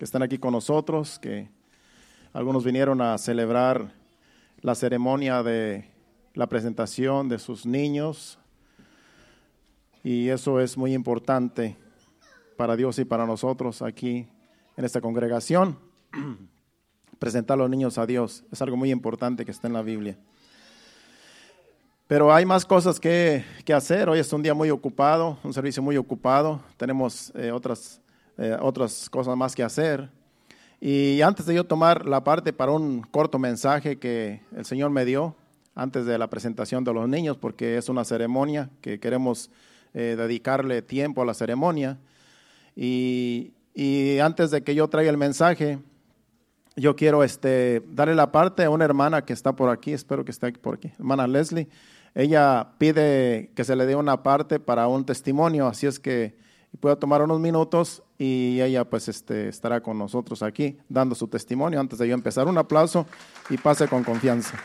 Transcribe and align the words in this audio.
que 0.00 0.06
están 0.06 0.22
aquí 0.22 0.38
con 0.38 0.52
nosotros, 0.52 1.18
que 1.18 1.50
algunos 2.32 2.64
vinieron 2.64 3.02
a 3.02 3.18
celebrar 3.18 3.92
la 4.62 4.74
ceremonia 4.74 5.42
de 5.42 5.90
la 6.32 6.48
presentación 6.48 7.28
de 7.28 7.38
sus 7.38 7.66
niños. 7.66 8.38
Y 10.02 10.30
eso 10.30 10.58
es 10.58 10.78
muy 10.78 10.94
importante 10.94 11.76
para 12.56 12.76
Dios 12.76 12.98
y 12.98 13.04
para 13.04 13.26
nosotros 13.26 13.82
aquí 13.82 14.26
en 14.74 14.86
esta 14.86 15.02
congregación. 15.02 15.78
Presentar 17.18 17.56
a 17.56 17.58
los 17.58 17.68
niños 17.68 17.98
a 17.98 18.06
Dios 18.06 18.42
es 18.50 18.62
algo 18.62 18.78
muy 18.78 18.90
importante 18.90 19.44
que 19.44 19.50
está 19.50 19.66
en 19.66 19.74
la 19.74 19.82
Biblia. 19.82 20.16
Pero 22.06 22.32
hay 22.32 22.46
más 22.46 22.64
cosas 22.64 22.98
que, 22.98 23.44
hacer. 23.74 24.08
Hoy 24.08 24.20
es 24.20 24.32
un 24.32 24.42
día 24.42 24.54
muy 24.54 24.70
ocupado, 24.70 25.36
un 25.44 25.52
servicio 25.52 25.82
muy 25.82 25.98
ocupado. 25.98 26.62
Tenemos 26.78 27.34
eh, 27.36 27.52
otras, 27.52 28.00
eh, 28.40 28.56
otras 28.58 29.10
cosas 29.10 29.36
más 29.36 29.54
que 29.54 29.62
hacer. 29.62 30.08
Y 30.80 31.20
antes 31.20 31.44
de 31.44 31.54
yo 31.54 31.64
tomar 31.64 32.06
la 32.06 32.24
parte 32.24 32.54
para 32.54 32.72
un 32.72 33.02
corto 33.02 33.38
mensaje 33.38 33.98
que 33.98 34.40
el 34.56 34.64
Señor 34.64 34.90
me 34.90 35.04
dio 35.04 35.36
antes 35.74 36.06
de 36.06 36.16
la 36.16 36.30
presentación 36.30 36.82
de 36.82 36.94
los 36.94 37.06
niños, 37.06 37.36
porque 37.36 37.76
es 37.76 37.90
una 37.90 38.02
ceremonia 38.02 38.70
que 38.80 38.98
queremos 38.98 39.50
eh, 39.92 40.14
dedicarle 40.16 40.80
tiempo 40.80 41.20
a 41.20 41.26
la 41.26 41.34
ceremonia. 41.34 41.98
Y, 42.74 43.52
y, 43.74 44.20
antes 44.20 44.50
de 44.50 44.62
que 44.62 44.74
yo 44.74 44.88
traiga 44.88 45.10
el 45.10 45.18
mensaje, 45.18 45.78
yo 46.76 46.96
quiero 46.96 47.22
este, 47.22 47.82
darle 47.88 48.14
la 48.14 48.32
parte 48.32 48.64
a 48.64 48.70
una 48.70 48.86
hermana 48.86 49.22
que 49.22 49.34
está 49.34 49.54
por 49.54 49.68
aquí, 49.68 49.92
espero 49.92 50.24
que 50.24 50.30
esté 50.30 50.50
por 50.52 50.76
aquí, 50.76 50.90
hermana 50.98 51.26
Leslie. 51.26 51.68
Ella 52.14 52.68
pide 52.78 53.50
que 53.54 53.64
se 53.64 53.76
le 53.76 53.84
dé 53.84 53.96
una 53.96 54.22
parte 54.22 54.60
para 54.60 54.88
un 54.88 55.04
testimonio, 55.04 55.66
así 55.66 55.86
es 55.86 56.00
que 56.00 56.34
pueda 56.78 56.96
tomar 56.96 57.22
unos 57.22 57.40
minutos 57.40 58.02
y 58.18 58.60
ella 58.60 58.84
pues 58.88 59.08
este, 59.08 59.48
estará 59.48 59.80
con 59.80 59.98
nosotros 59.98 60.42
aquí 60.42 60.78
dando 60.88 61.14
su 61.14 61.26
testimonio 61.28 61.80
antes 61.80 61.98
de 61.98 62.08
yo 62.08 62.14
empezar. 62.14 62.46
Un 62.46 62.58
aplauso 62.58 63.06
y 63.48 63.56
pase 63.56 63.88
con 63.88 64.04
confianza. 64.04 64.58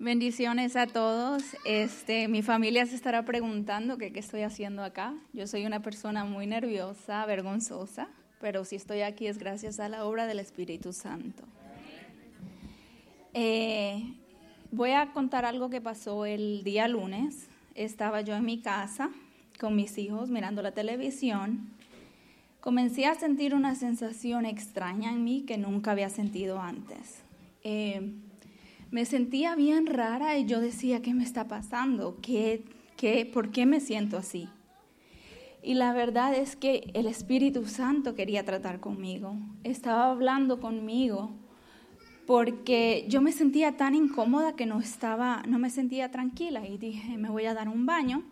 Bendiciones 0.00 0.74
a 0.76 0.86
todos. 0.86 1.42
Este, 1.66 2.28
mi 2.28 2.40
familia 2.40 2.86
se 2.86 2.94
estará 2.94 3.26
preguntando 3.26 3.98
qué 3.98 4.10
estoy 4.14 4.40
haciendo 4.40 4.82
acá. 4.82 5.12
Yo 5.34 5.46
soy 5.46 5.66
una 5.66 5.82
persona 5.82 6.24
muy 6.24 6.46
nerviosa, 6.46 7.26
vergonzosa, 7.26 8.08
pero 8.40 8.64
si 8.64 8.76
estoy 8.76 9.02
aquí 9.02 9.26
es 9.26 9.36
gracias 9.36 9.80
a 9.80 9.88
la 9.90 10.06
obra 10.06 10.26
del 10.26 10.38
Espíritu 10.38 10.94
Santo. 10.94 11.42
Eh, 13.40 14.02
voy 14.72 14.90
a 14.90 15.12
contar 15.12 15.44
algo 15.44 15.70
que 15.70 15.80
pasó 15.80 16.26
el 16.26 16.64
día 16.64 16.88
lunes. 16.88 17.46
Estaba 17.76 18.20
yo 18.20 18.34
en 18.34 18.44
mi 18.44 18.60
casa 18.62 19.10
con 19.60 19.76
mis 19.76 19.96
hijos 19.96 20.28
mirando 20.28 20.60
la 20.60 20.72
televisión. 20.72 21.68
Comencé 22.60 23.06
a 23.06 23.14
sentir 23.14 23.54
una 23.54 23.76
sensación 23.76 24.44
extraña 24.44 25.12
en 25.12 25.22
mí 25.22 25.44
que 25.46 25.56
nunca 25.56 25.92
había 25.92 26.10
sentido 26.10 26.60
antes. 26.60 27.22
Eh, 27.62 28.10
me 28.90 29.04
sentía 29.04 29.54
bien 29.54 29.86
rara 29.86 30.36
y 30.36 30.44
yo 30.44 30.60
decía, 30.60 31.00
¿qué 31.00 31.14
me 31.14 31.22
está 31.22 31.46
pasando? 31.46 32.18
¿Qué, 32.20 32.64
qué, 32.96 33.24
¿Por 33.24 33.52
qué 33.52 33.66
me 33.66 33.78
siento 33.78 34.16
así? 34.16 34.48
Y 35.62 35.74
la 35.74 35.92
verdad 35.92 36.34
es 36.34 36.56
que 36.56 36.90
el 36.92 37.06
Espíritu 37.06 37.66
Santo 37.66 38.16
quería 38.16 38.44
tratar 38.44 38.80
conmigo, 38.80 39.36
estaba 39.62 40.10
hablando 40.10 40.58
conmigo, 40.58 41.30
porque 42.28 43.06
yo 43.08 43.22
me 43.22 43.32
sentía 43.32 43.78
tan 43.78 43.94
incómoda 43.94 44.52
que 44.52 44.66
no 44.66 44.80
estaba, 44.80 45.42
no 45.48 45.58
me 45.58 45.70
sentía 45.70 46.10
tranquila 46.10 46.68
y 46.68 46.76
dije, 46.76 47.16
me 47.16 47.30
voy 47.30 47.46
a 47.46 47.54
dar 47.54 47.70
un 47.70 47.86
baño, 47.86 48.22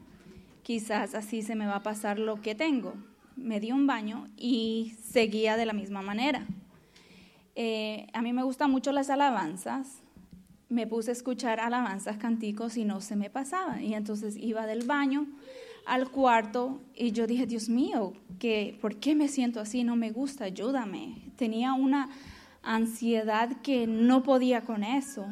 quizás 0.62 1.14
así 1.14 1.40
se 1.40 1.54
me 1.54 1.66
va 1.66 1.76
a 1.76 1.82
pasar 1.82 2.18
lo 2.18 2.42
que 2.42 2.54
tengo. 2.54 2.92
Me 3.36 3.58
di 3.58 3.72
un 3.72 3.86
baño 3.86 4.28
y 4.36 4.92
seguía 5.02 5.56
de 5.56 5.64
la 5.64 5.72
misma 5.72 6.02
manera. 6.02 6.46
Eh, 7.54 8.06
a 8.12 8.20
mí 8.20 8.34
me 8.34 8.42
gustan 8.42 8.70
mucho 8.70 8.92
las 8.92 9.08
alabanzas, 9.08 10.02
me 10.68 10.86
puse 10.86 11.12
a 11.12 11.12
escuchar 11.14 11.58
alabanzas, 11.58 12.18
canticos 12.18 12.76
y 12.76 12.84
no 12.84 13.00
se 13.00 13.16
me 13.16 13.30
pasaba. 13.30 13.80
Y 13.80 13.94
entonces 13.94 14.36
iba 14.36 14.66
del 14.66 14.84
baño 14.86 15.26
al 15.86 16.10
cuarto 16.10 16.82
y 16.94 17.12
yo 17.12 17.26
dije, 17.26 17.46
Dios 17.46 17.70
mío, 17.70 18.12
¿qué, 18.38 18.76
¿por 18.78 18.96
qué 18.96 19.14
me 19.14 19.28
siento 19.28 19.58
así? 19.58 19.84
No 19.84 19.96
me 19.96 20.10
gusta, 20.10 20.44
ayúdame. 20.44 21.32
Tenía 21.38 21.72
una 21.72 22.10
ansiedad 22.66 23.60
que 23.62 23.86
no 23.86 24.22
podía 24.22 24.62
con 24.62 24.84
eso. 24.84 25.26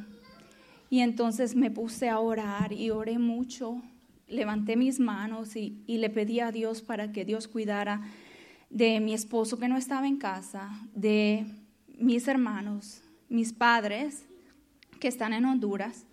Y 0.88 1.00
entonces 1.00 1.56
me 1.56 1.70
puse 1.70 2.08
a 2.08 2.20
orar 2.20 2.72
y 2.72 2.90
oré 2.90 3.18
mucho. 3.18 3.82
Levanté 4.28 4.76
mis 4.76 5.00
manos 5.00 5.56
y, 5.56 5.82
y 5.86 5.98
le 5.98 6.08
pedí 6.08 6.40
a 6.40 6.52
Dios 6.52 6.80
para 6.80 7.12
que 7.12 7.24
Dios 7.24 7.48
cuidara 7.48 8.02
de 8.70 9.00
mi 9.00 9.12
esposo 9.12 9.58
que 9.58 9.68
no 9.68 9.76
estaba 9.76 10.06
en 10.06 10.16
casa, 10.16 10.70
de 10.94 11.46
mis 11.98 12.26
hermanos, 12.26 13.02
mis 13.28 13.52
padres 13.52 14.24
que 15.00 15.08
están 15.08 15.32
en 15.32 15.44
Honduras 15.44 16.06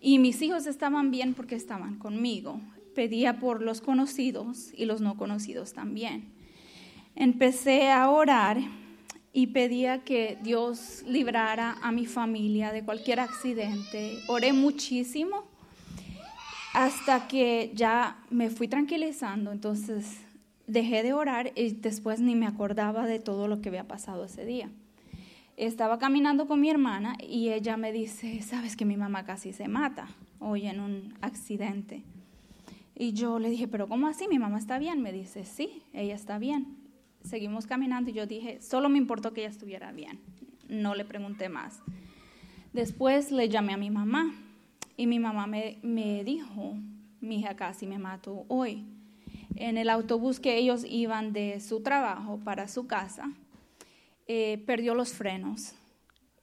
y 0.00 0.18
mis 0.18 0.42
hijos 0.42 0.66
estaban 0.66 1.10
bien 1.10 1.32
porque 1.32 1.54
estaban 1.54 1.98
conmigo. 1.98 2.60
Pedía 2.94 3.38
por 3.38 3.62
los 3.62 3.80
conocidos 3.80 4.70
y 4.76 4.84
los 4.84 5.00
no 5.00 5.16
conocidos 5.16 5.72
también. 5.72 6.26
Empecé 7.14 7.90
a 7.90 8.10
orar 8.10 8.58
y 9.34 9.48
pedía 9.48 10.04
que 10.04 10.38
Dios 10.42 11.04
librara 11.06 11.76
a 11.82 11.92
mi 11.92 12.06
familia 12.06 12.72
de 12.72 12.82
cualquier 12.82 13.20
accidente. 13.20 14.20
Oré 14.28 14.54
muchísimo 14.54 15.44
hasta 16.72 17.28
que 17.28 17.72
ya 17.74 18.16
me 18.30 18.48
fui 18.48 18.68
tranquilizando. 18.68 19.52
Entonces 19.52 20.18
dejé 20.66 21.02
de 21.02 21.12
orar 21.12 21.52
y 21.54 21.72
después 21.72 22.20
ni 22.20 22.34
me 22.34 22.46
acordaba 22.46 23.06
de 23.06 23.18
todo 23.18 23.48
lo 23.48 23.60
que 23.60 23.68
había 23.68 23.86
pasado 23.86 24.24
ese 24.24 24.46
día 24.46 24.70
estaba 25.56 25.98
caminando 25.98 26.46
con 26.46 26.60
mi 26.60 26.70
hermana 26.70 27.16
y 27.20 27.50
ella 27.50 27.76
me 27.76 27.92
dice, 27.92 28.42
sabes 28.42 28.76
que 28.76 28.84
mi 28.84 28.96
mamá 28.96 29.24
casi 29.24 29.52
se 29.52 29.68
mata 29.68 30.08
hoy 30.40 30.66
en 30.66 30.80
un 30.80 31.14
accidente. 31.20 32.02
Y 32.96 33.12
yo 33.12 33.38
le 33.38 33.50
dije, 33.50 33.68
pero 33.68 33.88
¿cómo 33.88 34.06
así? 34.06 34.28
Mi 34.28 34.38
mamá 34.38 34.58
está 34.58 34.78
bien. 34.78 35.02
Me 35.02 35.12
dice, 35.12 35.44
sí, 35.44 35.82
ella 35.92 36.14
está 36.14 36.38
bien. 36.38 36.83
Seguimos 37.24 37.66
caminando 37.66 38.10
y 38.10 38.14
yo 38.14 38.26
dije, 38.26 38.60
solo 38.60 38.88
me 38.88 38.98
importó 38.98 39.32
que 39.32 39.40
ella 39.40 39.50
estuviera 39.50 39.92
bien. 39.92 40.20
No 40.68 40.94
le 40.94 41.04
pregunté 41.04 41.48
más. 41.48 41.80
Después 42.72 43.32
le 43.32 43.48
llamé 43.48 43.72
a 43.72 43.78
mi 43.78 43.90
mamá 43.90 44.34
y 44.96 45.06
mi 45.06 45.18
mamá 45.18 45.46
me, 45.46 45.78
me 45.82 46.22
dijo, 46.22 46.76
mi 47.20 47.40
hija 47.40 47.56
casi 47.56 47.86
me 47.86 47.98
mató 47.98 48.44
hoy. 48.48 48.84
En 49.56 49.78
el 49.78 49.88
autobús 49.88 50.38
que 50.38 50.58
ellos 50.58 50.84
iban 50.88 51.32
de 51.32 51.60
su 51.60 51.82
trabajo 51.82 52.38
para 52.44 52.68
su 52.68 52.86
casa, 52.86 53.32
eh, 54.26 54.62
perdió 54.66 54.94
los 54.94 55.12
frenos. 55.12 55.74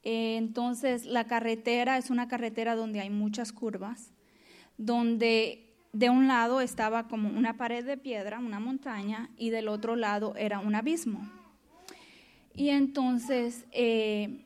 Entonces 0.02 1.06
la 1.06 1.24
carretera 1.24 1.96
es 1.96 2.10
una 2.10 2.26
carretera 2.26 2.74
donde 2.74 3.00
hay 3.00 3.10
muchas 3.10 3.52
curvas, 3.52 4.10
donde 4.78 5.71
de 5.92 6.10
un 6.10 6.26
lado 6.26 6.60
estaba 6.60 7.08
como 7.08 7.28
una 7.28 7.56
pared 7.56 7.84
de 7.84 7.96
piedra, 7.96 8.38
una 8.38 8.60
montaña, 8.60 9.30
y 9.36 9.50
del 9.50 9.68
otro 9.68 9.96
lado 9.96 10.34
era 10.36 10.58
un 10.58 10.74
abismo. 10.74 11.30
Y 12.54 12.70
entonces 12.70 13.66
eh, 13.72 14.44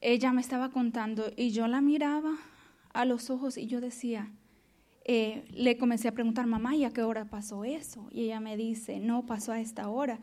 ella 0.00 0.32
me 0.32 0.40
estaba 0.40 0.70
contando 0.70 1.32
y 1.36 1.50
yo 1.50 1.66
la 1.66 1.80
miraba 1.80 2.36
a 2.92 3.04
los 3.04 3.30
ojos 3.30 3.56
y 3.56 3.66
yo 3.66 3.80
decía, 3.80 4.30
le 5.06 5.76
comencé 5.76 6.08
a 6.08 6.12
preguntar, 6.12 6.46
mamá, 6.46 6.76
¿y 6.76 6.84
a 6.84 6.90
qué 6.90 7.02
hora 7.02 7.24
pasó 7.24 7.64
eso? 7.64 8.08
Y 8.12 8.24
ella 8.24 8.40
me 8.40 8.56
dice, 8.56 9.00
no, 9.00 9.26
pasó 9.26 9.52
a 9.52 9.60
esta 9.60 9.88
hora. 9.88 10.20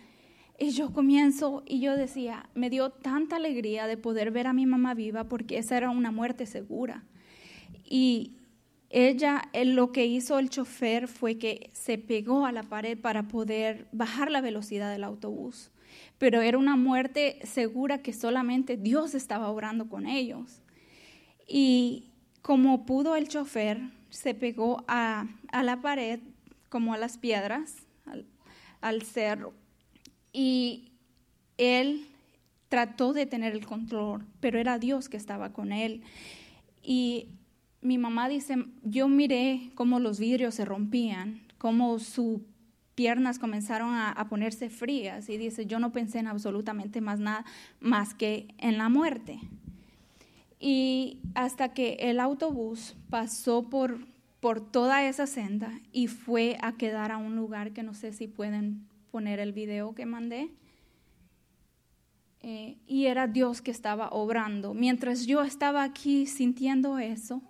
Y 0.59 0.69
yo 0.69 0.93
comienzo 0.93 1.63
y 1.65 1.81
yo 1.81 1.95
decía, 1.95 2.49
me 2.55 2.69
dio 2.69 2.89
tanta 2.89 3.35
alegría 3.35 3.85
de 3.85 3.97
poder 3.97 4.31
ver 4.31 4.47
a 4.47 4.53
mi 4.53 4.65
mamá 4.65 4.93
viva 4.93 5.25
porque 5.25 5.57
esa 5.57 5.77
era 5.77 5.89
una 5.89 6.11
muerte 6.11 6.45
segura. 6.45 7.03
Y 7.83 8.36
ella, 9.05 9.49
lo 9.53 9.91
que 9.91 10.05
hizo 10.05 10.39
el 10.39 10.49
chofer 10.49 11.07
fue 11.07 11.37
que 11.37 11.69
se 11.73 11.97
pegó 11.97 12.45
a 12.45 12.51
la 12.51 12.63
pared 12.63 12.97
para 12.97 13.27
poder 13.27 13.87
bajar 13.91 14.31
la 14.31 14.41
velocidad 14.41 14.91
del 14.91 15.03
autobús. 15.03 15.71
Pero 16.17 16.41
era 16.41 16.57
una 16.57 16.75
muerte 16.75 17.39
segura 17.43 18.01
que 18.01 18.13
solamente 18.13 18.77
Dios 18.77 19.13
estaba 19.13 19.49
obrando 19.49 19.87
con 19.89 20.07
ellos. 20.07 20.61
Y 21.47 22.11
como 22.41 22.85
pudo 22.85 23.15
el 23.15 23.27
chofer, 23.27 23.79
se 24.09 24.33
pegó 24.33 24.83
a, 24.87 25.27
la 25.51 25.81
pared, 25.81 26.19
como 26.69 26.93
a 26.93 26.97
las 26.97 27.17
piedras, 27.17 27.75
al, 28.05 28.25
al 28.81 29.01
cerro 29.03 29.53
y 30.37 30.91
él 31.57 32.05
trató 32.69 33.11
de 33.11 33.25
tener 33.25 33.53
el 33.53 33.65
control, 33.65 34.23
pero 34.39 34.59
era 34.59 34.77
Dios 34.77 35.09
que 35.09 35.17
estaba 35.17 35.51
con 35.51 35.71
él. 35.71 36.03
Y 36.83 37.29
mi 37.81 37.97
mamá 37.97 38.27
dice, 38.27 38.65
yo 38.83 39.07
miré 39.07 39.71
cómo 39.75 39.99
los 39.99 40.19
vidrios 40.19 40.55
se 40.55 40.65
rompían, 40.65 41.41
cómo 41.57 41.99
sus 41.99 42.41
piernas 42.95 43.37
comenzaron 43.37 43.93
a, 43.93 44.27
ponerse 44.27 44.71
frías 44.71 45.29
y 45.29 45.37
dice, 45.37 45.67
yo 45.67 45.79
no 45.79 45.91
pensé 45.91 46.17
en 46.17 46.27
absolutamente 46.27 46.99
más 46.99 47.19
nada 47.19 47.45
más 47.79 48.15
que 48.15 48.47
en 48.57 48.79
la 48.79 48.89
muerte. 48.89 49.39
Y 50.59 51.19
hasta 51.35 51.73
que 51.73 51.97
el 51.99 52.19
autobús 52.19 52.95
pasó 53.11 53.69
por, 53.69 53.99
por 54.39 54.59
toda 54.59 55.07
esa 55.07 55.27
senda 55.27 55.79
y 55.91 56.07
fue 56.07 56.57
a 56.61 56.71
quedar 56.71 57.11
a 57.11 57.17
un 57.17 57.35
lugar 57.35 57.71
que 57.71 57.83
no 57.83 57.93
sé 57.93 58.11
si 58.13 58.27
pueden 58.27 58.87
poner 59.11 59.39
el 59.39 59.53
video 59.53 59.93
que 59.93 60.07
mandé. 60.07 60.49
Eh, 62.41 62.77
y 62.87 63.05
era 63.05 63.27
Dios 63.27 63.61
que 63.61 63.69
estaba 63.69 64.09
obrando. 64.09 64.73
Mientras 64.73 65.27
yo 65.27 65.43
estaba 65.43 65.83
aquí 65.83 66.25
sintiendo 66.25 66.97
eso, 66.97 67.43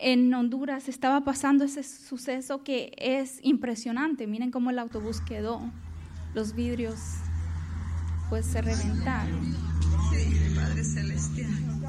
en 0.00 0.32
Honduras 0.32 0.88
estaba 0.88 1.24
pasando 1.24 1.64
ese 1.64 1.82
suceso 1.82 2.62
que 2.62 2.92
es 2.96 3.38
impresionante. 3.42 4.26
Miren 4.26 4.50
cómo 4.50 4.70
el 4.70 4.78
autobús 4.78 5.20
quedó. 5.20 5.60
Los 6.34 6.54
vidrios 6.54 6.98
pues 8.28 8.46
se 8.46 8.62
reventaron. 8.62 9.54
Sí, 10.10 10.54
Padre 10.54 10.84
Celestial. 10.84 11.79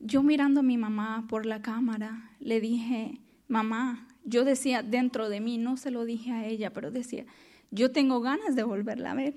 Yo 0.00 0.22
mirando 0.22 0.60
a 0.60 0.62
mi 0.62 0.76
mamá 0.76 1.26
por 1.28 1.46
la 1.46 1.62
cámara, 1.62 2.30
le 2.40 2.60
dije, 2.60 3.20
mamá, 3.48 4.08
yo 4.24 4.44
decía 4.44 4.82
dentro 4.82 5.28
de 5.28 5.40
mí, 5.40 5.58
no 5.58 5.76
se 5.76 5.90
lo 5.90 6.04
dije 6.04 6.32
a 6.32 6.46
ella, 6.46 6.72
pero 6.72 6.90
decía, 6.90 7.24
yo 7.70 7.92
tengo 7.92 8.20
ganas 8.20 8.54
de 8.56 8.62
volverla 8.62 9.12
a 9.12 9.14
ver, 9.14 9.36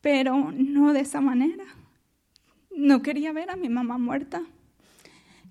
pero 0.00 0.52
no 0.52 0.92
de 0.92 1.00
esa 1.00 1.20
manera. 1.20 1.64
No 2.76 3.02
quería 3.02 3.32
ver 3.32 3.50
a 3.50 3.56
mi 3.56 3.68
mamá 3.68 3.98
muerta. 3.98 4.42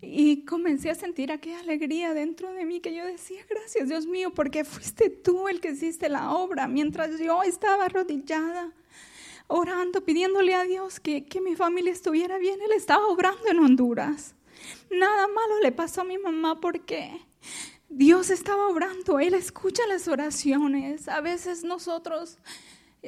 Y 0.02 0.44
comencé 0.44 0.90
a 0.90 0.96
sentir 0.96 1.32
aquella 1.32 1.62
alegría 1.62 2.14
dentro 2.14 2.52
de 2.52 2.66
mí 2.66 2.82
que 2.82 2.94
yo 2.94 3.06
decía, 3.06 3.42
gracias 3.50 3.88
Dios 3.88 4.06
mío, 4.06 4.34
porque 4.34 4.66
fuiste 4.66 5.10
tú 5.10 5.48
el 5.48 5.62
que 5.62 5.72
hiciste 5.72 6.10
la 6.10 6.32
obra 6.32 6.68
mientras 6.68 7.18
yo 7.20 7.42
estaba 7.44 7.86
arrodillada 7.86 8.74
orando, 9.54 10.04
pidiéndole 10.04 10.56
a 10.56 10.64
Dios 10.64 11.00
que, 11.00 11.26
que 11.26 11.40
mi 11.40 11.56
familia 11.56 11.92
estuviera 11.92 12.40
bien. 12.40 12.60
Él 12.62 12.72
estaba 12.72 13.08
obrando 13.08 13.48
en 13.50 13.60
Honduras. 13.60 14.34
Nada 14.90 15.28
malo 15.28 15.60
le 15.62 15.72
pasó 15.72 16.02
a 16.02 16.06
mi 16.06 16.18
mamá 16.18 16.60
porque 16.60 17.22
Dios 17.88 18.32
estaba 18.32 18.68
obrando. 18.68 19.20
Él 19.20 19.36
escucha 19.36 19.84
las 19.88 20.08
oraciones. 20.08 21.08
A 21.08 21.22
veces 21.22 21.64
nosotros, 21.64 22.40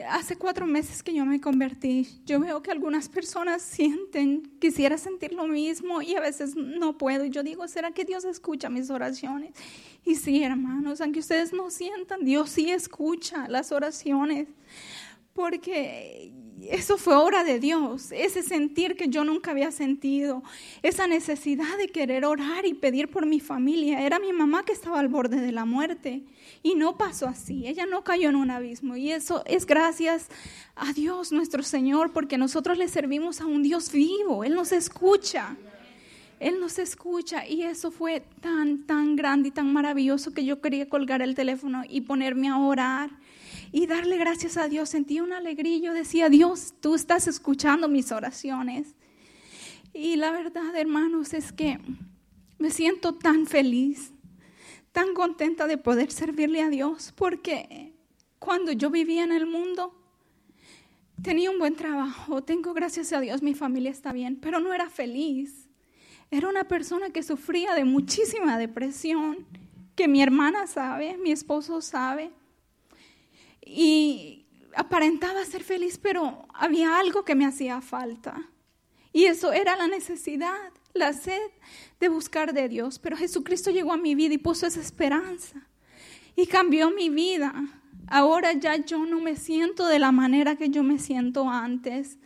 hace 0.08 0.36
cuatro 0.36 0.68
meses 0.68 1.02
que 1.02 1.16
yo 1.16 1.26
me 1.26 1.42
convertí, 1.42 2.22
yo 2.26 2.40
veo 2.40 2.62
que 2.62 2.70
algunas 2.70 3.10
personas 3.10 3.64
sienten, 3.64 4.44
quisiera 4.60 5.00
sentir 5.00 5.34
lo 5.34 5.48
mismo 5.48 6.04
y 6.04 6.16
a 6.16 6.22
veces 6.22 6.56
no 6.56 6.96
puedo. 6.96 7.26
Y 7.26 7.32
yo 7.32 7.42
digo, 7.42 7.68
¿será 7.68 7.90
que 7.90 8.06
Dios 8.06 8.24
escucha 8.24 8.70
mis 8.70 8.92
oraciones? 8.92 9.56
Y 10.06 10.14
sí, 10.14 10.44
hermanos, 10.44 11.02
aunque 11.02 11.22
ustedes 11.22 11.54
no 11.54 11.72
sientan, 11.72 12.24
Dios 12.24 12.52
sí 12.52 12.70
escucha 12.70 13.48
las 13.48 13.72
oraciones 13.72 14.48
porque 15.36 16.32
eso 16.62 16.98
fue 16.98 17.14
obra 17.14 17.44
de 17.44 17.60
Dios, 17.60 18.14
ese 18.14 18.42
sentir 18.42 18.96
que 18.96 19.10
yo 19.10 19.26
nunca 19.26 19.52
había 19.52 19.70
sentido, 19.72 20.42
esa 20.82 21.08
necesidad 21.08 21.78
de 21.78 21.90
querer 21.90 22.24
orar 22.24 22.66
y 22.66 22.74
pedir 22.74 23.10
por 23.10 23.26
mi 23.26 23.42
familia. 23.42 24.06
Era 24.06 24.18
mi 24.18 24.32
mamá 24.32 24.64
que 24.64 24.72
estaba 24.72 25.00
al 25.00 25.10
borde 25.10 25.42
de 25.42 25.52
la 25.52 25.66
muerte 25.66 26.24
y 26.64 26.76
no 26.76 26.98
pasó 26.98 27.28
así, 27.28 27.68
ella 27.68 27.86
no 27.86 28.06
cayó 28.06 28.30
en 28.30 28.38
un 28.38 28.50
abismo 28.50 28.96
y 28.96 29.12
eso 29.12 29.44
es 29.46 29.66
gracias 29.66 30.30
a 30.76 30.94
Dios 30.94 31.34
nuestro 31.34 31.64
Señor 31.64 32.14
porque 32.14 32.38
nosotros 32.38 32.78
le 32.78 32.88
servimos 32.88 33.42
a 33.42 33.46
un 33.46 33.62
Dios 33.62 33.92
vivo, 33.92 34.46
Él 34.46 34.56
nos 34.56 34.72
escucha. 34.72 35.58
Él 36.38 36.60
nos 36.60 36.80
escucha 36.80 37.48
y 37.48 37.62
eso 37.62 37.92
fue 37.92 38.22
tan, 38.42 38.86
tan 38.86 39.16
grande 39.16 39.48
y 39.48 39.52
tan 39.52 39.72
maravilloso 39.72 40.34
que 40.34 40.44
yo 40.44 40.60
quería 40.60 40.90
colgar 40.90 41.22
el 41.22 41.34
teléfono 41.34 41.84
y 41.88 42.02
ponerme 42.02 42.50
a 42.50 42.58
orar 42.58 43.10
y 43.76 43.88
darle 43.88 44.16
gracias 44.16 44.56
a 44.56 44.70
Dios. 44.70 44.88
Sentí 44.88 45.20
una 45.20 45.36
alegría. 45.36 45.78
Yo 45.80 45.94
decía, 45.94 46.30
Dios, 46.30 46.76
tú 46.80 46.96
estás 46.96 47.28
escuchando 47.28 47.90
mis 47.90 48.14
oraciones. 48.14 48.96
Y 49.94 50.16
la 50.16 50.32
verdad, 50.32 50.74
hermanos, 50.78 51.34
es 51.34 51.52
que 51.52 51.82
me 52.58 52.70
siento 52.70 53.16
tan 53.16 53.46
feliz, 53.46 54.14
tan 54.94 55.14
contenta 55.14 55.68
de 55.68 55.78
poder 55.78 56.10
servirle 56.10 56.62
a 56.62 56.70
Dios, 56.70 57.14
porque 57.18 57.92
cuando 58.40 58.72
yo 58.72 58.90
vivía 58.90 59.26
en 59.26 59.34
el 59.34 59.46
mundo, 59.46 59.94
tenía 61.22 61.52
un 61.52 61.60
buen 61.60 61.76
trabajo, 61.76 62.46
tengo 62.46 62.74
gracias 62.74 63.12
a 63.12 63.20
Dios, 63.20 63.44
mi 63.44 63.56
familia 63.56 63.92
está 63.92 64.14
bien, 64.14 64.38
pero 64.38 64.62
no 64.62 64.74
era 64.74 64.90
feliz. 64.90 65.68
Era 66.32 66.48
una 66.48 66.64
persona 66.64 67.10
que 67.10 67.24
sufría 67.24 67.76
de 67.76 67.84
muchísima 67.84 68.58
depresión, 68.58 69.46
que 69.98 70.08
mi 70.08 70.24
hermana 70.24 70.66
sabe, 70.66 71.18
mi 71.18 71.34
esposo 71.34 71.82
sabe 71.82 72.32
y 73.66 74.46
aparentaba 74.76 75.44
ser 75.46 75.64
feliz, 75.64 75.98
pero 75.98 76.48
había 76.54 77.00
algo 77.00 77.26
que 77.26 77.36
me 77.36 77.46
hacía 77.46 77.82
falta. 77.82 78.50
Y 79.12 79.26
eso 79.26 79.54
era 79.54 79.76
la 79.76 79.88
necesidad, 79.88 80.72
la 80.94 81.14
sed 81.14 81.42
de 82.00 82.10
buscar 82.10 82.54
de 82.54 82.68
Dios. 82.68 83.00
Pero 83.00 83.18
Jesucristo 83.18 83.72
llegó 83.72 83.94
a 83.94 83.98
mi 83.98 84.14
vida 84.14 84.34
y 84.34 84.38
puso 84.38 84.68
esa 84.68 84.82
esperanza 84.82 85.68
y 86.36 86.48
cambió 86.48 86.92
mi 86.92 87.10
vida. 87.10 87.54
Ahora 88.08 88.54
ya 88.54 88.76
yo 88.76 89.06
no 89.06 89.22
me 89.22 89.38
siento 89.38 89.88
de 89.88 90.00
la 90.00 90.12
manera 90.12 90.58
que 90.58 90.70
yo 90.70 90.84
me 90.84 91.00
siento 91.00 91.50
antes. 91.50 92.20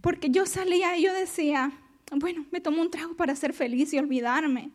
Porque 0.00 0.30
yo 0.30 0.46
salía 0.46 0.96
y 0.96 1.02
yo 1.02 1.12
decía, 1.12 1.70
bueno, 2.16 2.46
me 2.50 2.60
tomo 2.60 2.80
un 2.80 2.90
trago 2.90 3.14
para 3.14 3.36
ser 3.36 3.52
feliz 3.52 3.92
y 3.92 3.98
olvidarme. 3.98 4.70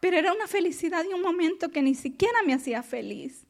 Pero 0.00 0.16
era 0.16 0.32
una 0.32 0.46
felicidad 0.46 1.04
de 1.04 1.12
un 1.12 1.22
momento 1.22 1.70
que 1.70 1.82
ni 1.82 1.96
siquiera 1.96 2.42
me 2.46 2.54
hacía 2.54 2.84
feliz. 2.84 3.47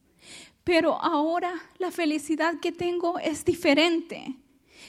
Pero 0.69 1.01
ahora 1.01 1.51
la 1.79 1.89
felicidad 1.89 2.59
que 2.59 2.71
tengo 2.71 3.17
es 3.17 3.43
diferente. 3.43 4.35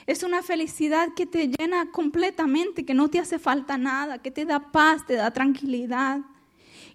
Es 0.07 0.23
una 0.23 0.43
felicidad 0.43 1.15
que 1.17 1.25
te 1.25 1.49
llena 1.49 1.91
completamente, 1.91 2.85
que 2.85 2.93
no 2.93 3.09
te 3.09 3.19
hace 3.19 3.39
falta 3.39 3.79
nada, 3.79 4.19
que 4.19 4.31
te 4.31 4.45
da 4.45 4.61
paz, 4.61 5.07
te 5.07 5.15
da 5.15 5.31
tranquilidad. 5.31 6.21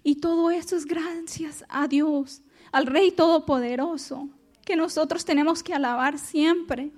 Y 0.04 0.20
todo 0.20 0.52
eso 0.52 0.76
es 0.76 0.86
gracias 0.86 1.64
a 1.68 1.88
Dios, 1.88 2.42
al 2.70 2.86
Rey 2.86 3.10
Todopoderoso, 3.10 4.28
que 4.64 4.76
nosotros 4.76 5.24
tenemos 5.24 5.64
que 5.64 5.74
alabar 5.74 6.16
siempre 6.16 6.92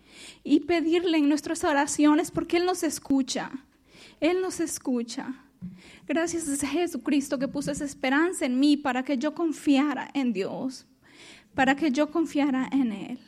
y 0.44 0.60
pedirle 0.60 1.16
en 1.16 1.30
nuestras 1.30 1.64
oraciones 1.64 2.30
porque 2.30 2.58
Él 2.58 2.66
nos 2.66 2.82
escucha. 2.82 3.50
Él 4.20 4.42
nos 4.42 4.60
escucha. 4.60 5.42
Gracias 6.06 6.62
a 6.62 6.66
Jesucristo 6.66 7.38
que 7.38 7.48
puso 7.48 7.70
esa 7.72 7.86
esperanza 7.86 8.44
en 8.44 8.60
mí 8.60 8.76
para 8.76 9.02
que 9.02 9.16
yo 9.16 9.32
confiara 9.32 10.10
en 10.12 10.34
Dios 10.34 10.84
para 11.54 11.74
que 11.76 11.90
yo 11.90 12.10
confiara 12.10 12.68
en 12.72 12.92
Él. 12.92 13.18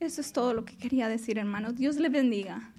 Eso 0.00 0.20
es 0.20 0.32
todo 0.32 0.52
lo 0.54 0.64
que 0.64 0.76
quería 0.76 1.08
decir, 1.08 1.38
hermanos. 1.38 1.76
Dios 1.76 1.96
le 1.96 2.08
bendiga. 2.08 2.70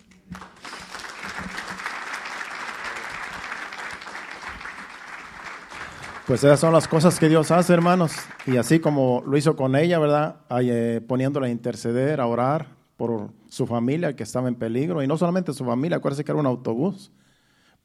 Pues 6.27 6.43
esas 6.43 6.59
son 6.59 6.74
las 6.74 6.88
cosas 6.88 7.19
que 7.19 7.29
Dios 7.29 7.51
hace, 7.51 7.71
hermanos. 7.71 8.13
Y 8.47 8.57
así 8.57 8.79
como 8.79 9.24
lo 9.27 9.38
hizo 9.38 9.55
con 9.55 9.75
ella, 9.75 10.00
¿verdad? 10.00 10.38
Eh, 10.59 11.00
poniéndola 11.07 11.45
a 11.45 11.50
interceder, 11.51 12.19
a 12.19 12.25
orar 12.25 12.67
por 12.97 13.29
su 13.47 13.67
familia 13.67 14.15
que 14.15 14.24
estaba 14.24 14.47
en 14.47 14.55
peligro. 14.55 15.03
Y 15.03 15.07
no 15.07 15.17
solamente 15.17 15.53
su 15.53 15.63
familia, 15.63 15.97
acuérdense 15.97 16.24
que 16.24 16.31
era 16.31 16.39
un 16.39 16.47
autobús. 16.47 17.12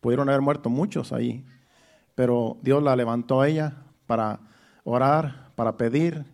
Pudieron 0.01 0.29
haber 0.31 0.41
muerto 0.41 0.71
muchos 0.71 1.13
ahí. 1.13 1.45
Pero 2.15 2.57
Dios 2.63 2.83
la 2.83 2.97
levantó 2.97 3.43
a 3.43 3.49
ella 3.49 3.85
para 4.07 4.41
orar, 4.85 5.51
para 5.55 5.77
pedir 5.77 6.25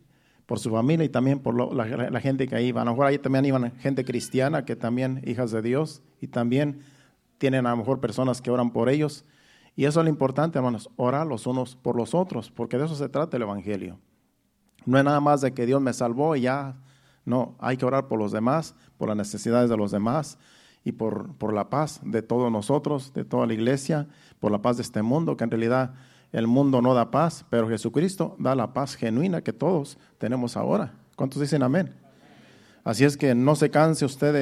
por 0.46 0.60
su 0.60 0.70
familia 0.70 1.04
y 1.04 1.08
también 1.08 1.40
por 1.40 1.74
la, 1.74 2.20
gente 2.20 2.46
que 2.46 2.62
iba. 2.62 2.80
A 2.80 2.84
lo 2.84 2.92
mejor 2.92 3.06
ahí 3.06 3.18
también 3.18 3.44
iban 3.44 3.72
gente 3.78 4.04
cristiana, 4.04 4.64
que 4.64 4.76
también 4.76 5.20
hijas 5.26 5.50
de 5.50 5.60
Dios, 5.60 6.02
y 6.20 6.28
también 6.28 6.80
tienen 7.38 7.66
a 7.66 7.70
lo 7.70 7.76
mejor 7.76 8.00
personas 8.00 8.40
que 8.40 8.50
oran 8.50 8.70
por 8.70 8.88
ellos. 8.88 9.24
Y 9.74 9.84
eso 9.84 10.00
es 10.00 10.04
lo 10.04 10.10
importante, 10.10 10.58
hermanos, 10.58 10.88
orar 10.96 11.26
los 11.26 11.46
unos 11.46 11.76
por 11.76 11.96
los 11.96 12.14
otros, 12.14 12.50
porque 12.50 12.78
de 12.78 12.86
eso 12.86 12.94
se 12.94 13.08
trata 13.08 13.36
el 13.36 13.42
Evangelio. 13.42 13.98
No 14.86 14.98
es 14.98 15.04
nada 15.04 15.20
más 15.20 15.40
de 15.40 15.52
que 15.52 15.66
Dios 15.66 15.82
me 15.82 15.92
salvó 15.92 16.36
y 16.36 16.42
ya, 16.42 16.76
no, 17.24 17.56
hay 17.58 17.76
que 17.76 17.84
orar 17.84 18.06
por 18.06 18.18
los 18.18 18.30
demás, 18.30 18.76
por 18.96 19.08
las 19.08 19.16
necesidades 19.16 19.68
de 19.68 19.76
los 19.76 19.90
demás 19.90 20.38
y 20.84 20.92
por, 20.92 21.34
por 21.34 21.52
la 21.52 21.68
paz 21.68 22.00
de 22.04 22.22
todos 22.22 22.52
nosotros, 22.52 23.12
de 23.12 23.24
toda 23.24 23.46
la 23.46 23.52
iglesia, 23.52 24.06
por 24.38 24.52
la 24.52 24.62
paz 24.62 24.76
de 24.76 24.84
este 24.84 25.02
mundo, 25.02 25.36
que 25.36 25.42
en 25.42 25.50
realidad 25.50 25.94
el 26.36 26.46
mundo 26.46 26.82
no 26.82 26.92
da 26.92 27.10
paz, 27.10 27.46
pero 27.48 27.66
Jesucristo 27.66 28.36
da 28.38 28.54
la 28.54 28.74
paz 28.74 28.94
genuina 28.94 29.40
que 29.40 29.54
todos 29.54 29.96
tenemos 30.18 30.58
ahora. 30.58 30.92
¿Cuántos 31.16 31.40
dicen 31.40 31.62
amén? 31.62 31.94
Así 32.84 33.06
es 33.06 33.16
que 33.16 33.34
no 33.34 33.56
se 33.56 33.70
canse 33.70 34.04
usted 34.04 34.34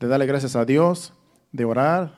de, 0.00 0.08
darle 0.08 0.26
gracias 0.26 0.56
a 0.56 0.64
Dios, 0.64 1.14
de 1.52 1.64
orar. 1.64 2.16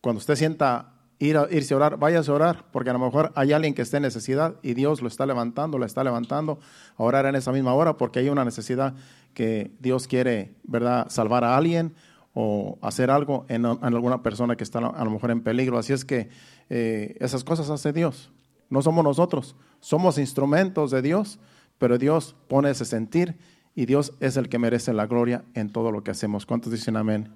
Cuando 0.00 0.18
usted 0.18 0.34
sienta 0.34 0.94
ir 1.20 1.36
a, 1.36 1.46
irse 1.48 1.74
a 1.74 1.76
orar, 1.76 1.96
váyase 1.96 2.32
a 2.32 2.34
orar, 2.34 2.64
porque 2.72 2.90
a 2.90 2.92
lo 2.92 2.98
mejor 2.98 3.30
hay 3.36 3.52
alguien 3.52 3.72
que 3.72 3.82
esté 3.82 3.98
en 3.98 4.02
necesidad 4.02 4.56
y 4.62 4.74
Dios 4.74 5.00
lo 5.00 5.06
está 5.06 5.26
levantando, 5.26 5.78
lo 5.78 5.86
está 5.86 6.02
levantando 6.02 6.58
a 6.96 7.04
orar 7.04 7.26
en 7.26 7.36
esa 7.36 7.52
misma 7.52 7.72
hora, 7.72 7.98
porque 7.98 8.18
hay 8.18 8.30
una 8.30 8.44
necesidad 8.44 8.94
que 9.32 9.70
Dios 9.78 10.08
quiere, 10.08 10.56
¿verdad?, 10.64 11.06
salvar 11.08 11.44
a 11.44 11.56
alguien 11.56 11.94
o 12.34 12.78
hacer 12.82 13.12
algo 13.12 13.46
en, 13.48 13.64
alguna 13.64 14.24
persona 14.24 14.56
que 14.56 14.64
está 14.64 14.80
a 14.80 15.04
lo 15.04 15.10
mejor 15.12 15.30
en 15.30 15.40
peligro. 15.40 15.78
Así 15.78 15.92
es 15.92 16.04
que 16.04 16.30
eh, 16.68 17.16
esas 17.20 17.44
cosas 17.44 17.70
hace 17.70 17.92
Dios, 17.92 18.32
no 18.70 18.80
somos 18.82 19.04
nosotros, 19.04 19.56
somos 19.80 20.16
instrumentos 20.16 20.90
de 20.90 21.02
Dios, 21.02 21.38
pero 21.78 21.98
Dios 21.98 22.34
pone 22.48 22.70
ese 22.70 22.84
sentir 22.84 23.36
y 23.74 23.86
Dios 23.86 24.14
es 24.20 24.36
el 24.36 24.48
que 24.48 24.58
merece 24.58 24.92
la 24.92 25.06
gloria 25.06 25.44
en 25.54 25.70
todo 25.70 25.92
lo 25.92 26.02
que 26.02 26.10
hacemos. 26.10 26.46
¿Cuántos 26.46 26.72
dicen 26.72 26.96
amén? 26.96 27.32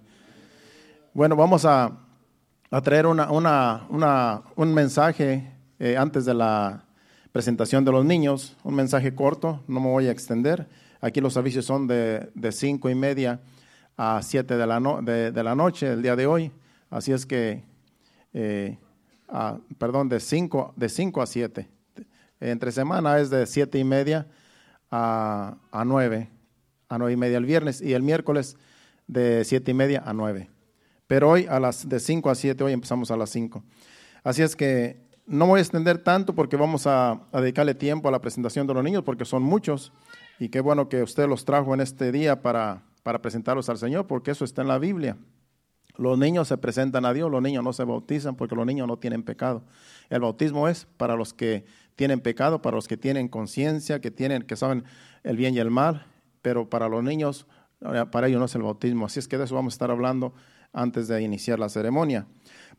Bueno, 1.12 1.36
vamos 1.36 1.64
a, 1.64 1.98
traer 2.82 3.06
una, 3.06 3.28
un 4.56 4.74
mensaje 4.74 5.52
eh, 5.78 5.96
antes 5.96 6.24
de 6.24 6.34
la 6.34 6.84
presentación 7.32 7.84
de 7.84 7.90
los 7.90 8.04
niños, 8.04 8.56
un 8.62 8.74
mensaje 8.74 9.14
corto, 9.14 9.62
no 9.66 9.80
me 9.80 9.88
voy 9.88 10.06
a 10.06 10.12
extender. 10.12 10.68
Aquí 11.00 11.20
los 11.20 11.34
servicios 11.34 11.64
son 11.64 11.86
de, 11.86 12.30
cinco 12.52 12.88
y 12.88 12.94
media 12.94 13.40
a 13.96 14.22
siete 14.22 14.56
de 14.56 14.66
la, 14.66 14.80
de, 15.02 15.42
la 15.42 15.54
noche 15.54 15.92
el 15.92 16.00
día 16.00 16.16
de 16.16 16.26
hoy, 16.26 16.52
así 16.90 17.12
es 17.12 17.26
que, 17.26 17.64
eh, 18.32 18.78
perdón, 19.78 20.08
de 20.08 20.20
cinco, 20.20 20.72
de 20.76 20.88
cinco 20.88 21.22
a 21.22 21.26
siete. 21.26 21.68
Entre 22.40 22.72
semana 22.72 23.18
es 23.18 23.30
de 23.30 23.46
siete 23.46 23.78
y 23.78 23.84
media 23.84 24.26
a, 24.90 25.56
a 25.70 25.84
nueve, 25.84 26.30
a 26.88 26.98
nueve 26.98 27.12
y 27.12 27.16
media 27.16 27.38
el 27.38 27.46
viernes 27.46 27.80
y 27.80 27.92
el 27.92 28.02
miércoles 28.02 28.56
de 29.06 29.44
siete 29.44 29.70
y 29.70 29.74
media 29.74 30.02
a 30.04 30.12
nueve. 30.12 30.50
Pero 31.06 31.30
hoy 31.30 31.46
a 31.48 31.60
las 31.60 31.88
de 31.88 32.00
5 32.00 32.30
a 32.30 32.34
7, 32.34 32.64
hoy 32.64 32.72
empezamos 32.72 33.10
a 33.10 33.16
las 33.16 33.30
5. 33.30 33.62
Así 34.22 34.42
es 34.42 34.56
que 34.56 35.04
no 35.26 35.46
voy 35.46 35.58
a 35.58 35.62
extender 35.62 35.98
tanto 35.98 36.34
porque 36.34 36.56
vamos 36.56 36.86
a, 36.86 37.20
dedicarle 37.32 37.74
tiempo 37.74 38.08
a 38.08 38.12
la 38.12 38.20
presentación 38.20 38.66
de 38.66 38.74
los 38.74 38.82
niños 38.82 39.02
porque 39.04 39.24
son 39.24 39.42
muchos 39.42 39.92
y 40.38 40.48
qué 40.48 40.60
bueno 40.60 40.88
que 40.88 41.02
usted 41.02 41.28
los 41.28 41.44
trajo 41.44 41.74
en 41.74 41.80
este 41.80 42.10
día 42.10 42.42
para, 42.42 42.82
para 43.02 43.20
presentarlos 43.20 43.68
al 43.68 43.78
Señor 43.78 44.06
porque 44.06 44.30
eso 44.30 44.44
está 44.44 44.62
en 44.62 44.68
la 44.68 44.78
Biblia. 44.78 45.16
Los 45.96 46.18
niños 46.18 46.48
se 46.48 46.58
presentan 46.58 47.04
a 47.04 47.12
Dios, 47.12 47.30
los 47.30 47.40
niños 47.40 47.62
no 47.62 47.72
se 47.72 47.84
bautizan 47.84 48.34
porque 48.34 48.56
los 48.56 48.66
niños 48.66 48.88
no 48.88 48.98
tienen 48.98 49.22
pecado. 49.22 49.62
El 50.10 50.20
bautismo 50.20 50.68
es 50.68 50.86
para 50.96 51.14
los 51.14 51.32
que 51.32 51.64
tienen 51.94 52.20
pecado, 52.20 52.60
para 52.60 52.76
los 52.76 52.88
que 52.88 52.96
tienen 52.96 53.28
conciencia, 53.28 54.00
que 54.00 54.10
tienen, 54.10 54.42
que 54.42 54.56
saben 54.56 54.84
el 55.22 55.36
bien 55.36 55.54
y 55.54 55.58
el 55.58 55.70
mal, 55.70 56.06
pero 56.42 56.68
para 56.68 56.88
los 56.88 57.04
niños, 57.04 57.46
para 58.10 58.26
ellos 58.26 58.40
no 58.40 58.46
es 58.46 58.54
el 58.56 58.62
bautismo. 58.62 59.06
Así 59.06 59.20
es 59.20 59.28
que 59.28 59.38
de 59.38 59.44
eso 59.44 59.54
vamos 59.54 59.74
a 59.74 59.76
estar 59.76 59.90
hablando 59.90 60.34
antes 60.72 61.06
de 61.06 61.22
iniciar 61.22 61.58
la 61.60 61.68
ceremonia. 61.68 62.26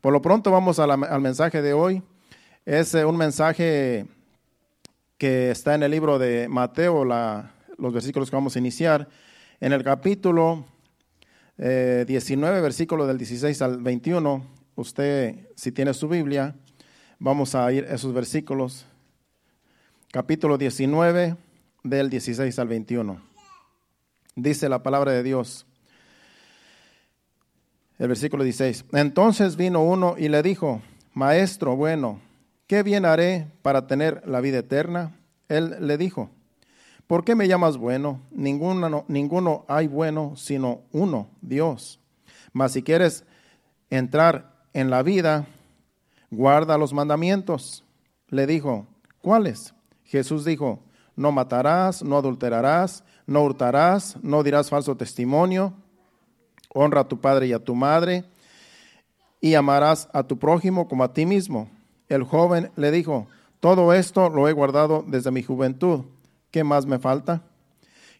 Por 0.00 0.12
lo 0.12 0.20
pronto 0.20 0.50
vamos 0.50 0.78
al 0.78 1.20
mensaje 1.20 1.62
de 1.62 1.72
hoy. 1.72 2.02
Es 2.66 2.94
eh, 2.94 3.04
un 3.04 3.16
mensaje 3.16 4.06
que 5.16 5.50
está 5.50 5.74
en 5.74 5.82
el 5.82 5.90
libro 5.90 6.18
de 6.18 6.48
Mateo, 6.48 7.04
los 7.04 7.92
versículos 7.92 8.28
que 8.28 8.36
vamos 8.36 8.54
a 8.56 8.58
iniciar. 8.58 9.08
En 9.60 9.72
el 9.72 9.82
capítulo 9.82 10.66
19, 11.58 12.58
eh, 12.58 12.60
versículo 12.60 13.06
del 13.06 13.18
16 13.18 13.62
al 13.62 13.82
21, 13.82 14.44
usted, 14.74 15.48
si 15.54 15.72
tiene 15.72 15.94
su 15.94 16.08
Biblia, 16.08 16.54
vamos 17.18 17.54
a 17.54 17.72
ir 17.72 17.84
a 17.84 17.94
esos 17.94 18.12
versículos. 18.12 18.86
Capítulo 20.10 20.58
19, 20.58 21.36
del 21.82 22.10
16 22.10 22.58
al 22.58 22.68
21. 22.68 23.20
Dice 24.34 24.68
la 24.68 24.82
palabra 24.82 25.12
de 25.12 25.22
Dios 25.22 25.66
el 27.98 28.08
versículo 28.08 28.44
16. 28.44 28.86
Entonces 28.92 29.56
vino 29.56 29.82
uno 29.82 30.16
y 30.18 30.28
le 30.28 30.42
dijo, 30.42 30.82
Maestro 31.14 31.76
bueno, 31.76 32.20
¿qué 32.66 32.82
bien 32.82 33.04
haré 33.04 33.46
para 33.62 33.86
tener 33.86 34.22
la 34.26 34.40
vida 34.40 34.58
eterna? 34.58 35.16
Él 35.48 35.76
le 35.80 35.96
dijo, 35.96 36.30
¿por 37.06 37.24
qué 37.24 37.34
me 37.34 37.48
llamas 37.48 37.76
bueno? 37.76 38.20
Ninguno, 38.30 39.04
ninguno 39.08 39.64
hay 39.68 39.86
bueno 39.86 40.34
sino 40.36 40.82
uno, 40.92 41.28
Dios. 41.40 42.00
Mas 42.52 42.72
si 42.72 42.82
quieres 42.82 43.24
entrar 43.90 44.54
en 44.72 44.90
la 44.90 45.02
vida, 45.02 45.46
guarda 46.30 46.78
los 46.78 46.92
mandamientos. 46.92 47.84
Le 48.28 48.46
dijo, 48.46 48.86
¿cuáles? 49.22 49.74
Jesús 50.04 50.44
dijo, 50.44 50.80
no 51.14 51.32
matarás, 51.32 52.02
no 52.02 52.16
adulterarás, 52.16 53.04
no 53.26 53.42
hurtarás, 53.42 54.16
no 54.22 54.42
dirás 54.42 54.70
falso 54.70 54.96
testimonio 54.96 55.74
honra 56.76 57.00
a 57.00 57.08
tu 57.08 57.18
padre 57.20 57.46
y 57.46 57.52
a 57.52 57.58
tu 57.58 57.74
madre, 57.74 58.24
y 59.40 59.54
amarás 59.54 60.08
a 60.12 60.22
tu 60.24 60.38
prójimo 60.38 60.88
como 60.88 61.04
a 61.04 61.12
ti 61.12 61.24
mismo. 61.24 61.70
El 62.08 62.22
joven 62.22 62.70
le 62.76 62.90
dijo, 62.90 63.26
todo 63.60 63.92
esto 63.92 64.28
lo 64.28 64.48
he 64.48 64.52
guardado 64.52 65.04
desde 65.06 65.30
mi 65.30 65.42
juventud, 65.42 66.02
¿qué 66.50 66.64
más 66.64 66.86
me 66.86 66.98
falta? 66.98 67.42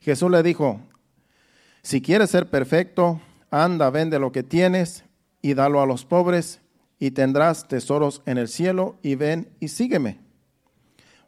Jesús 0.00 0.30
le 0.30 0.42
dijo, 0.42 0.80
si 1.82 2.00
quieres 2.00 2.30
ser 2.30 2.50
perfecto, 2.50 3.20
anda, 3.50 3.90
vende 3.90 4.18
lo 4.18 4.32
que 4.32 4.42
tienes 4.42 5.04
y 5.42 5.54
dalo 5.54 5.80
a 5.80 5.86
los 5.86 6.04
pobres, 6.04 6.60
y 6.98 7.10
tendrás 7.10 7.68
tesoros 7.68 8.22
en 8.26 8.38
el 8.38 8.48
cielo, 8.48 8.96
y 9.02 9.16
ven 9.16 9.50
y 9.60 9.68
sígueme. 9.68 10.18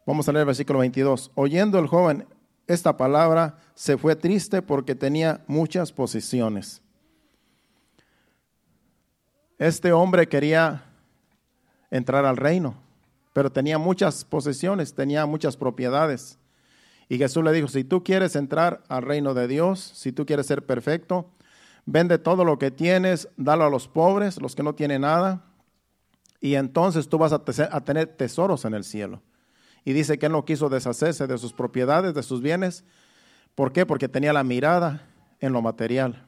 Vamos 0.06 0.28
a 0.28 0.32
leer 0.32 0.40
el 0.40 0.46
versículo 0.46 0.78
22. 0.78 1.30
Oyendo 1.34 1.78
el 1.78 1.86
joven 1.86 2.26
esta 2.66 2.96
palabra, 2.96 3.58
se 3.74 3.98
fue 3.98 4.16
triste 4.16 4.62
porque 4.62 4.94
tenía 4.94 5.44
muchas 5.46 5.92
posesiones. 5.92 6.80
Este 9.58 9.92
hombre 9.92 10.28
quería 10.28 10.84
entrar 11.90 12.24
al 12.24 12.36
reino, 12.36 12.74
pero 13.32 13.52
tenía 13.52 13.76
muchas 13.76 14.24
posesiones, 14.24 14.94
tenía 14.94 15.26
muchas 15.26 15.56
propiedades. 15.56 16.37
Y 17.08 17.18
Jesús 17.18 17.42
le 17.42 17.52
dijo, 17.52 17.68
si 17.68 17.84
tú 17.84 18.04
quieres 18.04 18.36
entrar 18.36 18.82
al 18.88 19.02
reino 19.02 19.34
de 19.34 19.48
Dios, 19.48 19.80
si 19.94 20.12
tú 20.12 20.26
quieres 20.26 20.46
ser 20.46 20.66
perfecto, 20.66 21.30
vende 21.86 22.18
todo 22.18 22.44
lo 22.44 22.58
que 22.58 22.70
tienes, 22.70 23.28
dalo 23.36 23.64
a 23.64 23.70
los 23.70 23.88
pobres, 23.88 24.40
los 24.40 24.54
que 24.54 24.62
no 24.62 24.74
tienen 24.74 25.02
nada, 25.02 25.42
y 26.40 26.54
entonces 26.54 27.08
tú 27.08 27.18
vas 27.18 27.32
a, 27.32 27.40
tener 27.40 28.06
tesoros 28.08 28.64
en 28.64 28.74
el 28.74 28.84
cielo. 28.84 29.22
Y 29.84 29.92
dice 29.92 30.18
que 30.18 30.26
él 30.26 30.32
no 30.32 30.44
quiso 30.44 30.68
deshacerse 30.68 31.26
de 31.26 31.38
sus 31.38 31.52
propiedades, 31.52 32.14
de 32.14 32.22
sus 32.22 32.42
bienes. 32.42 32.84
¿Por 33.54 33.72
qué? 33.72 33.86
Porque 33.86 34.08
tenía 34.08 34.32
la 34.32 34.44
mirada 34.44 35.06
en 35.40 35.52
lo 35.52 35.62
material. 35.62 36.26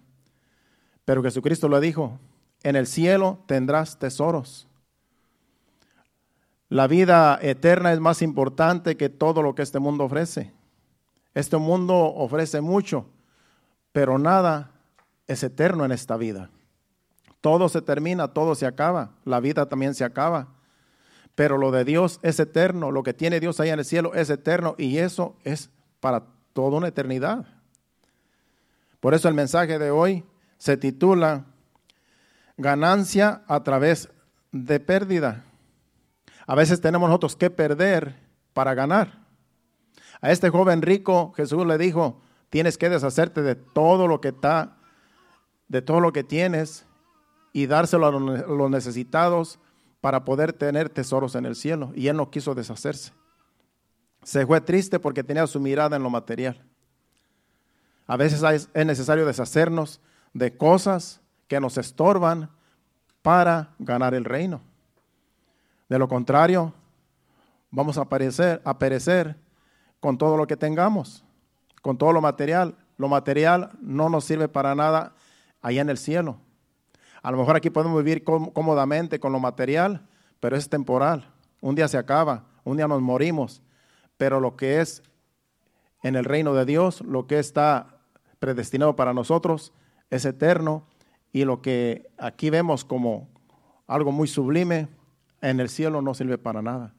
Pero 1.05 1.23
Jesucristo 1.23 1.69
le 1.69 1.81
dijo, 1.81 2.19
en 2.63 2.75
el 2.75 2.87
cielo 2.87 3.39
tendrás 3.47 3.99
tesoros. 3.99 4.67
La 6.69 6.87
vida 6.87 7.39
eterna 7.43 7.93
es 7.93 8.01
más 8.01 8.23
importante 8.23 8.97
que 8.97 9.09
todo 9.09 9.43
lo 9.43 9.55
que 9.55 9.63
este 9.63 9.79
mundo 9.79 10.05
ofrece. 10.05 10.53
Este 11.35 11.57
mundo 11.57 11.95
ofrece 11.97 12.61
mucho, 12.61 13.07
pero 13.93 14.19
nada 14.19 14.73
es 15.27 15.43
eterno 15.43 15.85
en 15.85 15.93
esta 15.93 16.17
vida. 16.17 16.51
Todo 17.41 17.69
se 17.69 17.81
termina, 17.81 18.29
todo 18.29 18.55
se 18.55 18.67
acaba, 18.67 19.13
la 19.25 19.41
vida 19.41 19.67
también 19.67 19.95
se 19.95 20.05
acaba. 20.05 20.49
Pero 21.35 21.57
lo 21.57 21.71
de 21.71 21.85
Dios 21.85 22.19
es 22.23 22.39
eterno, 22.41 22.91
lo 22.91 23.03
que 23.03 23.15
tiene 23.15 23.41
Dios 23.41 23.61
ahí 23.61 23.71
en 23.71 23.79
el 23.79 23.85
cielo 23.85 24.15
es 24.15 24.29
eterno 24.29 24.75
y 24.77 24.99
eso 24.99 25.37
es 25.45 25.71
para 26.01 26.25
toda 26.53 26.77
una 26.77 26.89
eternidad. 26.89 27.47
Por 28.99 29.15
eso 29.15 29.29
el 29.29 29.35
mensaje 29.35 29.79
de 29.79 29.91
hoy 29.91 30.25
se 30.59 30.77
titula 30.77 31.47
ganancia 32.59 33.43
a 33.47 33.63
través 33.63 34.11
de 34.53 34.81
pérdida. 34.81 35.45
A 36.47 36.55
veces 36.55 36.81
tenemos 36.81 37.09
nosotros 37.09 37.37
que 37.37 37.49
perder 37.49 38.17
para 38.53 38.75
ganar. 38.75 39.20
A 40.21 40.31
este 40.31 40.51
joven 40.51 40.83
rico 40.83 41.33
Jesús 41.37 41.67
le 41.67 41.79
dijo, 41.79 42.21
tienes 42.51 42.77
que 42.77 42.89
deshacerte 42.91 43.43
de 43.43 43.55
todo 43.55 44.07
lo 44.07 44.21
que 44.21 44.29
está, 44.29 44.77
de 45.69 45.83
todo 45.83 46.01
lo 46.01 46.13
que 46.13 46.25
tienes 46.25 46.87
y 47.53 47.67
dárselo 47.67 48.07
a 48.07 48.13
los 48.13 48.71
necesitados 48.71 49.59
para 50.01 50.25
poder 50.25 50.53
tener 50.53 50.89
tesoros 50.89 51.35
en 51.35 51.47
el 51.47 51.57
cielo. 51.57 51.93
Y 51.95 52.09
él 52.09 52.17
no 52.17 52.31
quiso 52.31 52.55
deshacerse. 52.55 53.13
Se 54.23 54.47
fue 54.47 54.61
triste 54.61 54.99
porque 54.99 55.25
tenía 55.25 55.47
su 55.47 55.61
mirada 55.61 55.97
en 55.97 56.03
lo 56.03 56.11
material. 56.11 56.63
A 58.07 58.17
veces 58.17 58.69
es 58.75 58.87
necesario 58.87 59.25
deshacernos 59.25 60.01
de 60.35 60.57
cosas 60.57 61.21
que 61.49 61.61
nos 61.61 61.79
estorban 61.79 62.51
para 63.23 63.75
ganar 63.79 64.15
el 64.15 64.25
reino. 64.25 64.61
De 65.89 65.99
lo 65.99 66.09
contrario, 66.09 66.73
vamos 67.71 67.99
a 67.99 68.09
perecer, 68.09 68.61
a 68.65 68.79
perecer 68.79 69.37
con 70.01 70.19
todo 70.19 70.37
lo 70.37 70.47
que 70.47 70.57
tengamos, 70.57 71.25
con 71.83 71.97
todo 71.97 72.13
lo 72.13 72.21
material. 72.21 72.77
Lo 72.97 73.09
material 73.09 73.71
no 73.81 74.09
nos 74.09 74.25
sirve 74.25 74.49
para 74.49 74.75
nada 74.75 75.15
allá 75.63 75.83
en 75.83 75.91
el 75.91 75.99
cielo. 75.99 76.39
A 77.23 77.31
lo 77.31 77.37
mejor 77.37 77.57
aquí 77.57 77.71
podemos 77.71 78.03
vivir 78.03 78.25
cómodamente 78.25 79.21
con 79.21 79.33
lo 79.33 79.41
material, 79.41 80.07
pero 80.41 80.57
es 80.57 80.69
temporal. 80.69 81.31
Un 81.61 81.75
día 81.75 81.89
se 81.89 81.99
acaba, 81.99 82.47
un 82.65 82.79
día 82.79 82.89
nos 82.89 83.03
morimos, 83.03 83.63
pero 84.17 84.41
lo 84.41 84.57
que 84.57 84.81
es 84.81 85.03
en 86.03 86.17
el 86.17 86.25
reino 86.25 86.55
de 86.55 86.65
Dios, 86.65 87.03
lo 87.03 87.27
que 87.27 87.39
está 87.39 87.99
predestinado 88.39 88.97
para 88.97 89.13
nosotros, 89.13 89.73
es 90.09 90.25
eterno 90.25 90.87
y 91.33 91.45
lo 91.45 91.61
que 91.61 92.11
aquí 92.19 92.49
vemos 92.49 92.85
como 92.85 93.29
algo 93.87 94.13
muy 94.13 94.29
sublime, 94.29 94.89
en 95.43 95.61
el 95.61 95.69
cielo 95.69 96.01
no 96.01 96.15
sirve 96.15 96.39
para 96.39 96.63
nada. 96.63 96.95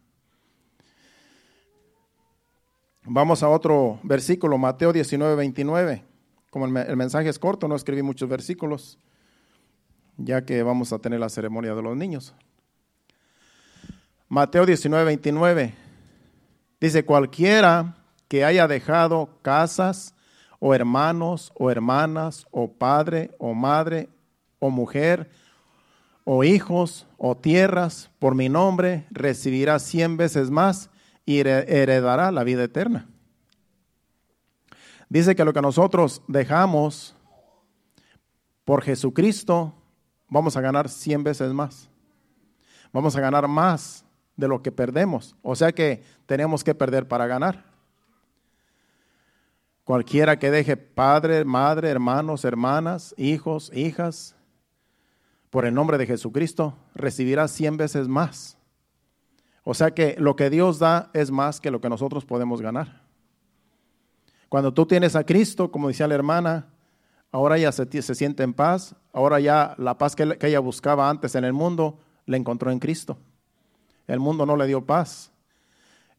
Vamos 3.06 3.42
a 3.42 3.50
otro 3.50 4.00
versículo, 4.04 4.60
Mateo 4.60 4.94
19, 4.94 5.36
29. 5.36 6.04
Como 6.52 6.66
el, 6.66 6.96
mensaje 6.96 7.30
es 7.30 7.40
corto, 7.40 7.68
no 7.68 7.76
escribí 7.76 8.04
muchos 8.04 8.30
versículos, 8.30 9.00
ya 10.18 10.46
que 10.46 10.62
vamos 10.62 10.94
a 10.94 11.00
tener 11.00 11.20
la 11.20 11.30
ceremonia 11.30 11.74
de 11.74 11.82
los 11.82 11.98
niños. 11.98 12.36
Mateo 14.30 14.68
19, 14.68 15.04
29. 15.04 15.74
Dice, 16.80 17.04
cualquiera 17.04 17.96
que 18.28 18.46
haya 18.46 18.68
dejado 18.68 19.30
casas 19.42 20.14
o 20.60 20.76
hermanos 20.76 21.52
o 21.56 21.72
hermanas 21.72 22.46
o 22.52 22.72
padre 22.72 23.32
o 23.40 23.56
madre 23.56 24.10
o 24.60 24.70
mujer 24.70 25.32
o 26.24 26.44
hijos 26.44 27.08
o 27.18 27.36
tierras 27.36 28.12
por 28.20 28.36
mi 28.36 28.48
nombre, 28.48 29.08
recibirá 29.10 29.80
cien 29.80 30.18
veces 30.18 30.52
más 30.52 30.92
y 31.26 31.40
heredará 31.40 32.32
la 32.32 32.44
vida 32.44 32.64
eterna. 32.64 33.08
Dice 35.10 35.36
que 35.36 35.46
lo 35.46 35.54
que 35.54 35.62
nosotros 35.62 36.22
dejamos 36.28 37.16
por 38.64 38.82
Jesucristo, 38.82 39.74
vamos 40.30 40.56
a 40.56 40.62
ganar 40.62 40.88
cien 40.88 41.24
veces 41.24 41.52
más. 41.54 41.90
Vamos 42.94 43.16
a 43.16 43.22
ganar 43.22 43.48
más 43.48 44.06
de 44.36 44.48
lo 44.48 44.62
que 44.62 44.72
perdemos. 44.72 45.36
O 45.42 45.56
sea 45.56 45.72
que 45.72 46.04
tenemos 46.26 46.64
que 46.64 46.76
perder 46.76 47.08
para 47.08 47.28
ganar. 47.28 47.66
Cualquiera 49.84 50.40
que 50.40 50.52
deje 50.52 50.78
padre, 50.78 51.44
madre, 51.44 51.90
hermanos, 51.90 52.46
hermanas, 52.46 53.14
hijos, 53.18 53.72
hijas, 53.74 54.36
por 55.50 55.66
el 55.66 55.74
nombre 55.74 55.98
de 55.98 56.06
Jesucristo, 56.06 56.78
recibirá 56.96 57.48
cien 57.50 57.76
veces 57.76 58.08
más. 58.08 58.58
O 59.64 59.74
sea 59.74 59.92
que 59.92 60.16
lo 60.18 60.36
que 60.36 60.50
Dios 60.50 60.80
da 60.80 61.10
es 61.14 61.32
más 61.32 61.60
que 61.60 61.72
lo 61.72 61.82
que 61.82 61.90
nosotros 61.90 62.26
podemos 62.26 62.62
ganar. 62.62 63.02
Cuando 64.50 64.74
tú 64.74 64.86
tienes 64.86 65.16
a 65.16 65.24
Cristo, 65.24 65.72
como 65.72 65.88
decía 65.88 66.08
la 66.08 66.16
hermana, 66.16 66.68
ahora 67.32 67.58
ella 67.58 67.72
se, 67.72 68.16
siente 68.16 68.44
en 68.44 68.54
paz, 68.54 68.96
ahora 69.14 69.40
ya 69.40 69.76
la 69.78 69.98
paz 69.98 70.16
que, 70.16 70.38
ella 70.42 70.60
buscaba 70.60 71.10
antes 71.10 71.36
en 71.36 71.46
el 71.46 71.54
mundo, 71.54 72.00
la 72.26 72.38
encontró 72.38 72.72
en 72.72 72.80
Cristo. 72.80 73.18
El 74.08 74.20
mundo 74.20 74.46
no 74.46 74.58
le 74.58 74.68
dio 74.68 74.86
paz. 74.86 75.32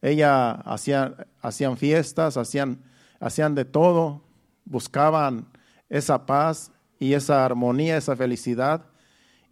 Ella 0.01 0.51
hacía, 0.51 1.15
hacían 1.41 1.77
fiestas, 1.77 2.37
hacían, 2.37 2.81
hacían 3.19 3.55
de 3.55 3.65
todo, 3.65 4.21
buscaban 4.65 5.47
esa 5.89 6.25
paz 6.25 6.71
y 6.97 7.13
esa 7.13 7.45
armonía, 7.45 7.97
esa 7.97 8.15
felicidad 8.15 8.85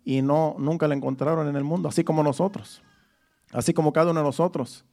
y 0.03 0.21
no, 0.21 0.55
nunca 0.57 0.87
la 0.87 0.95
encontraron 0.95 1.47
en 1.47 1.55
el 1.55 1.63
mundo, 1.63 1.89
así 1.89 2.03
como 2.03 2.23
nosotros, 2.23 2.81
así 3.51 3.73
como 3.73 3.93
cada 3.93 4.11
uno 4.11 4.19
de 4.19 4.25
nosotros 4.25 4.85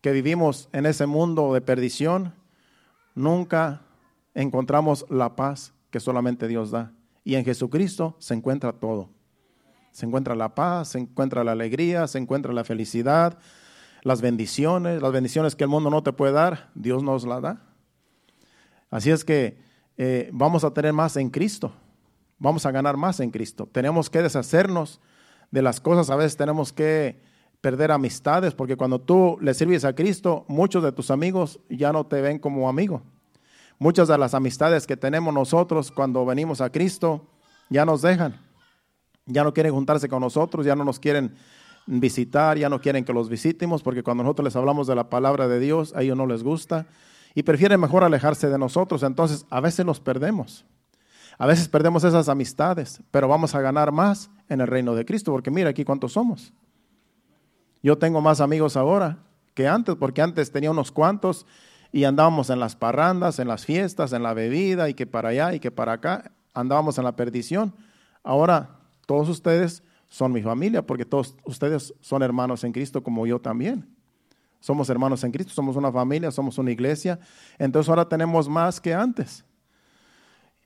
que 0.00 0.12
vivimos 0.12 0.68
en 0.72 0.86
ese 0.86 1.06
mundo 1.06 1.54
de 1.54 1.60
perdición, 1.60 2.34
nunca 3.14 3.82
encontramos 4.34 5.06
la 5.08 5.36
paz 5.36 5.72
que 5.90 6.00
solamente 6.00 6.48
Dios 6.48 6.70
da. 6.70 6.92
Y 7.24 7.36
en 7.36 7.44
Jesucristo 7.44 8.16
se 8.18 8.34
encuentra 8.34 8.72
todo. 8.72 9.08
Se 9.92 10.04
encuentra 10.04 10.34
la 10.34 10.54
paz, 10.54 10.88
se 10.88 10.98
encuentra 10.98 11.44
la 11.44 11.52
alegría, 11.52 12.06
se 12.06 12.18
encuentra 12.18 12.52
la 12.52 12.64
felicidad, 12.64 13.38
las 14.02 14.20
bendiciones, 14.20 15.00
las 15.00 15.12
bendiciones 15.12 15.56
que 15.56 15.64
el 15.64 15.70
mundo 15.70 15.88
no 15.88 16.02
te 16.02 16.12
puede 16.12 16.32
dar, 16.32 16.70
Dios 16.74 17.02
nos 17.02 17.24
las 17.24 17.40
da. 17.40 17.62
Así 18.90 19.10
es 19.10 19.24
que 19.24 19.56
eh, 19.96 20.28
vamos 20.32 20.64
a 20.64 20.74
tener 20.74 20.92
más 20.92 21.16
en 21.16 21.30
Cristo 21.30 21.72
vamos 22.38 22.66
a 22.66 22.70
ganar 22.70 22.96
más 22.96 23.20
en 23.20 23.30
Cristo. 23.30 23.68
Tenemos 23.70 24.10
que 24.10 24.22
deshacernos 24.22 25.00
de 25.50 25.62
las 25.62 25.80
cosas, 25.80 26.10
a 26.10 26.16
veces 26.16 26.36
tenemos 26.36 26.72
que 26.72 27.22
perder 27.64 27.92
amistades, 27.92 28.52
porque 28.52 28.76
cuando 28.76 29.00
tú 29.00 29.38
le 29.40 29.54
sirves 29.54 29.86
a 29.86 29.94
Cristo, 29.94 30.44
muchos 30.48 30.82
de 30.82 30.92
tus 30.92 31.10
amigos 31.10 31.58
ya 31.70 31.94
no 31.94 32.04
te 32.04 32.20
ven 32.20 32.38
como 32.38 32.68
amigo. 32.68 33.00
Muchas 33.78 34.06
de 34.06 34.18
las 34.18 34.34
amistades 34.34 34.86
que 34.86 34.98
tenemos 34.98 35.32
nosotros 35.32 35.90
cuando 35.90 36.26
venimos 36.26 36.60
a 36.60 36.68
Cristo 36.68 37.26
ya 37.70 37.86
nos 37.86 38.02
dejan. 38.02 38.38
Ya 39.24 39.44
no 39.44 39.54
quieren 39.54 39.72
juntarse 39.72 40.10
con 40.10 40.20
nosotros, 40.20 40.66
ya 40.66 40.76
no 40.76 40.84
nos 40.84 41.00
quieren 41.00 41.36
visitar, 41.86 42.58
ya 42.58 42.68
no 42.68 42.82
quieren 42.82 43.02
que 43.02 43.14
los 43.14 43.30
visitemos, 43.30 43.82
porque 43.82 44.02
cuando 44.02 44.24
nosotros 44.24 44.44
les 44.44 44.56
hablamos 44.56 44.86
de 44.86 44.96
la 44.96 45.08
palabra 45.08 45.48
de 45.48 45.58
Dios, 45.58 45.94
a 45.96 46.02
ellos 46.02 46.18
no 46.18 46.26
les 46.26 46.42
gusta 46.42 46.86
y 47.34 47.44
prefieren 47.44 47.80
mejor 47.80 48.04
alejarse 48.04 48.50
de 48.50 48.58
nosotros. 48.58 49.02
Entonces, 49.02 49.46
a 49.48 49.62
veces 49.62 49.86
los 49.86 50.00
perdemos. 50.00 50.66
A 51.38 51.46
veces 51.46 51.66
perdemos 51.68 52.04
esas 52.04 52.28
amistades, 52.28 53.00
pero 53.10 53.26
vamos 53.26 53.54
a 53.54 53.62
ganar 53.62 53.90
más 53.90 54.28
en 54.50 54.60
el 54.60 54.66
reino 54.66 54.94
de 54.94 55.06
Cristo, 55.06 55.32
porque 55.32 55.50
mira 55.50 55.70
aquí 55.70 55.82
cuántos 55.82 56.12
somos. 56.12 56.52
Yo 57.84 57.98
tengo 57.98 58.20
más 58.20 58.40
amigos 58.40 58.76
ahora 58.76 59.18
que 59.54 59.68
antes, 59.68 59.94
porque 59.94 60.22
antes 60.22 60.50
tenía 60.50 60.72
unos 60.72 60.90
cuantos 60.90 61.46
y 61.92 62.04
andábamos 62.04 62.50
en 62.50 62.58
las 62.58 62.74
parrandas, 62.74 63.38
en 63.38 63.46
las 63.46 63.64
fiestas, 63.64 64.12
en 64.12 64.24
la 64.24 64.34
bebida 64.34 64.88
y 64.88 64.94
que 64.94 65.06
para 65.06 65.28
allá 65.28 65.54
y 65.54 65.60
que 65.60 65.70
para 65.70 65.92
acá, 65.92 66.32
andábamos 66.54 66.98
en 66.98 67.04
la 67.04 67.14
perdición. 67.14 67.72
Ahora 68.24 68.70
todos 69.06 69.28
ustedes 69.28 69.82
son 70.08 70.32
mi 70.32 70.42
familia, 70.42 70.80
porque 70.80 71.04
todos 71.04 71.36
ustedes 71.44 71.94
son 72.00 72.22
hermanos 72.22 72.64
en 72.64 72.72
Cristo 72.72 73.02
como 73.02 73.26
yo 73.26 73.38
también. 73.38 73.86
Somos 74.60 74.88
hermanos 74.88 75.22
en 75.22 75.30
Cristo, 75.30 75.52
somos 75.52 75.76
una 75.76 75.92
familia, 75.92 76.30
somos 76.30 76.56
una 76.58 76.72
iglesia. 76.72 77.20
Entonces 77.58 77.88
ahora 77.88 78.08
tenemos 78.08 78.48
más 78.48 78.80
que 78.80 78.94
antes 78.94 79.44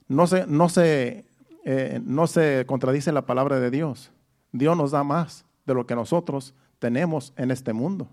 no 0.09 0.26
se, 0.26 0.46
no 0.46 0.68
se, 0.68 1.26
eh, 1.64 2.00
no 2.02 2.26
se 2.26 2.64
contradice 2.66 3.12
la 3.12 3.26
palabra 3.26 3.61
de 3.61 3.70
Dios. 3.70 4.11
Dios 4.52 4.76
nos 4.76 4.90
da 4.90 5.04
más 5.04 5.44
de 5.66 5.74
lo 5.74 5.87
que 5.87 5.94
nosotros 5.94 6.54
tenemos 6.78 7.32
en 7.36 7.50
este 7.50 7.72
mundo. 7.72 8.08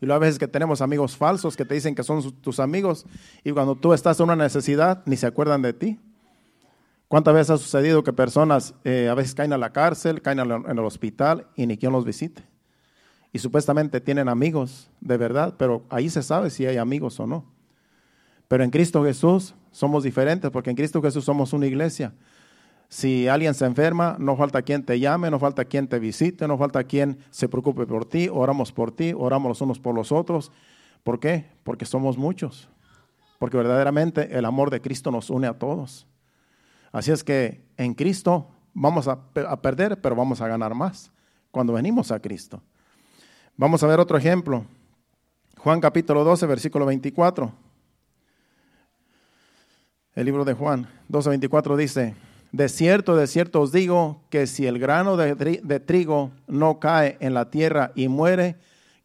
Y 0.00 0.06
luego 0.06 0.16
a 0.16 0.26
veces 0.26 0.38
que 0.38 0.48
tenemos 0.48 0.80
amigos 0.80 1.16
falsos 1.16 1.56
que 1.56 1.64
te 1.64 1.74
dicen 1.74 1.94
que 1.94 2.02
son 2.02 2.32
tus 2.40 2.60
amigos 2.60 3.06
y 3.42 3.52
cuando 3.52 3.74
tú 3.74 3.92
estás 3.92 4.18
en 4.18 4.24
una 4.24 4.36
necesidad 4.36 5.02
ni 5.06 5.16
se 5.16 5.26
acuerdan 5.26 5.62
de 5.62 5.72
ti. 5.72 6.00
¿Cuántas 7.08 7.34
veces 7.34 7.50
ha 7.50 7.58
sucedido 7.58 8.02
que 8.02 8.12
personas 8.12 8.74
eh, 8.82 9.08
a 9.08 9.14
veces 9.14 9.34
caen 9.34 9.52
a 9.52 9.58
la 9.58 9.72
cárcel, 9.72 10.20
caen 10.20 10.40
en 10.40 10.78
el 10.78 10.84
hospital 10.84 11.46
y 11.54 11.66
ni 11.66 11.76
quien 11.76 11.92
los 11.92 12.04
visite? 12.04 12.42
Y 13.32 13.38
supuestamente 13.38 14.00
tienen 14.00 14.28
amigos 14.28 14.90
de 15.00 15.16
verdad, 15.16 15.54
pero 15.58 15.84
ahí 15.90 16.08
se 16.08 16.22
sabe 16.22 16.50
si 16.50 16.66
hay 16.66 16.76
amigos 16.76 17.20
o 17.20 17.26
no. 17.26 17.44
Pero 18.48 18.64
en 18.64 18.70
Cristo 18.70 19.04
Jesús 19.04 19.54
somos 19.70 20.04
diferentes 20.04 20.50
porque 20.50 20.70
en 20.70 20.76
Cristo 20.76 21.02
Jesús 21.02 21.24
somos 21.24 21.52
una 21.52 21.66
iglesia. 21.66 22.14
Si 22.88 23.28
alguien 23.28 23.54
se 23.54 23.64
enferma, 23.64 24.16
no 24.18 24.36
falta 24.36 24.62
quien 24.62 24.84
te 24.84 25.00
llame, 25.00 25.30
no 25.30 25.38
falta 25.38 25.64
quien 25.64 25.88
te 25.88 25.98
visite, 25.98 26.46
no 26.46 26.56
falta 26.56 26.84
quien 26.84 27.18
se 27.30 27.48
preocupe 27.48 27.86
por 27.86 28.04
ti, 28.04 28.28
oramos 28.30 28.72
por 28.72 28.92
ti, 28.92 29.12
oramos 29.16 29.48
los 29.48 29.60
unos 29.60 29.78
por 29.78 29.94
los 29.94 30.12
otros. 30.12 30.52
¿Por 31.02 31.18
qué? 31.18 31.50
Porque 31.64 31.86
somos 31.86 32.16
muchos. 32.16 32.68
Porque 33.38 33.56
verdaderamente 33.56 34.36
el 34.36 34.44
amor 34.44 34.70
de 34.70 34.80
Cristo 34.80 35.10
nos 35.10 35.28
une 35.30 35.46
a 35.46 35.54
todos. 35.54 36.06
Así 36.92 37.10
es 37.10 37.24
que 37.24 37.64
en 37.76 37.94
Cristo 37.94 38.48
vamos 38.72 39.08
a, 39.08 39.18
perder, 39.60 40.00
pero 40.00 40.14
vamos 40.14 40.40
a 40.40 40.48
ganar 40.48 40.74
más 40.74 41.10
cuando 41.50 41.72
venimos 41.72 42.10
a 42.10 42.20
Cristo. 42.20 42.62
Vamos 43.56 43.82
a 43.82 43.86
ver 43.86 44.00
otro 44.00 44.16
ejemplo. 44.16 44.64
Juan 45.58 45.80
capítulo 45.80 46.24
12, 46.24 46.46
versículo 46.46 46.86
24. 46.86 47.52
El 50.14 50.24
libro 50.26 50.44
de 50.44 50.54
Juan 50.54 50.88
12:24 51.08 51.76
dice, 51.76 52.14
de 52.54 52.68
cierto, 52.68 53.16
de 53.16 53.26
cierto 53.26 53.60
os 53.62 53.72
digo 53.72 54.20
que 54.30 54.46
si 54.46 54.64
el 54.64 54.78
grano 54.78 55.16
de, 55.16 55.80
trigo 55.80 56.30
no 56.46 56.78
cae 56.78 57.16
en 57.18 57.34
la 57.34 57.50
tierra 57.50 57.90
y 57.96 58.06
muere, 58.06 58.54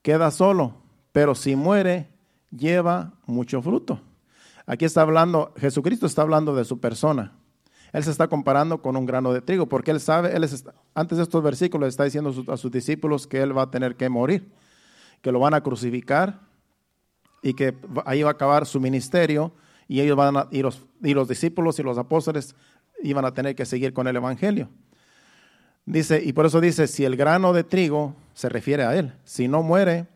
queda 0.03 0.29
solo, 0.29 0.75
pero 1.11 1.33
si 1.33 1.55
muere, 1.55 2.09
lleva 2.55 3.13
mucho 3.25 3.59
fruto. 3.59 4.01
Aquí 4.67 4.85
está 4.85 5.01
hablando, 5.01 5.51
Jesucristo 5.57 6.05
está 6.05 6.21
hablando 6.21 6.53
de 6.53 6.63
su 6.63 6.79
persona. 6.79 7.33
Él 7.91 8.03
se 8.03 8.11
está 8.11 8.27
comparando 8.27 8.83
con 8.83 8.95
un 8.95 9.07
grano 9.07 9.33
de 9.33 9.41
trigo, 9.41 9.65
porque 9.65 9.89
él 9.89 9.99
sabe, 9.99 10.35
él 10.35 10.43
es, 10.43 10.63
antes 10.93 11.17
de 11.17 11.23
estos 11.23 11.41
versículos 11.41 11.89
está 11.89 12.03
diciendo 12.03 12.31
a 12.49 12.55
sus 12.55 12.69
discípulos 12.69 13.25
que 13.25 13.41
él 13.41 13.57
va 13.57 13.63
a 13.63 13.71
tener 13.71 13.95
que 13.95 14.09
morir, 14.09 14.47
que 15.23 15.31
lo 15.31 15.39
van 15.39 15.55
a 15.55 15.61
crucificar 15.61 16.39
y 17.41 17.55
que 17.55 17.75
ahí 18.05 18.21
va 18.21 18.29
a 18.29 18.33
acabar 18.33 18.67
su 18.67 18.79
ministerio 18.79 19.51
y 19.87 20.01
ellos 20.01 20.15
van 20.15 20.37
a, 20.37 20.47
y 20.51 20.61
los, 20.61 20.85
y 21.01 21.15
los 21.15 21.27
discípulos 21.27 21.79
y 21.79 21.83
los 21.83 21.97
apóstoles 21.97 22.55
iban 23.01 23.25
a 23.25 23.33
tener 23.33 23.55
que 23.55 23.65
seguir 23.65 23.93
con 23.93 24.07
el 24.07 24.15
Evangelio. 24.15 24.69
Dice, 25.85 26.21
y 26.23 26.33
por 26.33 26.45
eso 26.45 26.61
dice, 26.61 26.87
si 26.87 27.05
el 27.05 27.15
grano 27.15 27.53
de 27.53 27.63
trigo 27.63 28.15
se 28.33 28.49
refiere 28.49 28.83
a 28.83 28.95
él, 28.95 29.13
si 29.23 29.47
no 29.47 29.63
muere, 29.63 30.07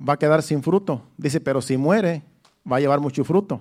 va 0.00 0.14
a 0.14 0.18
quedar 0.18 0.42
sin 0.42 0.62
fruto. 0.62 1.02
Dice, 1.16 1.40
pero 1.40 1.60
si 1.60 1.76
muere, 1.76 2.22
va 2.70 2.76
a 2.76 2.80
llevar 2.80 3.00
mucho 3.00 3.24
fruto. 3.24 3.60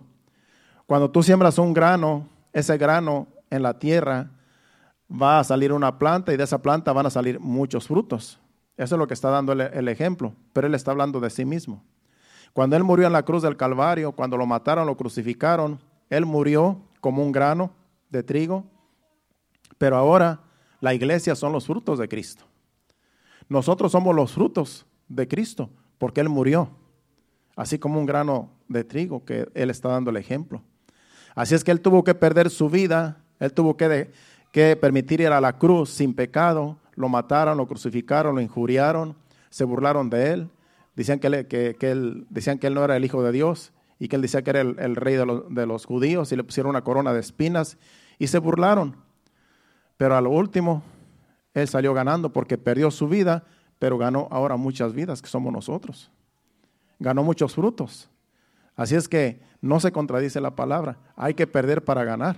Cuando 0.85 1.11
tú 1.11 1.23
siembras 1.23 1.57
un 1.57 1.73
grano, 1.73 2.27
ese 2.53 2.77
grano 2.77 3.27
en 3.49 3.63
la 3.63 3.77
tierra 3.77 4.31
va 5.11 5.39
a 5.39 5.43
salir 5.43 5.73
una 5.73 5.97
planta 5.99 6.33
y 6.33 6.37
de 6.37 6.43
esa 6.43 6.61
planta 6.61 6.93
van 6.93 7.05
a 7.05 7.09
salir 7.09 7.39
muchos 7.39 7.87
frutos. 7.87 8.39
Eso 8.77 8.95
es 8.95 8.99
lo 8.99 9.07
que 9.07 9.13
está 9.13 9.29
dando 9.29 9.51
el 9.51 9.87
ejemplo, 9.89 10.33
pero 10.53 10.67
él 10.67 10.75
está 10.75 10.91
hablando 10.91 11.19
de 11.19 11.29
sí 11.29 11.43
mismo. 11.43 11.83
Cuando 12.53 12.75
Él 12.75 12.83
murió 12.83 13.07
en 13.07 13.13
la 13.13 13.23
cruz 13.23 13.43
del 13.43 13.55
Calvario, 13.55 14.11
cuando 14.11 14.37
lo 14.37 14.45
mataron, 14.45 14.85
lo 14.85 14.97
crucificaron, 14.97 15.79
Él 16.09 16.25
murió 16.25 16.81
como 17.01 17.23
un 17.23 17.31
grano 17.31 17.71
de 18.09 18.23
trigo, 18.23 18.63
pero 19.77 19.97
ahora 19.97 20.39
la 20.79 20.93
iglesia 20.93 21.35
son 21.35 21.51
los 21.51 21.65
frutos 21.65 21.99
de 21.99 22.07
Cristo. 22.07 22.45
Nosotros 23.49 23.91
somos 23.91 24.15
los 24.15 24.31
frutos 24.31 24.85
de 25.09 25.27
Cristo, 25.27 25.69
porque 25.97 26.21
Él 26.21 26.29
murió, 26.29 26.69
así 27.55 27.77
como 27.77 27.99
un 27.99 28.05
grano 28.05 28.49
de 28.69 28.83
trigo 28.83 29.25
que 29.25 29.49
Él 29.53 29.69
está 29.69 29.89
dando 29.89 30.09
el 30.09 30.17
ejemplo. 30.17 30.61
Así 31.35 31.55
es 31.55 31.63
que 31.63 31.71
Él 31.71 31.81
tuvo 31.81 32.03
que 32.03 32.15
perder 32.15 32.49
su 32.49 32.69
vida, 32.69 33.17
Él 33.39 33.51
tuvo 33.51 33.75
que, 33.75 34.11
que 34.51 34.75
permitir 34.75 35.21
ir 35.21 35.27
a 35.27 35.41
la 35.41 35.57
cruz 35.57 35.89
sin 35.89 36.13
pecado, 36.13 36.77
lo 36.95 37.09
mataron, 37.09 37.57
lo 37.57 37.67
crucificaron, 37.67 38.35
lo 38.35 38.41
injuriaron, 38.41 39.15
se 39.49 39.63
burlaron 39.63 40.09
de 40.09 40.31
Él, 40.31 40.49
decían 40.95 41.19
que, 41.19 41.27
él, 41.27 41.47
que, 41.47 41.75
él, 41.81 42.25
decían 42.29 42.59
que 42.59 42.67
Él 42.67 42.73
no 42.73 42.83
era 42.83 42.95
el 42.95 43.05
Hijo 43.05 43.23
de 43.23 43.31
Dios 43.31 43.73
y 44.01 44.07
que 44.07 44.15
Él 44.15 44.23
decía 44.23 44.41
que 44.41 44.49
era 44.49 44.61
el, 44.61 44.95
rey 44.95 45.13
de 45.13 45.27
los, 45.27 45.53
de 45.53 45.67
los 45.67 45.85
judíos 45.85 46.31
y 46.31 46.35
le 46.35 46.43
pusieron 46.43 46.71
una 46.71 46.83
corona 46.83 47.13
de 47.13 47.19
espinas 47.19 47.77
y 48.17 48.25
se 48.25 48.39
burlaron. 48.39 48.95
Pero 49.95 50.17
a 50.17 50.21
lo 50.21 50.31
último, 50.31 50.81
Él 51.53 51.67
salió 51.67 51.93
ganando 51.93 52.33
porque 52.33 52.57
perdió 52.57 52.89
su 52.89 53.07
vida, 53.07 53.43
pero 53.77 53.99
ganó 53.99 54.27
ahora 54.31 54.57
muchas 54.57 54.93
vidas, 54.93 55.21
que 55.21 55.27
somos 55.27 55.53
nosotros. 55.53 56.09
Ganó 56.97 57.21
muchos 57.21 57.53
frutos. 57.53 58.09
Así 58.75 58.95
es 58.95 59.07
que 59.07 59.39
no 59.61 59.79
se 59.79 59.91
contradice 59.91 60.41
la 60.41 60.55
palabra. 60.55 60.97
Hay 61.15 61.35
que 61.35 61.45
perder 61.45 61.83
para 61.83 62.03
ganar. 62.03 62.37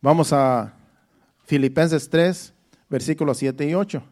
Vamos 0.00 0.32
a 0.32 0.72
Filipenses 1.44 2.08
3, 2.08 2.54
versículos 2.88 3.36
7 3.36 3.68
y 3.68 3.74
8. 3.74 4.02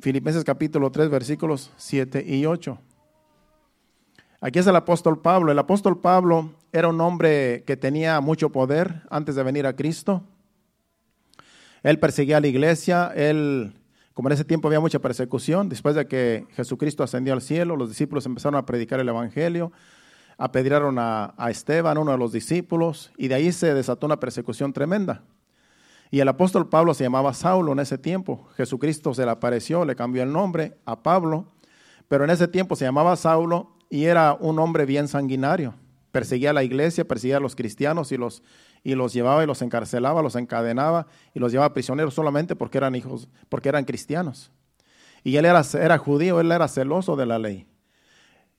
Filipenses 0.00 0.44
capítulo 0.44 0.90
3, 0.90 1.10
versículos 1.10 1.70
7 1.76 2.24
y 2.26 2.46
8. 2.46 2.78
Aquí 4.46 4.58
es 4.58 4.66
el 4.66 4.76
apóstol 4.76 5.22
Pablo. 5.22 5.52
El 5.52 5.58
apóstol 5.58 6.02
Pablo 6.02 6.50
era 6.70 6.88
un 6.88 7.00
hombre 7.00 7.64
que 7.66 7.78
tenía 7.78 8.20
mucho 8.20 8.52
poder 8.52 9.00
antes 9.08 9.36
de 9.36 9.42
venir 9.42 9.66
a 9.66 9.74
Cristo. 9.74 10.22
Él 11.82 11.98
perseguía 11.98 12.36
a 12.36 12.40
la 12.42 12.48
iglesia, 12.48 13.10
él, 13.16 13.72
como 14.12 14.28
en 14.28 14.34
ese 14.34 14.44
tiempo 14.44 14.68
había 14.68 14.80
mucha 14.80 14.98
persecución, 14.98 15.70
después 15.70 15.94
de 15.94 16.06
que 16.06 16.46
Jesucristo 16.50 17.02
ascendió 17.02 17.32
al 17.32 17.40
cielo, 17.40 17.74
los 17.74 17.88
discípulos 17.88 18.26
empezaron 18.26 18.58
a 18.58 18.66
predicar 18.66 19.00
el 19.00 19.08
Evangelio, 19.08 19.72
apedrearon 20.36 20.98
a, 20.98 21.32
a 21.38 21.50
Esteban, 21.50 21.96
uno 21.96 22.12
de 22.12 22.18
los 22.18 22.30
discípulos, 22.30 23.12
y 23.16 23.28
de 23.28 23.36
ahí 23.36 23.50
se 23.50 23.72
desató 23.72 24.04
una 24.04 24.20
persecución 24.20 24.74
tremenda. 24.74 25.22
Y 26.10 26.20
el 26.20 26.28
apóstol 26.28 26.68
Pablo 26.68 26.92
se 26.92 27.04
llamaba 27.04 27.32
Saulo 27.32 27.72
en 27.72 27.78
ese 27.78 27.96
tiempo. 27.96 28.46
Jesucristo 28.58 29.14
se 29.14 29.24
le 29.24 29.30
apareció, 29.30 29.86
le 29.86 29.96
cambió 29.96 30.22
el 30.22 30.30
nombre 30.30 30.76
a 30.84 31.02
Pablo, 31.02 31.46
pero 32.08 32.24
en 32.24 32.30
ese 32.30 32.46
tiempo 32.46 32.76
se 32.76 32.84
llamaba 32.84 33.16
Saulo 33.16 33.73
y 33.90 34.04
era 34.04 34.34
un 34.34 34.58
hombre 34.58 34.86
bien 34.86 35.08
sanguinario. 35.08 35.74
Perseguía 36.12 36.50
a 36.50 36.52
la 36.52 36.64
iglesia, 36.64 37.06
perseguía 37.06 37.38
a 37.38 37.40
los 37.40 37.56
cristianos 37.56 38.12
y 38.12 38.16
los, 38.16 38.42
y 38.82 38.94
los 38.94 39.12
llevaba 39.12 39.42
y 39.42 39.46
los 39.46 39.62
encarcelaba, 39.62 40.22
los 40.22 40.36
encadenaba 40.36 41.06
y 41.34 41.40
los 41.40 41.52
llevaba 41.52 41.74
prisioneros 41.74 42.14
solamente 42.14 42.54
porque 42.54 42.78
eran 42.78 42.94
hijos, 42.94 43.28
porque 43.48 43.68
eran 43.68 43.84
cristianos. 43.84 44.52
Y 45.24 45.36
él 45.36 45.44
era, 45.44 45.62
era 45.80 45.98
judío, 45.98 46.40
él 46.40 46.52
era 46.52 46.68
celoso 46.68 47.16
de 47.16 47.26
la 47.26 47.38
ley. 47.38 47.66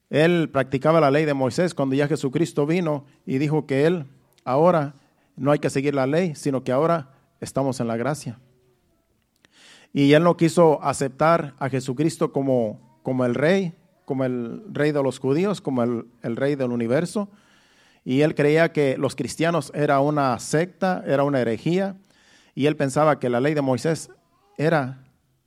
Él 0.09 0.49
practicaba 0.51 0.99
la 0.99 1.11
ley 1.11 1.25
de 1.25 1.33
Moisés 1.33 1.73
cuando 1.73 1.95
ya 1.95 2.07
Jesucristo 2.07 2.65
vino 2.65 3.05
y 3.25 3.38
dijo 3.38 3.65
que 3.65 3.85
él 3.85 4.05
ahora 4.43 4.95
no 5.35 5.51
hay 5.51 5.59
que 5.59 5.69
seguir 5.69 5.95
la 5.95 6.07
ley, 6.07 6.35
sino 6.35 6.63
que 6.63 6.71
ahora 6.71 7.09
estamos 7.39 7.79
en 7.79 7.88
la 7.88 7.97
gracia. 7.97 8.39
Y 9.93 10.13
él 10.13 10.23
no 10.23 10.38
quiso 10.38 10.83
aceptar 10.83 11.55
a 11.57 11.69
Jesucristo 11.69 12.31
como, 12.33 12.99
como 13.01 13.25
el 13.25 13.33
rey, 13.35 13.73
como 14.05 14.23
el 14.23 14.63
rey 14.71 14.91
de 14.91 15.03
los 15.03 15.19
judíos, 15.19 15.61
como 15.61 15.83
el, 15.83 16.05
rey 16.35 16.55
del 16.55 16.71
universo. 16.71 17.29
Y 18.03 18.21
él 18.21 18.35
creía 18.35 18.71
que 18.71 18.97
los 18.97 19.15
cristianos 19.15 19.71
era 19.75 19.99
una 19.99 20.39
secta, 20.39 21.03
era 21.05 21.23
una 21.23 21.41
herejía. 21.41 21.97
Y 22.53 22.67
él 22.67 22.75
pensaba 22.75 23.19
que 23.19 23.29
la 23.29 23.41
ley 23.41 23.53
de 23.55 23.61
Moisés 23.61 24.09
era 24.57 25.03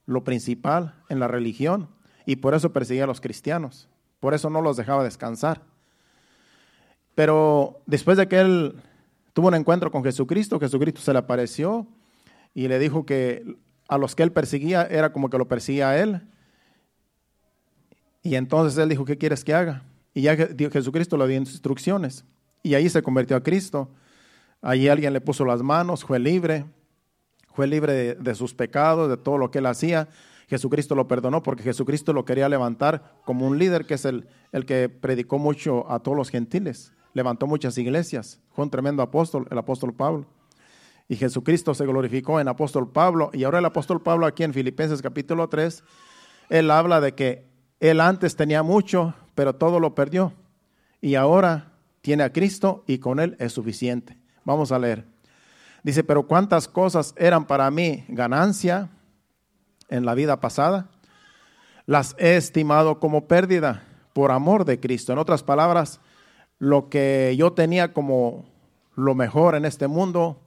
lo 0.06 0.24
principal 0.24 0.94
en 1.08 1.20
la 1.20 1.28
religión. 1.28 1.88
Y 2.26 2.36
por 2.36 2.54
eso 2.54 2.72
perseguía 2.72 3.04
a 3.04 3.06
los 3.06 3.20
cristianos. 3.20 3.88
Por 4.20 4.34
eso 4.34 4.50
no 4.50 4.60
los 4.60 4.76
dejaba 4.76 5.04
descansar. 5.04 5.62
Pero 7.14 7.80
después 7.86 8.18
de 8.18 8.28
que 8.28 8.40
él 8.40 8.76
tuvo 9.32 9.48
un 9.48 9.54
encuentro 9.54 9.90
con 9.90 10.04
Jesucristo, 10.04 10.58
Jesucristo 10.58 11.00
se 11.00 11.12
le 11.12 11.20
apareció 11.20 11.86
y 12.54 12.68
le 12.68 12.78
dijo 12.78 13.06
que 13.06 13.56
a 13.88 13.98
los 13.98 14.14
que 14.14 14.24
él 14.24 14.32
perseguía 14.32 14.82
era 14.82 15.12
como 15.12 15.30
que 15.30 15.38
lo 15.38 15.48
perseguía 15.48 15.90
a 15.90 15.98
él 15.98 16.22
y 18.28 18.36
entonces 18.36 18.78
él 18.78 18.90
dijo, 18.90 19.06
¿qué 19.06 19.16
quieres 19.16 19.42
que 19.42 19.54
haga? 19.54 19.84
Y 20.12 20.20
ya 20.20 20.36
Jesucristo 20.36 21.16
le 21.16 21.26
dio 21.26 21.38
instrucciones. 21.38 22.26
Y 22.62 22.74
ahí 22.74 22.90
se 22.90 23.02
convirtió 23.02 23.38
a 23.38 23.42
Cristo. 23.42 23.88
Allí 24.60 24.86
alguien 24.86 25.14
le 25.14 25.22
puso 25.22 25.46
las 25.46 25.62
manos, 25.62 26.04
fue 26.04 26.18
libre, 26.18 26.66
fue 27.54 27.66
libre 27.66 28.16
de, 28.16 28.34
sus 28.34 28.52
pecados, 28.52 29.08
de 29.08 29.16
todo 29.16 29.38
lo 29.38 29.50
que 29.50 29.60
él 29.60 29.66
hacía. 29.66 30.08
Jesucristo 30.46 30.94
lo 30.94 31.08
perdonó 31.08 31.42
porque 31.42 31.62
Jesucristo 31.62 32.12
lo 32.12 32.26
quería 32.26 32.50
levantar 32.50 33.14
como 33.24 33.46
un 33.46 33.58
líder 33.58 33.86
que 33.86 33.94
es 33.94 34.04
el, 34.04 34.28
el 34.52 34.66
que 34.66 34.90
predicó 34.90 35.38
mucho 35.38 35.90
a 35.90 36.00
todos 36.00 36.16
los 36.16 36.28
gentiles. 36.28 36.92
Levantó 37.14 37.46
muchas 37.46 37.78
iglesias. 37.78 38.42
Fue 38.50 38.62
un 38.62 38.70
tremendo 38.70 39.02
apóstol, 39.02 39.48
el 39.50 39.56
apóstol 39.56 39.94
Pablo. 39.94 40.26
Y 41.08 41.16
Jesucristo 41.16 41.72
se 41.72 41.86
glorificó 41.86 42.40
en 42.40 42.48
apóstol 42.48 42.92
Pablo. 42.92 43.30
Y 43.32 43.44
ahora 43.44 43.60
el 43.60 43.64
apóstol 43.64 44.02
Pablo 44.02 44.26
aquí 44.26 44.42
en 44.42 44.52
Filipenses 44.52 45.00
capítulo 45.00 45.48
3, 45.48 45.82
él 46.50 46.70
habla 46.70 47.00
de 47.00 47.14
que 47.14 47.47
él 47.80 48.00
antes 48.00 48.36
tenía 48.36 48.62
mucho, 48.62 49.14
pero 49.34 49.54
todo 49.54 49.80
lo 49.80 49.94
perdió. 49.94 50.32
Y 51.00 51.14
ahora 51.14 51.72
tiene 52.00 52.24
a 52.24 52.32
Cristo 52.32 52.82
y 52.86 52.98
con 52.98 53.20
Él 53.20 53.36
es 53.38 53.52
suficiente. 53.52 54.16
Vamos 54.44 54.72
a 54.72 54.78
leer. 54.78 55.04
Dice, 55.82 56.02
pero 56.02 56.26
cuántas 56.26 56.66
cosas 56.66 57.14
eran 57.16 57.46
para 57.46 57.70
mí 57.70 58.04
ganancia 58.08 58.90
en 59.88 60.04
la 60.04 60.14
vida 60.14 60.40
pasada, 60.40 60.88
las 61.86 62.14
he 62.18 62.36
estimado 62.36 62.98
como 62.98 63.26
pérdida 63.26 63.84
por 64.12 64.32
amor 64.32 64.64
de 64.64 64.80
Cristo. 64.80 65.12
En 65.12 65.18
otras 65.18 65.42
palabras, 65.42 66.00
lo 66.58 66.88
que 66.88 67.34
yo 67.38 67.52
tenía 67.52 67.92
como 67.92 68.44
lo 68.96 69.14
mejor 69.14 69.54
en 69.54 69.64
este 69.64 69.86
mundo, 69.86 70.40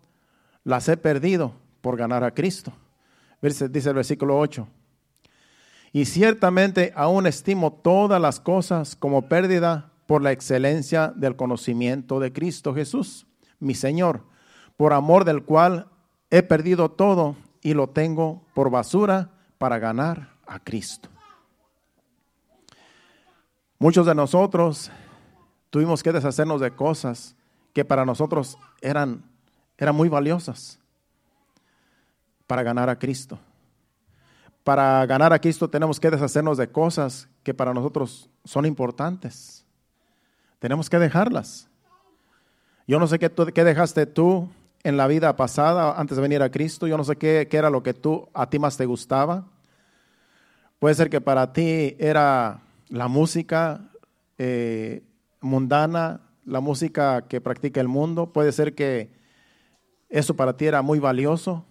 las 0.63 0.89
he 0.89 0.97
perdido 0.97 1.53
por 1.79 1.97
ganar 1.97 2.23
a 2.23 2.33
Cristo. 2.33 2.73
Dice 3.41 3.89
el 3.89 3.95
versículo 3.95 4.37
8. 4.37 4.67
Y 5.93 6.05
ciertamente 6.05 6.93
aún 6.95 7.27
estimo 7.27 7.73
todas 7.73 8.21
las 8.21 8.39
cosas 8.39 8.95
como 8.95 9.27
pérdida 9.27 9.91
por 10.07 10.21
la 10.21 10.31
excelencia 10.31 11.13
del 11.15 11.35
conocimiento 11.35 12.19
de 12.19 12.31
Cristo 12.31 12.73
Jesús, 12.73 13.27
mi 13.59 13.75
Señor, 13.75 14.23
por 14.77 14.93
amor 14.93 15.25
del 15.25 15.43
cual 15.43 15.87
he 16.29 16.43
perdido 16.43 16.91
todo 16.91 17.35
y 17.61 17.73
lo 17.73 17.89
tengo 17.89 18.41
por 18.53 18.69
basura 18.69 19.31
para 19.57 19.79
ganar 19.79 20.35
a 20.47 20.59
Cristo. 20.59 21.09
Muchos 23.77 24.05
de 24.05 24.15
nosotros 24.15 24.91
tuvimos 25.69 26.03
que 26.03 26.11
deshacernos 26.13 26.61
de 26.61 26.71
cosas 26.71 27.35
que 27.73 27.83
para 27.83 28.05
nosotros 28.05 28.57
eran, 28.81 29.23
eran 29.77 29.95
muy 29.95 30.07
valiosas 30.07 30.79
para 32.47 32.63
ganar 32.63 32.89
a 32.89 32.97
Cristo 32.97 33.39
para 34.63 35.05
ganar 35.05 35.33
a 35.33 35.39
Cristo 35.39 35.69
tenemos 35.69 35.99
que 35.99 36.11
deshacernos 36.11 36.57
de 36.57 36.69
cosas 36.69 37.27
que 37.43 37.53
para 37.53 37.73
nosotros 37.73 38.29
son 38.43 38.65
importantes. 38.65 39.65
Tenemos 40.59 40.89
que 40.89 40.99
dejarlas. 40.99 41.67
Yo 42.87 42.99
no 42.99 43.07
sé 43.07 43.17
qué, 43.17 43.31
qué 43.31 43.63
dejaste 43.63 44.05
tú 44.05 44.49
en 44.83 44.97
la 44.97 45.07
vida 45.07 45.35
pasada 45.35 45.99
antes 45.99 46.15
de 46.15 46.21
venir 46.21 46.43
a 46.43 46.51
Cristo. 46.51 46.85
Yo 46.85 46.97
no 46.97 47.03
sé 47.03 47.15
qué, 47.15 47.47
qué, 47.49 47.57
era 47.57 47.69
lo 47.69 47.81
que 47.81 47.93
tú 47.93 48.29
a 48.33 48.49
ti 48.49 48.59
más 48.59 48.77
te 48.77 48.85
gustaba. 48.85 49.45
Puede 50.77 50.95
ser 50.95 51.09
que 51.09 51.21
para 51.21 51.53
ti 51.53 51.95
era 51.99 52.61
la 52.89 53.07
música 53.07 53.89
eh, 54.37 55.03
mundana, 55.39 56.21
la 56.45 56.59
música 56.59 57.23
que 57.27 57.41
practica 57.41 57.81
el 57.81 57.87
mundo. 57.87 58.31
Puede 58.31 58.51
ser 58.51 58.75
que 58.75 59.11
eso 60.09 60.35
para 60.35 60.57
ti 60.57 60.65
era 60.65 60.83
muy 60.83 60.99
valioso 60.99 61.65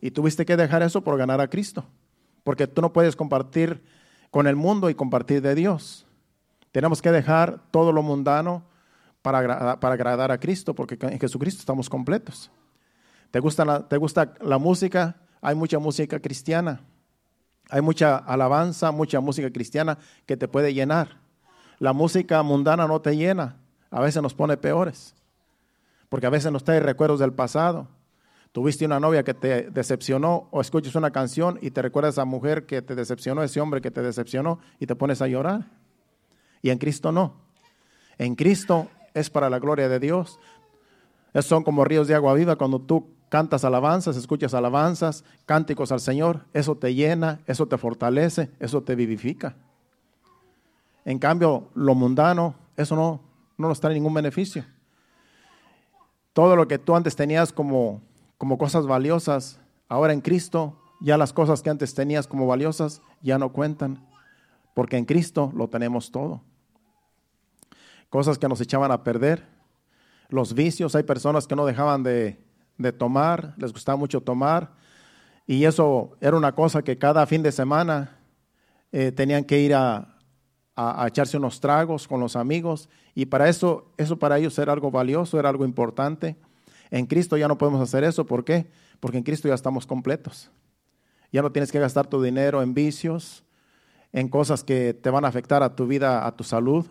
y 0.00 0.10
tuviste 0.10 0.44
que 0.44 0.56
dejar 0.56 0.82
eso 0.82 1.02
por 1.02 1.16
ganar 1.16 1.40
a 1.40 1.48
Cristo 1.48 1.86
porque 2.44 2.66
tú 2.66 2.82
no 2.82 2.92
puedes 2.92 3.16
compartir 3.16 3.82
con 4.30 4.46
el 4.46 4.56
mundo 4.56 4.90
y 4.90 4.94
compartir 4.94 5.42
de 5.42 5.54
Dios. 5.54 6.06
Tenemos 6.72 7.02
que 7.02 7.12
dejar 7.12 7.60
todo 7.70 7.92
lo 7.92 8.02
mundano 8.02 8.64
para, 9.20 9.78
para 9.78 9.94
agradar 9.94 10.32
a 10.32 10.40
Cristo, 10.40 10.74
porque 10.74 10.98
en 11.00 11.20
Jesucristo 11.20 11.60
estamos 11.60 11.88
completos. 11.88 12.50
¿Te 13.30 13.40
gusta, 13.40 13.86
¿Te 13.88 13.96
gusta 13.96 14.34
la 14.40 14.58
música? 14.58 15.16
Hay 15.40 15.54
mucha 15.54 15.78
música 15.78 16.18
cristiana. 16.20 16.80
Hay 17.70 17.80
mucha 17.80 18.16
alabanza, 18.16 18.90
mucha 18.90 19.20
música 19.20 19.50
cristiana 19.50 19.98
que 20.26 20.36
te 20.36 20.48
puede 20.48 20.74
llenar. 20.74 21.20
La 21.78 21.92
música 21.92 22.42
mundana 22.42 22.86
no 22.86 23.00
te 23.00 23.16
llena, 23.16 23.56
a 23.90 24.00
veces 24.00 24.22
nos 24.22 24.34
pone 24.34 24.56
peores, 24.56 25.14
porque 26.08 26.26
a 26.26 26.30
veces 26.30 26.52
nos 26.52 26.64
trae 26.64 26.80
recuerdos 26.80 27.18
del 27.18 27.32
pasado 27.32 27.88
tuviste 28.52 28.84
una 28.84 29.00
novia 29.00 29.24
que 29.24 29.34
te 29.34 29.70
decepcionó 29.70 30.48
o 30.50 30.60
escuchas 30.60 30.94
una 30.94 31.10
canción 31.10 31.58
y 31.60 31.70
te 31.70 31.82
recuerdas 31.82 32.18
a 32.18 32.22
esa 32.22 32.24
mujer 32.24 32.66
que 32.66 32.82
te 32.82 32.94
decepcionó, 32.94 33.42
ese 33.42 33.60
hombre 33.60 33.80
que 33.80 33.90
te 33.90 34.02
decepcionó 34.02 34.60
y 34.78 34.86
te 34.86 34.94
pones 34.94 35.20
a 35.22 35.26
llorar. 35.26 35.70
Y 36.60 36.70
en 36.70 36.78
Cristo 36.78 37.10
no. 37.10 37.34
En 38.18 38.34
Cristo 38.34 38.88
es 39.14 39.30
para 39.30 39.50
la 39.50 39.58
gloria 39.58 39.88
de 39.88 39.98
Dios. 39.98 40.38
Esos 41.32 41.46
son 41.46 41.64
como 41.64 41.84
ríos 41.84 42.08
de 42.08 42.14
agua 42.14 42.34
viva 42.34 42.56
cuando 42.56 42.78
tú 42.78 43.08
cantas 43.30 43.64
alabanzas, 43.64 44.16
escuchas 44.18 44.52
alabanzas, 44.52 45.24
cánticos 45.46 45.90
al 45.90 46.00
Señor, 46.00 46.44
eso 46.52 46.76
te 46.76 46.94
llena, 46.94 47.40
eso 47.46 47.66
te 47.66 47.78
fortalece, 47.78 48.50
eso 48.60 48.82
te 48.82 48.94
vivifica. 48.94 49.56
En 51.06 51.18
cambio, 51.18 51.70
lo 51.74 51.94
mundano, 51.94 52.54
eso 52.76 52.94
no, 52.94 53.22
no 53.56 53.68
nos 53.68 53.80
trae 53.80 53.94
ningún 53.94 54.12
beneficio. 54.12 54.66
Todo 56.34 56.56
lo 56.56 56.68
que 56.68 56.78
tú 56.78 56.94
antes 56.94 57.16
tenías 57.16 57.52
como, 57.54 58.02
como 58.42 58.58
cosas 58.58 58.88
valiosas, 58.88 59.60
ahora 59.88 60.12
en 60.12 60.20
Cristo, 60.20 60.76
ya 61.00 61.16
las 61.16 61.32
cosas 61.32 61.62
que 61.62 61.70
antes 61.70 61.94
tenías 61.94 62.26
como 62.26 62.48
valiosas 62.48 63.00
ya 63.20 63.38
no 63.38 63.52
cuentan, 63.52 64.04
porque 64.74 64.96
en 64.96 65.04
Cristo 65.04 65.52
lo 65.54 65.68
tenemos 65.68 66.10
todo. 66.10 66.42
Cosas 68.10 68.38
que 68.38 68.48
nos 68.48 68.60
echaban 68.60 68.90
a 68.90 69.04
perder, 69.04 69.46
los 70.28 70.54
vicios, 70.54 70.96
hay 70.96 71.04
personas 71.04 71.46
que 71.46 71.54
no 71.54 71.64
dejaban 71.64 72.02
de, 72.02 72.44
tomar, 72.98 73.54
les 73.58 73.72
gustaba 73.72 73.94
mucho 73.94 74.20
tomar, 74.20 74.72
y 75.46 75.64
eso 75.64 76.16
era 76.20 76.36
una 76.36 76.52
cosa 76.52 76.82
que 76.82 76.98
cada 76.98 77.24
fin 77.28 77.44
de 77.44 77.52
semana 77.52 78.18
eh, 78.90 79.12
tenían 79.12 79.44
que 79.44 79.60
ir 79.60 79.72
a, 79.72 80.18
a, 80.74 81.06
echarse 81.06 81.36
unos 81.36 81.60
tragos 81.60 82.08
con 82.08 82.18
los 82.18 82.34
amigos 82.34 82.88
y 83.14 83.26
para 83.26 83.48
eso, 83.48 83.92
eso 83.98 84.18
para 84.18 84.36
ellos 84.36 84.58
era 84.58 84.72
algo 84.72 84.90
valioso, 84.90 85.38
era 85.38 85.48
algo 85.48 85.64
importante. 85.64 86.36
En 86.92 87.06
Cristo 87.06 87.36
ya 87.36 87.48
no 87.48 87.58
podemos 87.58 87.80
hacer 87.80 88.04
eso, 88.04 88.24
¿por 88.26 88.44
qué? 88.44 88.70
Porque 89.00 89.18
en 89.18 89.24
Cristo 89.24 89.48
ya 89.48 89.54
estamos 89.54 89.84
completos. 89.86 90.52
Ya 91.32 91.42
no 91.42 91.50
tienes 91.50 91.72
que 91.72 91.80
gastar 91.80 92.06
tu 92.06 92.22
dinero 92.22 92.62
en 92.62 92.74
vicios, 92.74 93.42
en 94.12 94.28
cosas 94.28 94.62
que 94.62 94.94
te 94.94 95.10
van 95.10 95.24
a 95.24 95.28
afectar 95.28 95.64
a 95.64 95.74
tu 95.74 95.88
vida, 95.88 96.24
a 96.24 96.36
tu 96.36 96.44
salud, 96.44 96.86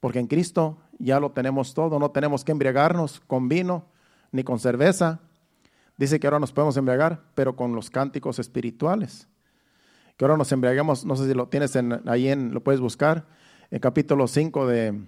porque 0.00 0.20
en 0.20 0.28
Cristo 0.28 0.78
ya 0.98 1.20
lo 1.20 1.32
tenemos 1.32 1.74
todo, 1.74 1.98
no 1.98 2.12
tenemos 2.12 2.44
que 2.44 2.52
embriagarnos 2.52 3.20
con 3.26 3.48
vino 3.48 3.84
ni 4.32 4.42
con 4.42 4.58
cerveza. 4.58 5.20
Dice 5.98 6.18
que 6.18 6.26
ahora 6.26 6.38
nos 6.38 6.52
podemos 6.52 6.78
embriagar, 6.78 7.20
pero 7.34 7.56
con 7.56 7.74
los 7.74 7.90
cánticos 7.90 8.38
espirituales 8.38 9.28
que 10.20 10.26
ahora 10.26 10.36
nos 10.36 10.52
embriaguemos, 10.52 11.06
no 11.06 11.16
sé 11.16 11.26
si 11.26 11.32
lo 11.32 11.48
tienes 11.48 11.74
ahí, 12.04 12.28
en, 12.28 12.52
lo 12.52 12.62
puedes 12.62 12.78
buscar, 12.78 13.24
en 13.70 13.78
capítulo 13.78 14.28
5 14.28 14.66
de, 14.66 15.00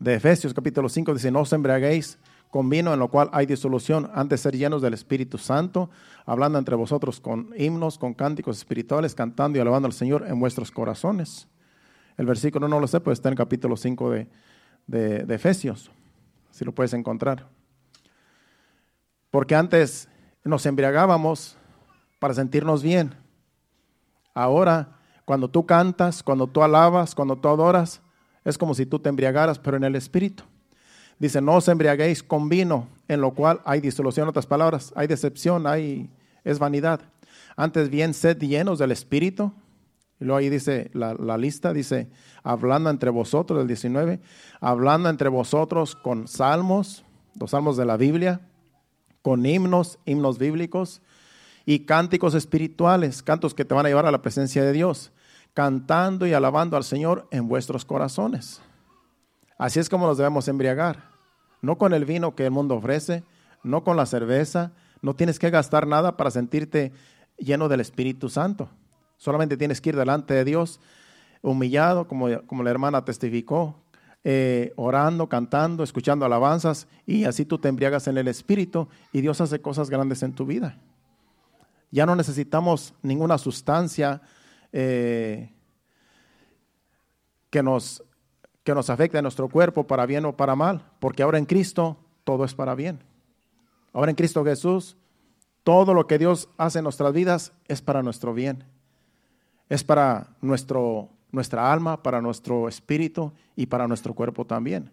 de 0.00 0.14
Efesios, 0.14 0.52
capítulo 0.52 0.88
5, 0.88 1.14
dice, 1.14 1.30
no 1.30 1.42
os 1.42 1.52
embriaguéis 1.52 2.18
con 2.50 2.70
vino 2.70 2.92
en 2.92 2.98
lo 2.98 3.08
cual 3.08 3.28
hay 3.32 3.46
disolución, 3.46 4.10
antes 4.14 4.40
ser 4.40 4.56
llenos 4.56 4.82
del 4.82 4.94
Espíritu 4.94 5.38
Santo, 5.38 5.90
hablando 6.24 6.58
entre 6.58 6.76
vosotros 6.76 7.20
con 7.20 7.50
himnos, 7.56 7.98
con 7.98 8.14
cánticos 8.14 8.56
espirituales, 8.56 9.14
cantando 9.14 9.58
y 9.58 9.60
alabando 9.60 9.86
al 9.86 9.92
Señor 9.92 10.26
en 10.26 10.40
vuestros 10.40 10.70
corazones. 10.70 11.46
El 12.16 12.26
versículo 12.26 12.68
no 12.68 12.80
lo 12.80 12.86
sé, 12.86 13.00
pues 13.00 13.18
está 13.18 13.28
en 13.28 13.34
el 13.34 13.38
capítulo 13.38 13.76
5 13.76 14.10
de, 14.10 14.28
de, 14.86 15.24
de 15.24 15.34
Efesios, 15.34 15.90
si 16.50 16.64
lo 16.64 16.72
puedes 16.72 16.92
encontrar. 16.94 17.46
Porque 19.30 19.54
antes 19.54 20.08
nos 20.44 20.64
embriagábamos 20.66 21.56
para 22.18 22.34
sentirnos 22.34 22.82
bien 22.82 23.14
Ahora, 24.38 25.00
cuando 25.24 25.50
tú 25.50 25.66
cantas, 25.66 26.22
cuando 26.22 26.46
tú 26.46 26.62
alabas, 26.62 27.12
cuando 27.12 27.34
tú 27.34 27.48
adoras, 27.48 28.00
es 28.44 28.56
como 28.56 28.72
si 28.72 28.86
tú 28.86 29.00
te 29.00 29.08
embriagaras, 29.08 29.58
pero 29.58 29.76
en 29.76 29.82
el 29.82 29.96
Espíritu. 29.96 30.44
Dice, 31.18 31.40
no 31.40 31.56
os 31.56 31.68
embriaguéis 31.68 32.22
con 32.22 32.48
vino, 32.48 32.88
en 33.08 33.20
lo 33.20 33.32
cual 33.32 33.60
hay 33.64 33.80
disolución, 33.80 34.24
en 34.24 34.30
otras 34.30 34.46
palabras, 34.46 34.92
hay 34.94 35.06
decepción, 35.06 35.66
hay, 35.66 36.10
es 36.44 36.58
vanidad. 36.58 37.00
Antes 37.56 37.90
bien, 37.90 38.14
sed 38.14 38.38
llenos 38.38 38.78
del 38.78 38.92
Espíritu. 38.92 39.52
Y 40.20 40.24
luego 40.24 40.38
ahí 40.38 40.48
dice 40.48 40.90
la, 40.94 41.14
la 41.14 41.36
lista, 41.36 41.72
dice, 41.72 42.08
hablando 42.42 42.90
entre 42.90 43.10
vosotros, 43.10 43.60
el 43.60 43.66
19, 43.66 44.20
hablando 44.60 45.08
entre 45.08 45.28
vosotros 45.28 45.96
con 45.96 46.28
salmos, 46.28 47.04
los 47.38 47.50
salmos 47.50 47.76
de 47.76 47.84
la 47.84 47.96
Biblia, 47.96 48.40
con 49.22 49.44
himnos, 49.44 49.98
himnos 50.06 50.38
bíblicos, 50.38 51.02
y 51.66 51.80
cánticos 51.80 52.34
espirituales, 52.34 53.22
cantos 53.22 53.54
que 53.54 53.64
te 53.64 53.74
van 53.74 53.84
a 53.84 53.90
llevar 53.90 54.06
a 54.06 54.10
la 54.10 54.22
presencia 54.22 54.64
de 54.64 54.72
Dios, 54.72 55.12
cantando 55.52 56.26
y 56.26 56.32
alabando 56.32 56.76
al 56.76 56.84
Señor 56.84 57.28
en 57.30 57.46
vuestros 57.46 57.84
corazones. 57.84 58.62
Así 59.58 59.78
es 59.78 59.88
como 59.88 60.06
nos 60.06 60.16
debemos 60.16 60.48
embriagar, 60.48 61.07
no 61.62 61.78
con 61.78 61.94
el 61.94 62.04
vino 62.04 62.34
que 62.34 62.44
el 62.44 62.50
mundo 62.50 62.76
ofrece, 62.76 63.22
no 63.62 63.84
con 63.84 63.96
la 63.96 64.06
cerveza, 64.06 64.72
no 65.02 65.14
tienes 65.14 65.38
que 65.38 65.50
gastar 65.50 65.86
nada 65.86 66.16
para 66.16 66.30
sentirte 66.30 66.92
lleno 67.36 67.68
del 67.68 67.80
Espíritu 67.80 68.28
Santo. 68.28 68.68
Solamente 69.16 69.56
tienes 69.56 69.80
que 69.80 69.90
ir 69.90 69.96
delante 69.96 70.34
de 70.34 70.44
Dios 70.44 70.80
humillado, 71.42 72.08
como, 72.08 72.26
como 72.46 72.62
la 72.62 72.70
hermana 72.70 73.04
testificó, 73.04 73.76
eh, 74.24 74.72
orando, 74.76 75.28
cantando, 75.28 75.84
escuchando 75.84 76.24
alabanzas, 76.24 76.88
y 77.06 77.24
así 77.24 77.44
tú 77.44 77.58
te 77.58 77.68
embriagas 77.68 78.08
en 78.08 78.18
el 78.18 78.28
Espíritu 78.28 78.88
y 79.12 79.20
Dios 79.20 79.40
hace 79.40 79.60
cosas 79.60 79.90
grandes 79.90 80.22
en 80.22 80.32
tu 80.32 80.44
vida. 80.44 80.78
Ya 81.90 82.04
no 82.04 82.16
necesitamos 82.16 82.94
ninguna 83.02 83.38
sustancia 83.38 84.20
eh, 84.72 85.50
que, 87.50 87.62
nos, 87.62 88.02
que 88.68 88.74
nos 88.74 88.90
afecte 88.90 89.16
a 89.16 89.22
nuestro 89.22 89.48
cuerpo 89.48 89.86
para 89.86 90.04
bien 90.04 90.26
o 90.26 90.36
para 90.36 90.54
mal, 90.54 90.84
porque 91.00 91.22
ahora 91.22 91.38
en 91.38 91.46
Cristo 91.46 91.96
todo 92.24 92.44
es 92.44 92.52
para 92.52 92.74
bien. 92.74 93.02
Ahora 93.94 94.10
en 94.10 94.14
Cristo 94.14 94.44
Jesús, 94.44 94.98
todo 95.64 95.94
lo 95.94 96.06
que 96.06 96.18
Dios 96.18 96.50
hace 96.58 96.80
en 96.80 96.82
nuestras 96.82 97.14
vidas 97.14 97.54
es 97.66 97.80
para 97.80 98.02
nuestro 98.02 98.34
bien. 98.34 98.64
Es 99.70 99.84
para 99.84 100.36
nuestro, 100.42 101.08
nuestra 101.32 101.72
alma, 101.72 102.02
para 102.02 102.20
nuestro 102.20 102.68
espíritu 102.68 103.32
y 103.56 103.64
para 103.64 103.88
nuestro 103.88 104.12
cuerpo 104.12 104.44
también. 104.44 104.92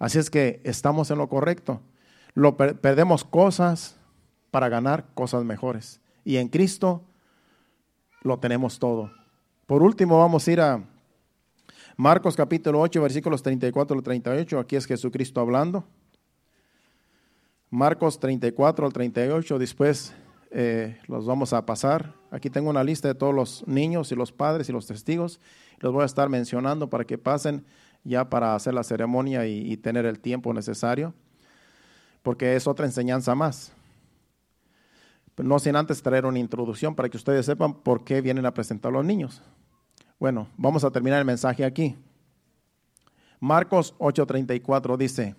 Así 0.00 0.18
es 0.18 0.28
que 0.28 0.60
estamos 0.64 1.12
en 1.12 1.18
lo 1.18 1.28
correcto. 1.28 1.80
Lo 2.34 2.56
perdemos 2.56 3.22
cosas 3.22 3.96
para 4.50 4.68
ganar 4.68 5.04
cosas 5.14 5.44
mejores 5.44 6.00
y 6.24 6.38
en 6.38 6.48
Cristo 6.48 7.04
lo 8.22 8.40
tenemos 8.40 8.80
todo. 8.80 9.12
Por 9.66 9.84
último, 9.84 10.18
vamos 10.18 10.48
a 10.48 10.50
ir 10.50 10.60
a 10.60 10.82
Marcos 12.00 12.36
capítulo 12.36 12.80
8, 12.80 13.02
versículos 13.02 13.42
34 13.42 13.96
al 13.96 14.04
38. 14.04 14.60
Aquí 14.60 14.76
es 14.76 14.86
Jesucristo 14.86 15.40
hablando. 15.40 15.84
Marcos 17.70 18.20
34 18.20 18.86
al 18.86 18.92
38. 18.92 19.58
Después 19.58 20.14
eh, 20.52 21.00
los 21.08 21.26
vamos 21.26 21.52
a 21.52 21.66
pasar. 21.66 22.14
Aquí 22.30 22.50
tengo 22.50 22.70
una 22.70 22.84
lista 22.84 23.08
de 23.08 23.16
todos 23.16 23.34
los 23.34 23.66
niños 23.66 24.12
y 24.12 24.14
los 24.14 24.30
padres 24.30 24.68
y 24.68 24.72
los 24.72 24.86
testigos. 24.86 25.40
Los 25.80 25.92
voy 25.92 26.04
a 26.04 26.06
estar 26.06 26.28
mencionando 26.28 26.88
para 26.88 27.04
que 27.04 27.18
pasen 27.18 27.64
ya 28.04 28.30
para 28.30 28.54
hacer 28.54 28.74
la 28.74 28.84
ceremonia 28.84 29.48
y 29.48 29.76
tener 29.76 30.06
el 30.06 30.20
tiempo 30.20 30.54
necesario, 30.54 31.14
porque 32.22 32.54
es 32.54 32.68
otra 32.68 32.86
enseñanza 32.86 33.34
más 33.34 33.72
no 35.42 35.58
sin 35.58 35.76
antes 35.76 36.02
traer 36.02 36.26
una 36.26 36.38
introducción 36.38 36.94
para 36.94 37.08
que 37.08 37.16
ustedes 37.16 37.46
sepan 37.46 37.74
por 37.74 38.04
qué 38.04 38.20
vienen 38.20 38.46
a 38.46 38.54
presentar 38.54 38.92
los 38.92 39.04
niños. 39.04 39.42
Bueno, 40.18 40.48
vamos 40.56 40.82
a 40.84 40.90
terminar 40.90 41.18
el 41.20 41.24
mensaje 41.24 41.64
aquí. 41.64 41.96
Marcos 43.40 43.94
8:34 43.98 44.96
dice, 44.96 45.36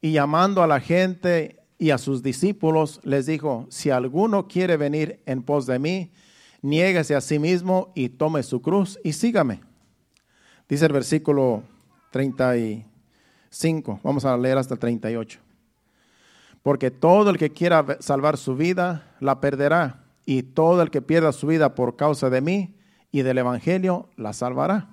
y 0.00 0.12
llamando 0.12 0.62
a 0.62 0.66
la 0.66 0.80
gente 0.80 1.62
y 1.78 1.90
a 1.90 1.98
sus 1.98 2.22
discípulos, 2.22 3.00
les 3.02 3.26
dijo, 3.26 3.66
si 3.70 3.90
alguno 3.90 4.46
quiere 4.46 4.76
venir 4.76 5.22
en 5.24 5.42
pos 5.42 5.66
de 5.66 5.78
mí, 5.78 6.12
niéguese 6.60 7.14
a 7.14 7.20
sí 7.20 7.38
mismo 7.38 7.92
y 7.94 8.10
tome 8.10 8.42
su 8.42 8.60
cruz 8.60 8.98
y 9.02 9.14
sígame. 9.14 9.62
Dice 10.68 10.86
el 10.86 10.92
versículo 10.92 11.62
35, 12.10 14.00
vamos 14.02 14.24
a 14.24 14.36
leer 14.36 14.58
hasta 14.58 14.74
el 14.74 14.80
38 14.80 15.40
porque 16.64 16.90
todo 16.90 17.28
el 17.28 17.36
que 17.36 17.50
quiera 17.50 17.98
salvar 18.00 18.38
su 18.38 18.56
vida 18.56 19.14
la 19.20 19.38
perderá, 19.38 20.00
y 20.24 20.42
todo 20.42 20.80
el 20.80 20.90
que 20.90 21.02
pierda 21.02 21.30
su 21.32 21.46
vida 21.46 21.74
por 21.74 21.96
causa 21.96 22.30
de 22.30 22.40
mí 22.40 22.74
y 23.14 23.22
del 23.22 23.38
Evangelio 23.38 24.08
la 24.16 24.32
salvará. 24.32 24.88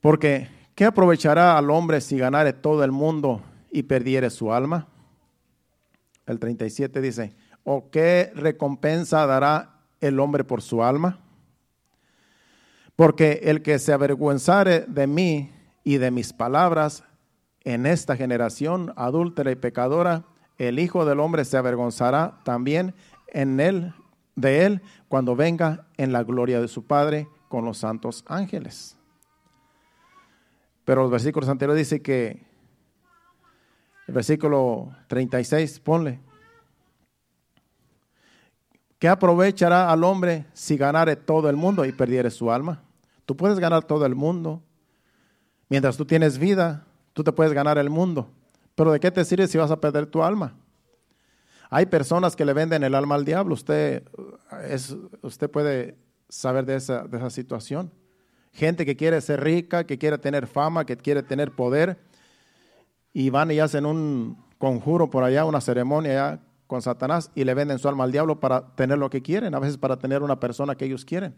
Porque, 0.00 0.48
¿qué 0.74 0.84
aprovechará 0.84 1.56
al 1.56 1.70
hombre 1.70 2.00
si 2.00 2.18
ganare 2.18 2.52
todo 2.52 2.82
el 2.82 2.90
mundo 2.90 3.40
y 3.70 3.84
perdiere 3.84 4.28
su 4.30 4.52
alma? 4.52 4.88
El 6.26 6.40
37 6.40 7.00
dice, 7.00 7.36
¿o 7.62 7.88
qué 7.90 8.32
recompensa 8.34 9.24
dará 9.26 9.78
el 10.00 10.18
hombre 10.18 10.42
por 10.42 10.60
su 10.60 10.82
alma? 10.82 11.20
Porque 12.96 13.38
el 13.44 13.62
que 13.62 13.78
se 13.78 13.92
avergüenzare 13.92 14.80
de 14.88 15.06
mí 15.06 15.52
y 15.84 15.98
de 15.98 16.10
mis 16.10 16.32
palabras, 16.32 17.04
en 17.62 17.86
esta 17.86 18.16
generación 18.16 18.92
adúltera 18.96 19.52
y 19.52 19.54
pecadora, 19.54 20.24
el 20.58 20.80
Hijo 20.80 21.04
del 21.04 21.20
Hombre 21.20 21.44
se 21.44 21.58
avergonzará 21.58 22.40
también 22.42 22.92
en 23.28 23.60
él, 23.60 23.94
de 24.34 24.64
él 24.64 24.82
cuando 25.08 25.36
venga 25.36 25.86
en 25.96 26.12
la 26.12 26.22
gloria 26.22 26.60
de 26.60 26.68
su 26.68 26.84
Padre 26.84 27.28
con 27.48 27.64
los 27.64 27.78
santos 27.78 28.24
ángeles. 28.26 28.96
Pero 30.84 31.02
los 31.02 31.10
versículos 31.10 31.48
anteriores 31.48 31.86
dice 31.86 32.02
que 32.02 32.44
el 34.06 34.14
versículo 34.14 34.94
36, 35.08 35.80
ponle. 35.80 36.20
¿Qué 38.98 39.08
aprovechará 39.08 39.90
al 39.90 40.04
hombre 40.04 40.46
si 40.52 40.76
ganare 40.76 41.16
todo 41.16 41.48
el 41.48 41.56
mundo 41.56 41.84
y 41.84 41.92
perdiere 41.92 42.30
su 42.30 42.50
alma? 42.50 42.82
Tú 43.26 43.36
puedes 43.36 43.58
ganar 43.58 43.84
todo 43.84 44.06
el 44.06 44.14
mundo. 44.14 44.62
Mientras 45.68 45.96
tú 45.96 46.04
tienes 46.04 46.38
vida, 46.38 46.86
Tú 47.12 47.22
te 47.22 47.32
puedes 47.32 47.52
ganar 47.52 47.78
el 47.78 47.90
mundo, 47.90 48.30
Pero 48.74 48.90
¿de 48.90 49.00
qué 49.00 49.10
te 49.10 49.24
sirve 49.24 49.46
si 49.46 49.58
vas 49.58 49.70
a 49.70 49.80
perder 49.80 50.06
tu 50.06 50.22
alma? 50.22 50.54
Hay 51.74 51.86
personas 51.86 52.36
que 52.36 52.44
le 52.44 52.52
venden 52.52 52.84
el 52.84 52.94
alma 52.94 53.14
al 53.14 53.24
diablo. 53.24 53.54
Usted, 53.54 54.02
es, 54.68 54.94
usted 55.22 55.50
puede 55.50 55.96
saber 56.28 56.66
de 56.66 56.76
esa, 56.76 57.04
de 57.04 57.16
esa 57.16 57.30
situación. 57.30 57.90
Gente 58.52 58.84
que 58.84 58.94
quiere 58.94 59.18
ser 59.22 59.42
rica, 59.42 59.84
que 59.84 59.96
quiere 59.96 60.18
tener 60.18 60.46
fama, 60.46 60.84
que 60.84 60.98
quiere 60.98 61.22
tener 61.22 61.50
poder. 61.50 61.98
Y 63.14 63.30
van 63.30 63.50
y 63.52 63.58
hacen 63.58 63.86
un 63.86 64.36
conjuro 64.58 65.08
por 65.08 65.24
allá, 65.24 65.46
una 65.46 65.62
ceremonia 65.62 66.10
allá 66.12 66.40
con 66.66 66.82
Satanás 66.82 67.30
y 67.34 67.44
le 67.44 67.54
venden 67.54 67.78
su 67.78 67.88
alma 67.88 68.04
al 68.04 68.12
diablo 68.12 68.38
para 68.38 68.74
tener 68.76 68.98
lo 68.98 69.08
que 69.08 69.22
quieren, 69.22 69.54
a 69.54 69.58
veces 69.58 69.78
para 69.78 69.96
tener 69.96 70.22
una 70.22 70.38
persona 70.38 70.74
que 70.74 70.84
ellos 70.84 71.06
quieren. 71.06 71.34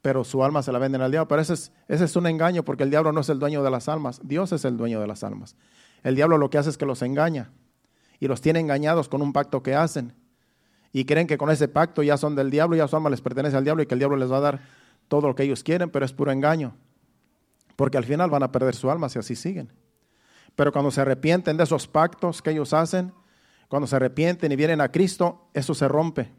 Pero 0.00 0.24
su 0.24 0.42
alma 0.42 0.62
se 0.62 0.72
la 0.72 0.78
venden 0.78 1.02
al 1.02 1.10
diablo. 1.10 1.28
Pero 1.28 1.42
ese 1.42 1.52
es, 1.52 1.72
ese 1.88 2.04
es 2.04 2.16
un 2.16 2.26
engaño 2.26 2.64
porque 2.64 2.84
el 2.84 2.90
diablo 2.90 3.12
no 3.12 3.20
es 3.20 3.28
el 3.28 3.38
dueño 3.38 3.62
de 3.62 3.70
las 3.70 3.86
almas, 3.86 4.18
Dios 4.24 4.52
es 4.52 4.64
el 4.64 4.78
dueño 4.78 4.98
de 4.98 5.06
las 5.06 5.24
almas. 5.24 5.56
El 6.04 6.14
diablo 6.14 6.38
lo 6.38 6.48
que 6.48 6.56
hace 6.56 6.70
es 6.70 6.78
que 6.78 6.86
los 6.86 7.02
engaña 7.02 7.50
y 8.20 8.28
los 8.28 8.40
tiene 8.40 8.60
engañados 8.60 9.08
con 9.08 9.22
un 9.22 9.32
pacto 9.32 9.62
que 9.62 9.74
hacen. 9.74 10.14
Y 10.92 11.06
creen 11.06 11.26
que 11.26 11.38
con 11.38 11.50
ese 11.50 11.68
pacto 11.68 12.02
ya 12.02 12.16
son 12.16 12.36
del 12.36 12.50
diablo, 12.50 12.76
ya 12.76 12.86
su 12.86 12.94
alma 12.94 13.10
les 13.10 13.20
pertenece 13.20 13.56
al 13.56 13.64
diablo 13.64 13.82
y 13.82 13.86
que 13.86 13.94
el 13.94 13.98
diablo 13.98 14.16
les 14.16 14.30
va 14.30 14.36
a 14.36 14.40
dar 14.40 14.60
todo 15.08 15.28
lo 15.28 15.34
que 15.34 15.44
ellos 15.44 15.64
quieren, 15.64 15.90
pero 15.90 16.04
es 16.04 16.12
puro 16.12 16.30
engaño. 16.30 16.76
Porque 17.76 17.96
al 17.96 18.04
final 18.04 18.28
van 18.28 18.42
a 18.42 18.52
perder 18.52 18.74
su 18.74 18.90
alma 18.90 19.08
si 19.08 19.18
así 19.18 19.34
siguen. 19.34 19.72
Pero 20.54 20.72
cuando 20.72 20.90
se 20.90 21.00
arrepienten 21.00 21.56
de 21.56 21.64
esos 21.64 21.88
pactos 21.88 22.42
que 22.42 22.50
ellos 22.50 22.74
hacen, 22.74 23.12
cuando 23.68 23.86
se 23.86 23.96
arrepienten 23.96 24.52
y 24.52 24.56
vienen 24.56 24.80
a 24.80 24.90
Cristo, 24.90 25.48
eso 25.54 25.74
se 25.74 25.88
rompe. 25.88 26.30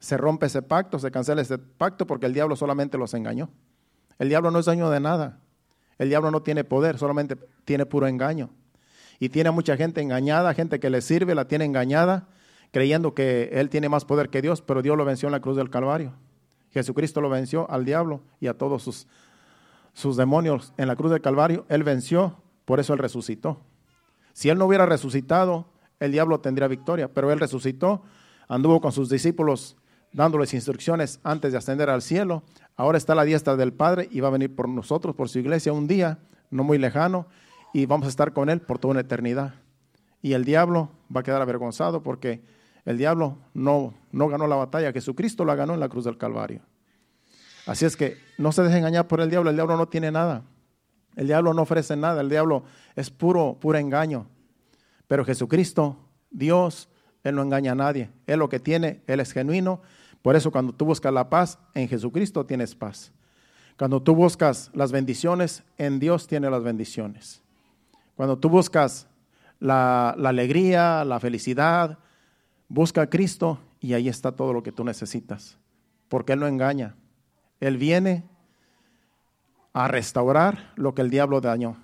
Se 0.00 0.16
rompe 0.16 0.46
ese 0.46 0.62
pacto, 0.62 0.98
se 0.98 1.10
cancela 1.10 1.42
ese 1.42 1.58
pacto 1.58 2.06
porque 2.06 2.26
el 2.26 2.34
diablo 2.34 2.56
solamente 2.56 2.98
los 2.98 3.14
engañó. 3.14 3.50
El 4.18 4.28
diablo 4.28 4.50
no 4.50 4.58
es 4.58 4.64
dueño 4.64 4.90
de 4.90 4.98
nada. 4.98 5.40
El 5.98 6.08
diablo 6.08 6.30
no 6.30 6.42
tiene 6.42 6.64
poder, 6.64 6.98
solamente 6.98 7.36
tiene 7.64 7.86
puro 7.86 8.08
engaño. 8.08 8.50
Y 9.18 9.28
tiene 9.28 9.50
mucha 9.50 9.76
gente 9.76 10.00
engañada, 10.00 10.54
gente 10.54 10.80
que 10.80 10.90
le 10.90 11.00
sirve, 11.00 11.34
la 11.34 11.46
tiene 11.46 11.64
engañada, 11.64 12.28
creyendo 12.70 13.14
que 13.14 13.50
él 13.52 13.70
tiene 13.70 13.88
más 13.88 14.04
poder 14.04 14.30
que 14.30 14.42
Dios, 14.42 14.60
pero 14.60 14.82
Dios 14.82 14.96
lo 14.96 15.04
venció 15.04 15.28
en 15.28 15.32
la 15.32 15.40
cruz 15.40 15.56
del 15.56 15.70
Calvario. 15.70 16.12
Jesucristo 16.72 17.20
lo 17.20 17.30
venció 17.30 17.70
al 17.70 17.84
diablo 17.84 18.20
y 18.40 18.48
a 18.48 18.54
todos 18.54 18.82
sus, 18.82 19.06
sus 19.92 20.16
demonios 20.16 20.72
en 20.76 20.88
la 20.88 20.96
cruz 20.96 21.12
del 21.12 21.20
Calvario. 21.20 21.64
Él 21.68 21.84
venció, 21.84 22.42
por 22.64 22.80
eso 22.80 22.92
él 22.92 22.98
resucitó. 22.98 23.60
Si 24.32 24.50
él 24.50 24.58
no 24.58 24.66
hubiera 24.66 24.86
resucitado, 24.86 25.66
el 26.00 26.10
diablo 26.10 26.40
tendría 26.40 26.66
victoria, 26.66 27.08
pero 27.08 27.30
él 27.30 27.38
resucitó, 27.38 28.02
anduvo 28.48 28.80
con 28.80 28.90
sus 28.90 29.08
discípulos 29.08 29.76
dándoles 30.12 30.54
instrucciones 30.54 31.20
antes 31.22 31.52
de 31.52 31.58
ascender 31.58 31.90
al 31.90 32.02
cielo, 32.02 32.42
ahora 32.76 32.98
está 32.98 33.12
a 33.12 33.16
la 33.16 33.24
diestra 33.24 33.56
del 33.56 33.72
Padre 33.72 34.08
y 34.10 34.20
va 34.20 34.28
a 34.28 34.32
venir 34.32 34.54
por 34.54 34.68
nosotros, 34.68 35.14
por 35.14 35.28
su 35.28 35.38
iglesia, 35.38 35.72
un 35.72 35.86
día 35.86 36.18
no 36.50 36.64
muy 36.64 36.78
lejano, 36.78 37.26
y 37.74 37.86
vamos 37.86 38.06
a 38.06 38.08
estar 38.08 38.32
con 38.32 38.48
él 38.48 38.60
por 38.60 38.78
toda 38.78 38.92
una 38.92 39.00
eternidad. 39.00 39.54
Y 40.22 40.32
el 40.32 40.44
diablo 40.44 40.90
va 41.14 41.20
a 41.20 41.22
quedar 41.24 41.42
avergonzado 41.42 42.04
porque 42.04 42.40
el 42.84 42.96
diablo 42.96 43.36
no, 43.52 43.92
no 44.12 44.28
ganó 44.28 44.46
la 44.46 44.54
batalla, 44.54 44.92
Jesucristo 44.92 45.44
la 45.44 45.56
ganó 45.56 45.74
en 45.74 45.80
la 45.80 45.88
cruz 45.88 46.04
del 46.04 46.16
Calvario. 46.16 46.60
Así 47.66 47.84
es 47.84 47.96
que 47.96 48.16
no 48.38 48.52
se 48.52 48.62
deje 48.62 48.78
engañar 48.78 49.08
por 49.08 49.20
el 49.20 49.28
diablo, 49.28 49.50
el 49.50 49.56
diablo 49.56 49.76
no 49.76 49.88
tiene 49.88 50.12
nada. 50.12 50.44
El 51.16 51.26
diablo 51.26 51.52
no 51.52 51.62
ofrece 51.62 51.96
nada, 51.96 52.20
el 52.20 52.28
diablo 52.28 52.62
es 52.94 53.10
puro, 53.10 53.58
puro 53.60 53.76
engaño. 53.76 54.28
Pero 55.08 55.24
Jesucristo, 55.24 55.96
Dios, 56.30 56.88
Él 57.24 57.34
no 57.34 57.42
engaña 57.42 57.72
a 57.72 57.76
nadie. 57.76 58.10
Él 58.28 58.38
lo 58.38 58.48
que 58.48 58.60
tiene, 58.60 59.02
Él 59.08 59.18
es 59.18 59.32
genuino. 59.32 59.82
Por 60.22 60.36
eso 60.36 60.52
cuando 60.52 60.72
tú 60.72 60.84
buscas 60.84 61.12
la 61.12 61.28
paz, 61.28 61.58
en 61.74 61.88
Jesucristo 61.88 62.46
tienes 62.46 62.76
paz. 62.76 63.12
Cuando 63.76 64.00
tú 64.00 64.14
buscas 64.14 64.70
las 64.74 64.92
bendiciones, 64.92 65.64
en 65.76 65.98
Dios 65.98 66.28
tienes 66.28 66.52
las 66.52 66.62
bendiciones. 66.62 67.43
Cuando 68.16 68.38
tú 68.38 68.48
buscas 68.48 69.06
la, 69.58 70.10
alegría, 70.10 71.04
la 71.04 71.20
felicidad, 71.20 71.98
busca 72.68 73.02
a 73.02 73.10
Cristo 73.10 73.58
y 73.80 73.94
ahí 73.94 74.08
está 74.08 74.32
todo 74.32 74.52
lo 74.52 74.62
que 74.62 74.72
tú 74.72 74.84
necesitas. 74.84 75.58
Porque 76.08 76.34
Él 76.34 76.40
no 76.40 76.46
engaña. 76.46 76.96
Él 77.60 77.78
viene 77.78 78.24
a 79.72 79.88
restaurar 79.88 80.72
lo 80.76 80.94
que 80.94 81.02
el 81.02 81.10
diablo 81.10 81.40
dañó 81.40 81.76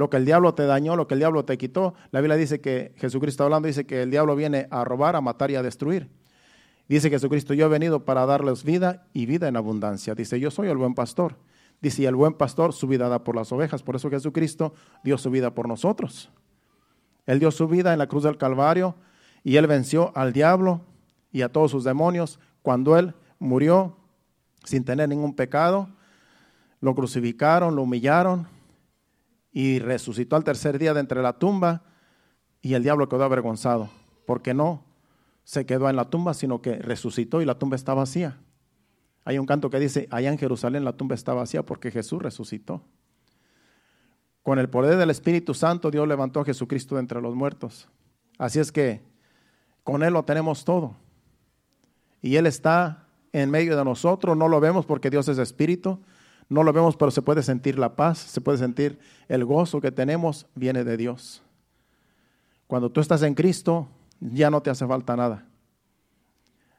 lo 0.00 0.08
que 0.08 0.16
el 0.16 0.24
diablo 0.24 0.54
te 0.54 0.64
dañó, 0.64 0.96
lo 0.96 1.06
que 1.06 1.12
el 1.12 1.20
diablo 1.20 1.44
te 1.44 1.58
quitó. 1.58 1.92
La 2.10 2.22
Biblia 2.22 2.38
dice 2.38 2.62
que 2.62 2.94
Jesucristo 2.96 3.44
hablando 3.44 3.66
dice 3.66 3.84
que 3.84 4.00
el 4.00 4.10
diablo 4.10 4.34
viene 4.34 4.66
a 4.70 4.82
robar, 4.82 5.14
a 5.14 5.20
matar 5.20 5.50
y 5.50 5.56
a 5.56 5.62
destruir. 5.62 6.08
Dice 6.88 7.10
Jesucristo, 7.10 7.52
yo 7.52 7.66
he 7.66 7.68
venido 7.68 8.06
para 8.06 8.24
darles 8.24 8.64
vida 8.64 9.06
y 9.12 9.26
vida 9.26 9.46
en 9.46 9.56
abundancia. 9.58 10.14
Dice, 10.14 10.40
yo 10.40 10.50
soy 10.50 10.68
el 10.68 10.78
buen 10.78 10.94
pastor. 10.94 11.36
Dice, 11.80 12.02
y 12.02 12.06
el 12.06 12.14
buen 12.14 12.34
pastor 12.34 12.72
su 12.72 12.86
vida 12.86 13.08
da 13.08 13.24
por 13.24 13.36
las 13.36 13.52
ovejas. 13.52 13.82
Por 13.82 13.96
eso 13.96 14.10
Jesucristo 14.10 14.74
dio 15.02 15.16
su 15.18 15.30
vida 15.30 15.54
por 15.54 15.66
nosotros. 15.66 16.30
Él 17.26 17.38
dio 17.38 17.50
su 17.50 17.68
vida 17.68 17.92
en 17.92 17.98
la 17.98 18.06
cruz 18.06 18.24
del 18.24 18.36
Calvario 18.36 18.96
y 19.42 19.56
él 19.56 19.66
venció 19.66 20.12
al 20.14 20.32
diablo 20.32 20.82
y 21.32 21.42
a 21.42 21.50
todos 21.50 21.70
sus 21.70 21.84
demonios 21.84 22.38
cuando 22.62 22.98
él 22.98 23.14
murió 23.38 23.96
sin 24.64 24.84
tener 24.84 25.08
ningún 25.08 25.34
pecado. 25.34 25.88
Lo 26.80 26.94
crucificaron, 26.94 27.76
lo 27.76 27.82
humillaron, 27.82 28.46
y 29.52 29.78
resucitó 29.80 30.36
al 30.36 30.44
tercer 30.44 30.78
día 30.78 30.94
de 30.94 31.00
entre 31.00 31.22
la 31.22 31.38
tumba 31.38 31.82
y 32.62 32.74
el 32.74 32.82
diablo 32.82 33.08
quedó 33.08 33.24
avergonzado, 33.24 33.90
porque 34.26 34.54
no 34.54 34.84
se 35.44 35.66
quedó 35.66 35.88
en 35.88 35.96
la 35.96 36.10
tumba, 36.10 36.34
sino 36.34 36.62
que 36.62 36.76
resucitó 36.76 37.42
y 37.42 37.44
la 37.44 37.58
tumba 37.58 37.76
está 37.76 37.94
vacía. 37.94 38.38
Hay 39.24 39.38
un 39.38 39.46
canto 39.46 39.70
que 39.70 39.78
dice, 39.78 40.08
allá 40.10 40.30
en 40.30 40.38
Jerusalén 40.38 40.84
la 40.84 40.92
tumba 40.92 41.14
está 41.14 41.34
vacía 41.34 41.64
porque 41.64 41.90
Jesús 41.90 42.22
resucitó. 42.22 42.82
Con 44.42 44.58
el 44.58 44.70
poder 44.70 44.96
del 44.96 45.10
Espíritu 45.10 45.54
Santo 45.54 45.90
Dios 45.90 46.08
levantó 46.08 46.40
a 46.40 46.44
Jesucristo 46.44 46.94
de 46.94 47.02
entre 47.02 47.20
los 47.20 47.34
muertos. 47.34 47.88
Así 48.38 48.58
es 48.58 48.72
que 48.72 49.02
con 49.84 50.02
Él 50.02 50.14
lo 50.14 50.24
tenemos 50.24 50.64
todo. 50.64 50.96
Y 52.22 52.36
Él 52.36 52.46
está 52.46 53.06
en 53.32 53.50
medio 53.50 53.76
de 53.76 53.84
nosotros, 53.84 54.36
no 54.36 54.48
lo 54.48 54.60
vemos 54.60 54.86
porque 54.86 55.10
Dios 55.10 55.28
es 55.28 55.38
Espíritu, 55.38 56.00
no 56.48 56.64
lo 56.64 56.72
vemos, 56.72 56.96
pero 56.96 57.10
se 57.10 57.22
puede 57.22 57.42
sentir 57.42 57.78
la 57.78 57.94
paz, 57.94 58.18
se 58.18 58.40
puede 58.40 58.58
sentir 58.58 58.98
el 59.28 59.44
gozo 59.44 59.80
que 59.80 59.92
tenemos, 59.92 60.46
viene 60.54 60.82
de 60.82 60.96
Dios. 60.96 61.42
Cuando 62.66 62.90
tú 62.90 63.00
estás 63.00 63.22
en 63.22 63.34
Cristo, 63.34 63.88
ya 64.20 64.50
no 64.50 64.60
te 64.60 64.70
hace 64.70 64.86
falta 64.86 65.16
nada. 65.16 65.46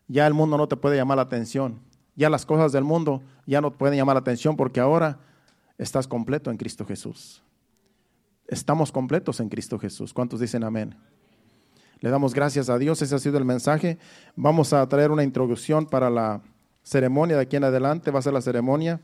Ya 0.08 0.28
el 0.28 0.34
mundo 0.34 0.58
no 0.58 0.68
te 0.68 0.76
puede 0.76 0.98
llamar 0.98 1.18
la 1.18 1.24
atención. 1.24 1.80
Ya 2.16 2.30
las 2.30 2.46
cosas 2.46 2.72
del 2.72 2.84
mundo 2.84 3.22
ya 3.46 3.62
no 3.62 3.72
pueden 3.72 3.98
llamar 3.98 4.16
la 4.16 4.22
atención 4.22 4.56
porque 4.56 4.80
ahora 4.80 5.20
estás 5.78 6.08
completo 6.08 6.52
en 6.52 6.58
Cristo 6.58 6.86
Jesús. 6.86 7.44
Estamos 8.48 8.92
completos 8.92 9.40
en 9.40 9.50
Cristo 9.50 9.80
Jesús. 9.80 10.14
¿Cuántos 10.14 10.40
dicen 10.40 10.64
amén? 10.64 10.96
Le 12.02 12.10
damos 12.10 12.34
gracias 12.34 12.70
a 12.70 12.78
Dios. 12.78 13.02
Ese 13.02 13.16
ha 13.16 13.20
sido 13.20 13.38
el 13.38 13.46
mensaje. 13.46 13.98
Vamos 14.36 14.74
a 14.74 14.88
traer 14.90 15.12
una 15.12 15.24
introducción 15.24 15.86
para 15.86 16.10
la 16.10 16.42
ceremonia 16.84 17.38
de 17.38 17.44
aquí 17.44 17.56
en 17.56 17.64
adelante. 17.64 18.12
Va 18.12 18.20
a 18.20 18.24
ser 18.24 18.34
la 18.34 18.42
ceremonia. 18.42 19.00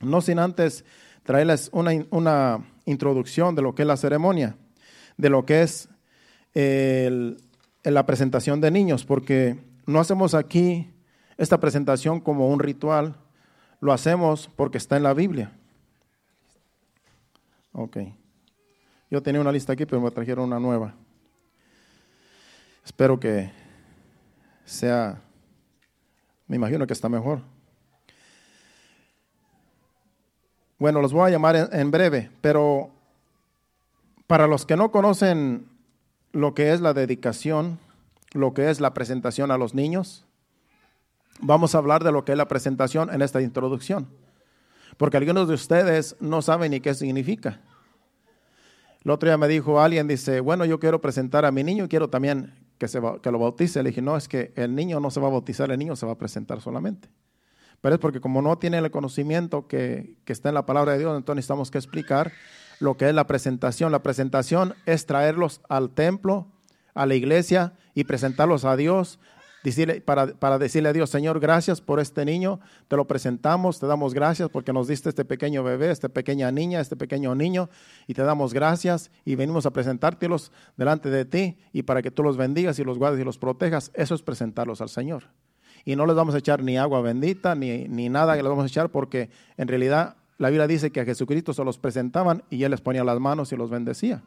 No 0.00 0.20
sin 0.20 0.38
antes 0.38 0.84
traerles 1.24 1.68
una, 1.72 2.64
introducción 2.86 3.54
de 3.54 3.62
lo 3.62 3.74
que 3.74 3.82
es 3.82 3.88
la 3.88 3.96
ceremonia, 3.98 4.56
de 5.18 5.28
lo 5.28 5.44
que 5.44 5.62
es 5.62 5.88
la 6.54 8.06
presentación 8.06 8.60
de 8.60 8.70
niños, 8.70 9.04
porque 9.04 9.58
no 9.84 10.00
hacemos 10.00 10.32
aquí 10.34 10.90
esta 11.38 11.58
presentación 11.58 12.20
como 12.20 12.48
un 12.48 12.60
ritual, 12.60 13.14
lo 13.80 13.92
hacemos 13.92 14.50
porque 14.56 14.76
está 14.76 14.96
en 14.96 15.04
la 15.04 15.14
Biblia. 15.14 15.52
Ok. 17.72 17.98
Yo 19.10 19.22
tenía 19.22 19.40
una 19.40 19.52
lista 19.52 19.72
aquí, 19.72 19.86
pero 19.86 20.02
me 20.02 20.10
trajeron 20.10 20.46
una 20.46 20.60
nueva. 20.60 20.94
Espero 22.84 23.18
que 23.18 23.50
sea, 24.64 25.20
me 26.46 26.56
imagino 26.56 26.86
que 26.86 26.92
está 26.92 27.08
mejor. 27.08 27.40
Bueno, 30.78 31.00
los 31.00 31.12
voy 31.12 31.28
a 31.28 31.30
llamar 31.30 31.70
en, 31.72 31.90
breve, 31.90 32.30
pero 32.40 32.90
para 34.26 34.46
los 34.46 34.66
que 34.66 34.76
no 34.76 34.90
conocen 34.90 35.68
lo 36.32 36.54
que 36.54 36.72
es 36.72 36.80
la 36.80 36.94
dedicación, 36.94 37.78
lo 38.32 38.54
que 38.54 38.70
es 38.70 38.80
la 38.80 38.94
presentación 38.94 39.50
a 39.50 39.58
los 39.58 39.74
niños, 39.74 40.24
vamos 41.40 41.74
a 41.74 41.78
hablar 41.78 42.04
de 42.04 42.12
lo 42.12 42.24
que 42.24 42.32
es 42.32 42.38
la 42.38 42.48
presentación 42.48 43.12
en 43.12 43.22
esta 43.22 43.40
introducción, 43.40 44.08
porque 44.96 45.16
algunos 45.16 45.48
de 45.48 45.54
ustedes 45.54 46.16
no 46.20 46.42
saben 46.42 46.72
ni 46.72 46.80
qué 46.80 46.94
significa. 46.94 47.60
El 49.04 49.12
otro 49.12 49.28
día 49.28 49.38
me 49.38 49.48
dijo 49.48 49.80
alguien, 49.80 50.08
dice, 50.08 50.40
bueno, 50.40 50.64
yo 50.64 50.78
quiero 50.80 51.00
presentar 51.00 51.44
a 51.44 51.52
mi 51.52 51.62
niño 51.62 51.84
y 51.84 51.88
quiero 51.88 52.10
también 52.10 52.54
que, 52.78 52.88
se, 52.88 53.00
que 53.22 53.30
lo 53.30 53.38
bautice. 53.38 53.82
Le 53.82 53.90
dije, 53.90 54.02
no, 54.02 54.16
es 54.16 54.28
que 54.28 54.52
el 54.56 54.74
niño 54.74 55.00
no 55.00 55.10
se 55.10 55.20
va 55.20 55.28
a 55.28 55.30
bautizar, 55.30 55.70
el 55.70 55.78
niño 55.78 55.94
se 55.96 56.04
va 56.04 56.12
a 56.12 56.18
presentar 56.18 56.60
solamente. 56.60 57.08
Pero 57.80 57.94
es 57.94 58.00
porque 58.00 58.20
como 58.20 58.42
no 58.42 58.58
tiene 58.58 58.78
el 58.78 58.90
conocimiento 58.90 59.68
que, 59.68 60.16
está 60.26 60.48
en 60.48 60.56
la 60.56 60.66
palabra 60.66 60.92
de 60.92 60.98
Dios, 60.98 61.16
entonces 61.16 61.36
necesitamos 61.36 61.70
que 61.70 61.78
explicar 61.78 62.32
lo 62.80 62.96
que 62.96 63.08
es 63.08 63.14
la 63.14 63.26
presentación. 63.26 63.92
La 63.92 64.02
presentación 64.02 64.74
es 64.84 65.06
traerlos 65.06 65.60
al 65.68 65.90
templo, 65.90 66.48
a 66.94 67.06
la 67.06 67.14
iglesia 67.14 67.74
y 67.94 68.04
presentarlos 68.04 68.64
a 68.64 68.76
Dios 68.76 69.20
para, 70.04 70.28
para 70.28 70.58
decirle 70.58 70.88
a 70.88 70.92
Dios, 70.92 71.10
Señor, 71.10 71.40
gracias 71.40 71.80
por 71.80 72.00
este 72.00 72.24
niño, 72.24 72.60
te 72.86 72.96
lo 72.96 73.06
presentamos, 73.06 73.80
te 73.80 73.86
damos 73.86 74.14
gracias 74.14 74.48
porque 74.48 74.72
nos 74.72 74.88
diste 74.88 75.08
este 75.08 75.24
pequeño 75.24 75.62
bebé, 75.64 75.90
esta 75.90 76.08
pequeña 76.08 76.50
niña, 76.52 76.80
este 76.80 76.96
pequeño 76.96 77.34
niño, 77.34 77.68
y 78.06 78.14
te 78.14 78.22
damos 78.22 78.54
gracias 78.54 79.10
y 79.24 79.34
venimos 79.34 79.66
a 79.66 79.72
presentártelos 79.72 80.52
delante 80.76 81.10
de 81.10 81.24
ti 81.24 81.58
y 81.72 81.82
para 81.82 82.02
que 82.02 82.10
tú 82.10 82.22
los 82.22 82.36
bendigas 82.36 82.78
y 82.78 82.84
los 82.84 82.98
guardes 82.98 83.20
y 83.20 83.24
los 83.24 83.38
protejas. 83.38 83.90
Eso 83.94 84.14
es 84.14 84.22
presentarlos 84.22 84.80
al 84.80 84.88
Señor. 84.88 85.24
Y 85.84 85.96
no 85.96 86.06
les 86.06 86.16
vamos 86.16 86.34
a 86.34 86.38
echar 86.38 86.62
ni 86.62 86.78
agua 86.78 87.00
bendita 87.00 87.54
ni, 87.54 87.88
ni 87.88 88.08
nada 88.08 88.36
que 88.36 88.42
les 88.42 88.50
vamos 88.50 88.64
a 88.64 88.68
echar 88.68 88.90
porque 88.90 89.30
en 89.56 89.68
realidad 89.68 90.16
la 90.38 90.50
Biblia 90.50 90.66
dice 90.68 90.92
que 90.92 91.00
a 91.00 91.04
Jesucristo 91.04 91.52
se 91.52 91.64
los 91.64 91.78
presentaban 91.78 92.44
y 92.48 92.62
Él 92.62 92.70
les 92.70 92.80
ponía 92.80 93.02
las 93.04 93.18
manos 93.18 93.52
y 93.52 93.56
los 93.56 93.70
bendecía. 93.70 94.22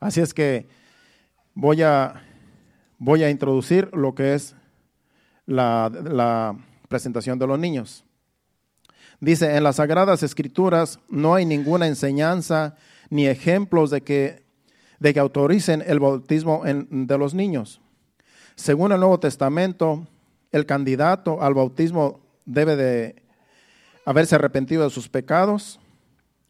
Así 0.00 0.20
es 0.20 0.34
que 0.34 0.66
voy 1.54 1.82
a 1.82 2.20
voy 3.02 3.24
a 3.24 3.30
introducir 3.30 3.90
lo 3.92 4.14
que 4.14 4.34
es 4.34 4.54
la, 5.44 6.56
presentación 6.88 7.38
de 7.38 7.46
los 7.46 7.58
niños. 7.58 8.04
Dice, 9.18 9.56
en 9.56 9.64
las 9.64 9.76
Sagradas 9.76 10.22
Escrituras 10.22 11.00
no 11.08 11.34
hay 11.34 11.44
ninguna 11.44 11.88
enseñanza 11.88 12.76
ni 13.10 13.26
ejemplos 13.26 13.90
de 13.90 14.02
que, 14.02 14.44
de 15.00 15.14
que 15.14 15.18
autoricen 15.18 15.82
el 15.84 15.98
bautismo 15.98 16.62
de 16.64 17.18
los 17.18 17.34
niños. 17.34 17.80
Según 18.54 18.92
el 18.92 19.00
Nuevo 19.00 19.18
Testamento, 19.18 20.06
el 20.52 20.64
candidato 20.66 21.42
al 21.42 21.54
bautismo 21.54 22.20
debe 22.44 22.76
de 22.76 23.22
haberse 24.04 24.36
arrepentido 24.36 24.84
de 24.84 24.90
sus 24.90 25.08
pecados, 25.08 25.80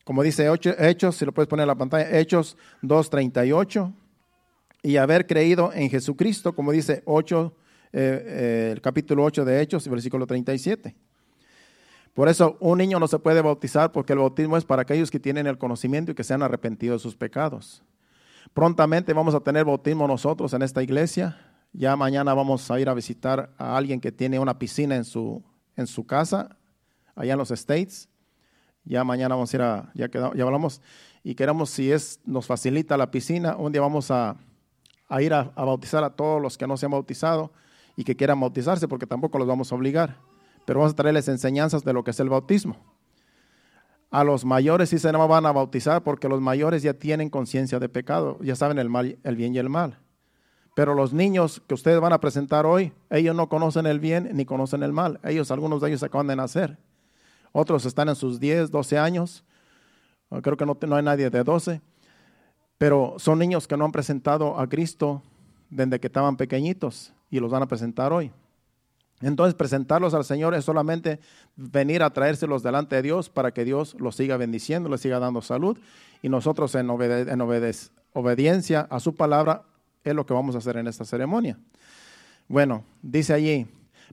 como 0.05 0.23
dice 0.23 0.51
Hechos, 0.79 1.17
si 1.17 1.25
lo 1.25 1.33
puedes 1.33 1.49
poner 1.49 1.65
en 1.65 1.69
la 1.69 1.77
pantalla, 1.77 2.19
Hechos 2.19 2.59
2.38 2.83 3.93
y 4.83 4.97
haber 4.97 5.27
creído 5.27 5.73
en 5.73 5.89
Jesucristo, 5.89 6.55
como 6.55 6.73
dice 6.73 7.03
8, 7.07 7.57
eh, 7.93 8.25
eh, 8.27 8.71
el 8.73 8.81
capítulo 8.81 9.23
8 9.25 9.45
de 9.45 9.61
Hechos, 9.61 9.87
versículo 9.89 10.27
37. 10.27 10.97
Por 12.15 12.29
eso 12.29 12.57
un 12.61 12.79
niño 12.79 12.99
no 12.99 13.07
se 13.07 13.19
puede 13.19 13.41
bautizar 13.41 13.93
porque 13.93 14.13
el 14.13 14.19
bautismo 14.19 14.57
es 14.57 14.65
para 14.65 14.83
aquellos 14.83 15.11
que 15.11 15.21
tienen 15.21 15.47
el 15.47 15.57
conocimiento 15.57 16.13
y 16.13 16.15
que 16.15 16.25
se 16.25 16.35
han 16.35 16.43
arrepentido 16.43 16.95
de 16.95 16.99
sus 16.99 17.17
pecados. 17.17 17.83
Prontamente 18.53 19.13
vamos 19.13 19.35
a 19.35 19.41
tener 19.41 19.65
bautismo 19.65 20.07
nosotros 20.07 20.53
en 20.53 20.63
esta 20.63 20.83
iglesia. 20.83 21.39
Ya 21.73 21.97
mañana 21.97 22.35
vamos 22.35 22.71
a 22.71 22.79
ir 22.79 22.89
a 22.89 22.95
visitar 22.95 23.55
a 23.57 23.77
alguien 23.77 24.01
que 24.01 24.13
tiene 24.13 24.39
una 24.39 24.59
piscina 24.59 24.97
en 24.97 25.05
su, 25.05 25.43
en 25.77 25.87
su 25.87 26.05
casa, 26.05 26.59
allá 27.15 27.33
en 27.33 27.39
los 27.39 27.51
States. 27.51 28.11
Ya 28.85 29.05
mañana 29.05 29.37
vamos 29.37 29.55
a 29.55 29.57
ir 29.57 29.63
a, 29.63 29.93
ya, 29.95 30.11
ya 30.11 30.45
hablamos, 30.45 30.83
y 31.23 31.35
queremos, 31.37 31.71
si 31.71 31.93
es, 31.93 32.21
nos 32.27 32.47
facilita 32.47 32.97
la 32.97 33.11
piscina, 33.11 33.57
un 33.57 33.71
día 33.71 33.81
vamos 33.81 34.11
a, 34.11 34.37
a 35.13 35.21
ir 35.21 35.35
a, 35.35 35.43
bautizar 35.55 36.03
a 36.05 36.11
todos 36.11 36.41
los 36.41 36.57
que 36.57 36.67
no 36.67 36.79
se 36.79 36.87
han 36.87 36.93
bautizado 36.93 37.53
y 37.97 38.03
que 38.03 38.17
quieran 38.17 38.41
bautizarse, 38.41 38.89
porque 38.89 39.07
tampoco 39.07 39.39
los 39.39 39.47
vamos 39.47 39.71
a 39.71 39.75
obligar. 39.75 40.17
Pero 40.65 40.81
vamos 40.81 40.95
a 40.95 40.97
traerles 40.97 41.29
enseñanzas 41.29 41.85
de 41.85 41.93
lo 41.93 42.03
que 42.03 42.13
es 42.13 42.21
el 42.21 42.31
bautismo. 42.31 42.79
A 44.11 44.25
los 44.25 44.47
mayores 44.47 44.89
sí 44.89 44.99
se 44.99 45.13
no 45.13 45.29
van 45.29 45.45
a 45.45 45.53
bautizar 45.53 46.03
porque 46.03 46.31
los 46.31 46.41
mayores 46.41 46.83
ya 46.83 46.95
tienen 46.95 47.29
conciencia 47.29 47.79
de 47.79 47.91
pecado, 47.91 48.39
ya 48.41 48.57
saben 48.57 48.79
el, 48.79 48.89
mal, 48.89 49.19
el 49.23 49.37
bien 49.37 49.55
y 49.55 49.59
el 49.59 49.69
mal. 49.69 49.99
Pero 50.75 50.95
los 50.95 51.13
niños 51.13 51.63
que 51.67 51.75
ustedes 51.75 52.01
van 52.01 52.15
a 52.15 52.21
presentar 52.21 52.65
hoy, 52.65 52.95
ellos 53.11 53.37
no 53.37 53.51
conocen 53.51 53.85
el 53.85 54.01
bien 54.01 54.31
ni 54.33 54.47
conocen 54.47 54.83
el 54.83 54.95
mal. 54.95 55.21
Ellos, 55.25 55.51
algunos 55.51 55.83
de 55.83 55.89
ellos 55.89 56.03
acaban 56.03 56.27
de 56.27 56.37
nacer. 56.37 56.79
Otros 57.53 57.85
están 57.85 58.09
en 58.09 58.17
sus 58.17 58.41
10, 58.41 58.71
12 58.71 58.99
años. 58.99 59.45
Creo 60.43 60.57
que 60.57 60.65
no, 60.65 60.79
no 60.87 60.97
hay 60.97 61.03
nadie 61.03 61.29
de 61.29 61.45
12. 61.45 61.83
Pero 62.83 63.15
son 63.17 63.39
niños 63.39 63.69
que 63.69 63.77
no 63.77 63.85
han 63.85 63.93
presentado 63.93 64.59
a 64.59 64.69
Cristo 64.69 65.23
desde 65.71 66.01
que 66.01 66.09
estaban 66.09 66.37
pequeñitos 66.37 67.13
y 67.31 67.39
los 67.39 67.49
van 67.49 67.63
a 67.63 67.69
presentar 67.69 68.13
hoy. 68.13 68.33
Entonces, 69.21 69.55
presentarlos 69.55 70.15
al 70.15 70.25
Señor 70.25 70.53
es 70.57 70.65
solamente 70.65 71.21
venir 71.55 72.03
a 72.03 72.11
traérselos 72.11 72.65
delante 72.65 72.97
de 72.97 73.03
Dios 73.03 73.31
para 73.31 73.55
que 73.55 73.65
Dios 73.65 73.95
los 74.01 74.17
siga 74.17 74.37
bendiciendo, 74.37 74.89
les 74.89 75.01
siga 75.01 75.21
dando 75.21 75.43
salud. 75.43 75.79
Y 76.23 76.29
nosotros 76.29 76.75
en, 76.75 76.91
en 76.91 77.41
obediencia 78.15 78.89
a 78.91 78.99
su 78.99 79.15
palabra 79.15 79.63
es 80.03 80.13
lo 80.17 80.27
que 80.27 80.35
vamos 80.35 80.57
a 80.57 80.59
hacer 80.59 80.77
en 80.77 80.89
esta 80.89 81.05
ceremonia. 81.05 81.57
Bueno, 82.49 82.83
dice 83.01 83.33
allí, 83.33 83.69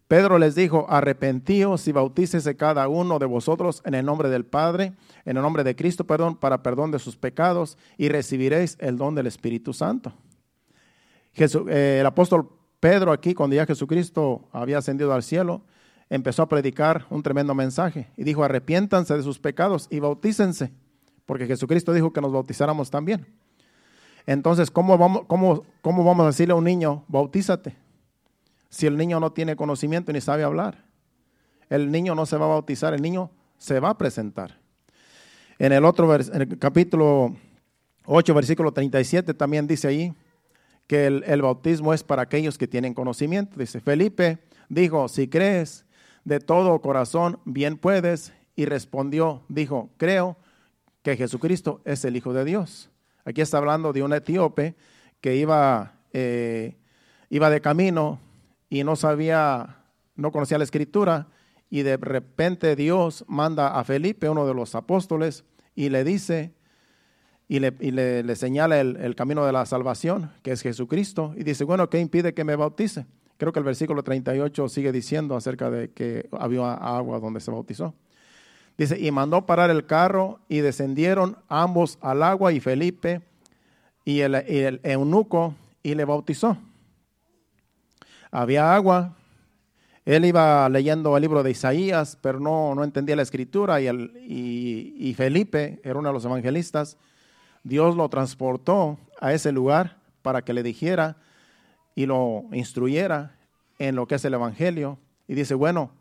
Pedro 0.08 0.40
les 0.40 0.56
dijo, 0.56 0.86
arrepentíos 0.90 1.88
y 1.88 1.92
bautícese 1.92 2.56
cada 2.56 2.88
uno 2.88 3.20
de 3.20 3.26
vosotros 3.26 3.82
en 3.86 3.94
el 3.94 4.06
nombre 4.06 4.30
del 4.30 4.46
Padre, 4.46 4.94
en 5.26 5.38
el 5.38 5.44
nombre 5.44 5.64
de 5.64 5.76
Cristo, 5.76 6.06
perdón, 6.06 6.36
para 6.36 6.64
perdón 6.64 6.92
de 6.92 7.00
sus 7.00 7.18
pecados 7.18 7.78
y 7.98 8.10
recibiréis 8.10 8.78
el 8.80 8.98
don 8.98 9.16
del 9.16 9.28
Espíritu 9.28 9.74
Santo. 9.74 10.14
Eh, 11.36 11.98
el 12.00 12.06
apóstol 12.06 12.50
Pedro 12.80 13.12
aquí, 13.12 13.34
cuando 13.34 13.56
ya 13.56 13.66
Jesucristo 13.66 14.48
había 14.52 14.78
ascendido 14.78 15.14
al 15.14 15.24
cielo, 15.24 15.62
empezó 16.10 16.44
a 16.44 16.50
predicar 16.50 17.06
un 17.10 17.22
tremendo 17.22 17.54
mensaje 17.54 18.10
y 18.18 18.24
dijo, 18.24 18.44
arrepiéntanse 18.44 19.16
de 19.16 19.24
sus 19.24 19.40
pecados 19.40 19.88
y 19.90 20.00
bautícense, 20.00 20.72
porque 21.26 21.46
Jesucristo 21.46 21.94
dijo 21.94 22.14
que 22.14 22.22
nos 22.22 22.32
bautizáramos 22.32 22.90
también. 22.90 23.28
Entonces, 24.26 24.72
¿cómo 24.72 24.98
vamos, 24.98 25.24
cómo, 25.28 25.64
cómo 25.82 26.04
vamos 26.04 26.24
a 26.24 26.28
decirle 26.28 26.54
a 26.54 26.58
un 26.58 26.64
niño, 26.64 27.04
bautízate? 27.08 27.76
Si 28.70 28.88
el 28.88 28.98
niño 28.98 29.20
no 29.20 29.32
tiene 29.32 29.56
conocimiento 29.56 30.12
ni 30.14 30.22
sabe 30.22 30.44
hablar? 30.44 30.86
El 31.70 31.92
niño 31.92 32.16
no 32.16 32.26
se 32.26 32.38
va 32.38 32.46
a 32.46 32.50
bautizar, 32.50 32.94
el 32.94 33.02
niño 33.02 33.32
se 33.58 33.80
va 33.80 33.90
a 33.90 33.98
presentar. 33.98 34.60
En 35.60 35.72
el 35.72 35.86
otro 35.86 36.14
en 36.16 36.56
capítulo 36.58 37.36
8, 38.06 38.34
versículo 38.34 38.72
37, 38.72 39.34
también 39.34 39.68
dice 39.68 39.88
ahí 39.88 40.14
que 40.88 41.06
el, 41.06 41.24
el 41.28 41.42
bautismo 41.42 41.94
es 41.94 42.04
para 42.04 42.24
aquellos 42.24 42.58
que 42.58 42.68
tienen 42.68 42.94
conocimiento. 42.94 43.60
Dice, 43.60 43.80
Felipe 43.82 44.40
dijo, 44.70 45.08
si 45.08 45.28
crees 45.28 45.86
de 46.24 46.40
todo 46.40 46.80
corazón, 46.82 47.40
bien 47.46 47.78
puedes. 47.78 48.34
Y 48.56 48.66
respondió, 48.66 49.44
dijo, 49.48 49.90
creo 49.98 50.38
que 51.02 51.16
Jesucristo 51.16 51.82
es 51.86 52.04
el 52.04 52.18
Hijo 52.18 52.34
de 52.34 52.44
Dios. 52.44 52.90
Aquí 53.24 53.42
está 53.42 53.58
hablando 53.58 53.94
de 53.94 54.04
un 54.04 54.12
etíope 54.12 54.76
que 55.22 55.36
iba, 55.36 55.94
eh, 56.14 56.78
iba 57.30 57.50
de 57.50 57.62
camino 57.62 58.20
y 58.70 58.84
no 58.84 58.96
sabía, 58.96 59.78
no 60.16 60.32
conocía 60.32 60.58
la 60.58 60.64
escritura, 60.64 61.28
y 61.70 61.82
de 61.82 61.98
repente 61.98 62.76
Dios 62.76 63.26
manda 63.28 63.80
a 63.80 63.84
Felipe, 63.84 64.30
uno 64.30 64.46
de 64.46 64.54
los 64.54 64.76
apóstoles, 64.76 65.44
y 65.76 65.90
le 65.90 66.04
dice, 66.04 66.54
y 67.48 67.60
le, 67.60 68.36
señala 68.36 68.80
el, 68.80 69.16
camino 69.16 69.46
de 69.46 69.52
la 69.52 69.66
salvación, 69.66 70.32
que 70.44 70.52
es 70.52 70.62
Jesucristo, 70.62 71.34
y 71.36 71.44
dice, 71.44 71.64
bueno, 71.64 71.90
¿qué 71.90 72.00
impide 72.00 72.34
que 72.34 72.44
me 72.44 72.56
bautice? 72.56 73.06
Creo 73.38 73.54
que 73.54 73.60
el 73.60 73.66
versículo 73.66 74.04
38 74.04 74.70
sigue 74.70 74.92
diciendo 74.92 75.36
acerca 75.36 75.70
de 75.70 75.92
que 75.92 76.28
había 76.38 76.74
agua 76.74 77.20
donde 77.20 77.40
se 77.40 77.52
bautizó. 77.52 77.96
Dice, 78.78 79.00
y 79.00 79.12
mandó 79.12 79.46
parar 79.46 79.70
el 79.70 79.86
carro 79.86 80.40
y 80.48 80.60
descendieron 80.60 81.38
ambos 81.48 81.98
al 82.02 82.24
agua 82.24 82.52
y 82.52 82.60
Felipe 82.60 83.22
y 84.06 84.22
el, 84.22 84.44
y 84.48 84.58
el 84.60 84.80
eunuco 84.84 85.56
y 85.84 85.96
le 85.96 86.06
bautizó 86.06 86.58
había 88.32 88.74
agua. 88.74 89.16
Él 90.06 90.26
iba 90.26 90.68
leyendo 90.70 91.16
el 91.16 91.22
libro 91.22 91.44
de 91.44 91.52
Isaías, 91.52 92.18
pero 92.22 92.40
no, 92.40 92.74
no 92.74 92.84
entendía 92.84 93.16
la 93.16 93.22
escritura 93.22 93.80
y, 93.82 93.88
el, 93.88 94.12
y, 94.26 95.14
Felipe 95.14 95.80
era 95.84 96.00
uno 96.00 96.10
de 96.10 96.14
los 96.14 96.26
evangelistas. 96.26 96.98
Dios 97.64 97.96
lo 97.96 98.10
transportó 98.10 98.98
a 99.20 99.34
ese 99.34 99.52
lugar 99.52 99.98
para 100.22 100.42
que 100.44 100.54
le 100.54 100.64
dijera 100.64 101.18
y 101.96 102.06
lo 102.06 102.46
instruyera 102.54 103.36
en 103.78 103.96
lo 103.96 104.08
que 104.08 104.16
es 104.16 104.26
el 104.26 104.34
Evangelio. 104.34 104.98
Y 105.28 105.36
dice, 105.36 105.54
bueno, 105.54 105.92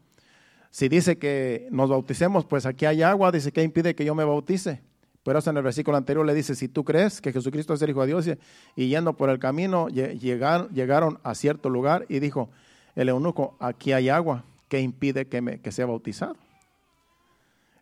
si 0.70 0.88
dice 0.88 1.18
que 1.18 1.68
nos 1.70 1.90
bauticemos, 1.90 2.44
pues 2.44 2.66
aquí 2.66 2.86
hay 2.86 3.02
agua, 3.02 3.32
dice 3.32 3.52
que 3.52 3.62
impide 3.62 3.94
que 3.94 4.04
yo 4.04 4.14
me 4.14 4.24
bautice. 4.24 4.80
Pero 5.28 5.40
en 5.44 5.58
el 5.58 5.62
versículo 5.62 5.98
anterior 5.98 6.24
le 6.24 6.32
dice, 6.32 6.54
si 6.54 6.68
tú 6.68 6.86
crees 6.86 7.20
que 7.20 7.34
Jesucristo 7.34 7.74
es 7.74 7.82
el 7.82 7.90
Hijo 7.90 8.00
de 8.00 8.06
Dios, 8.06 8.30
y 8.74 8.88
yendo 8.88 9.12
por 9.12 9.28
el 9.28 9.38
camino 9.38 9.88
llegaron, 9.88 10.70
llegaron 10.70 11.20
a 11.22 11.34
cierto 11.34 11.68
lugar 11.68 12.06
y 12.08 12.18
dijo, 12.18 12.48
el 12.94 13.10
eunuco, 13.10 13.54
aquí 13.60 13.92
hay 13.92 14.08
agua, 14.08 14.44
que 14.68 14.80
impide 14.80 15.26
que, 15.26 15.42
me, 15.42 15.60
que 15.60 15.70
sea 15.70 15.84
bautizado? 15.84 16.34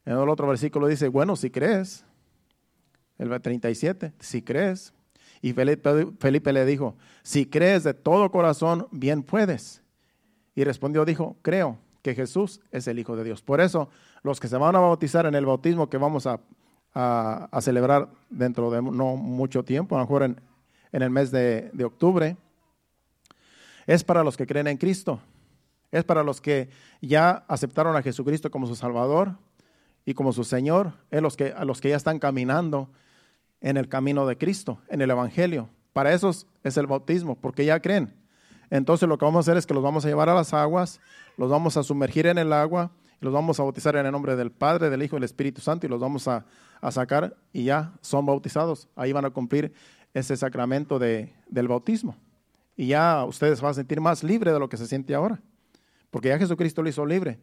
En 0.04 0.14
el 0.14 0.28
otro 0.28 0.48
versículo 0.48 0.88
dice, 0.88 1.06
bueno, 1.06 1.36
si 1.36 1.50
crees, 1.50 2.04
el 3.16 3.28
37, 3.40 4.12
si 4.18 4.42
crees. 4.42 4.92
Y 5.40 5.52
Felipe, 5.52 6.08
Felipe 6.18 6.52
le 6.52 6.66
dijo, 6.66 6.96
si 7.22 7.46
crees 7.46 7.84
de 7.84 7.94
todo 7.94 8.28
corazón, 8.32 8.88
bien 8.90 9.22
puedes. 9.22 9.82
Y 10.56 10.64
respondió, 10.64 11.04
dijo, 11.04 11.36
creo 11.42 11.78
que 12.02 12.16
Jesús 12.16 12.60
es 12.72 12.88
el 12.88 12.98
Hijo 12.98 13.14
de 13.14 13.22
Dios. 13.22 13.40
Por 13.40 13.60
eso, 13.60 13.88
los 14.24 14.40
que 14.40 14.48
se 14.48 14.56
van 14.56 14.74
a 14.74 14.80
bautizar 14.80 15.26
en 15.26 15.36
el 15.36 15.46
bautismo 15.46 15.88
que 15.88 15.96
vamos 15.96 16.26
a 16.26 16.40
a, 16.98 17.60
celebrar 17.60 18.08
dentro 18.30 18.70
de 18.70 18.80
no 18.80 19.16
mucho 19.16 19.62
tiempo, 19.62 19.94
a 19.94 19.98
lo 19.98 20.04
mejor 20.04 20.22
en, 20.22 20.40
el 20.92 21.10
mes 21.10 21.30
de, 21.30 21.70
octubre, 21.84 22.38
es 23.86 24.02
para 24.02 24.24
los 24.24 24.36
que 24.36 24.46
creen 24.46 24.66
en 24.66 24.78
Cristo, 24.78 25.20
es 25.92 26.04
para 26.04 26.22
los 26.22 26.40
que 26.40 26.70
ya 27.02 27.44
aceptaron 27.48 27.96
a 27.96 28.02
Jesucristo 28.02 28.50
como 28.50 28.66
su 28.66 28.74
Salvador 28.74 29.36
y 30.06 30.14
como 30.14 30.32
su 30.32 30.42
Señor, 30.42 30.94
es 31.10 31.20
los 31.20 31.36
que, 31.36 31.52
a 31.54 31.66
los 31.66 31.82
que 31.82 31.90
ya 31.90 31.96
están 31.96 32.18
caminando 32.18 32.88
en 33.60 33.76
el 33.76 33.88
camino 33.88 34.26
de 34.26 34.38
Cristo, 34.38 34.78
en 34.88 35.02
el 35.02 35.10
Evangelio. 35.10 35.68
Para 35.92 36.14
esos 36.14 36.46
es 36.64 36.78
el 36.78 36.86
bautismo, 36.86 37.36
porque 37.36 37.66
ya 37.66 37.80
creen. 37.80 38.14
Entonces 38.70 39.06
lo 39.06 39.18
que 39.18 39.24
vamos 39.26 39.46
a 39.46 39.50
hacer 39.50 39.58
es 39.58 39.66
que 39.66 39.74
los 39.74 39.82
vamos 39.82 40.06
a 40.06 40.08
llevar 40.08 40.30
a 40.30 40.34
las 40.34 40.54
aguas, 40.54 41.00
los 41.36 41.50
vamos 41.50 41.76
a 41.76 41.82
sumergir 41.82 42.26
en 42.26 42.38
el 42.38 42.54
agua, 42.54 42.90
y 43.20 43.24
los 43.24 43.34
vamos 43.34 43.60
a 43.60 43.64
bautizar 43.64 43.96
en 43.96 44.06
el 44.06 44.12
nombre 44.12 44.34
del 44.34 44.50
Padre, 44.50 44.88
del 44.88 45.02
Hijo 45.02 45.16
y 45.16 45.18
del 45.18 45.24
Espíritu 45.24 45.60
Santo 45.60 45.86
y 45.86 45.90
los 45.90 46.00
vamos 46.00 46.26
a, 46.28 46.44
sacar 46.90 47.36
y 47.52 47.64
ya 47.64 47.92
son 48.00 48.26
bautizados. 48.26 48.88
Ahí 48.96 49.12
van 49.12 49.24
a 49.24 49.30
cumplir 49.30 49.72
ese 50.14 50.36
sacramento 50.36 50.98
de, 50.98 51.32
del 51.48 51.68
bautismo. 51.68 52.16
Y 52.76 52.88
ya 52.88 53.24
ustedes 53.24 53.60
van 53.60 53.70
a 53.70 53.74
sentir 53.74 54.00
más 54.00 54.22
libre 54.22 54.52
de 54.52 54.58
lo 54.58 54.68
que 54.68 54.76
se 54.76 54.86
siente 54.86 55.14
ahora, 55.14 55.40
porque 56.10 56.28
ya 56.28 56.38
Jesucristo 56.38 56.82
lo 56.82 56.88
hizo 56.88 57.06
libre. 57.06 57.38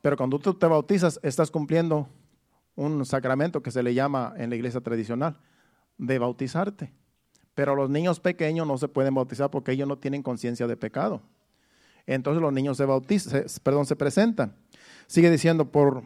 Pero 0.00 0.16
cuando 0.16 0.38
tú 0.38 0.54
te 0.54 0.66
bautizas, 0.66 1.18
estás 1.22 1.50
cumpliendo 1.50 2.08
un 2.76 3.04
sacramento 3.04 3.62
que 3.62 3.70
se 3.70 3.82
le 3.82 3.94
llama 3.94 4.34
en 4.36 4.50
la 4.50 4.56
iglesia 4.56 4.80
tradicional, 4.80 5.38
de 5.98 6.18
bautizarte. 6.18 6.92
Pero 7.54 7.74
los 7.74 7.90
niños 7.90 8.20
pequeños 8.20 8.66
no 8.66 8.78
se 8.78 8.86
pueden 8.86 9.14
bautizar 9.14 9.50
porque 9.50 9.72
ellos 9.72 9.88
no 9.88 9.98
tienen 9.98 10.22
conciencia 10.22 10.66
de 10.66 10.76
pecado. 10.76 11.22
Entonces 12.06 12.40
los 12.40 12.52
niños 12.52 12.76
se 12.76 12.84
bautizan, 12.84 13.44
perdón, 13.62 13.86
se 13.86 13.96
presentan. 13.96 14.54
Sigue 15.06 15.30
diciendo, 15.30 15.70
por, 15.72 16.04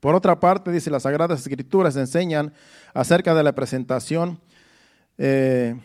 por 0.00 0.14
otra 0.14 0.40
parte, 0.40 0.72
dice, 0.72 0.90
las 0.90 1.04
Sagradas 1.04 1.40
Escrituras 1.40 1.96
enseñan 1.96 2.52
acerca 2.94 3.34
de 3.34 3.42
la 3.42 3.52
presentación 3.52 4.40
eh, 5.18 5.76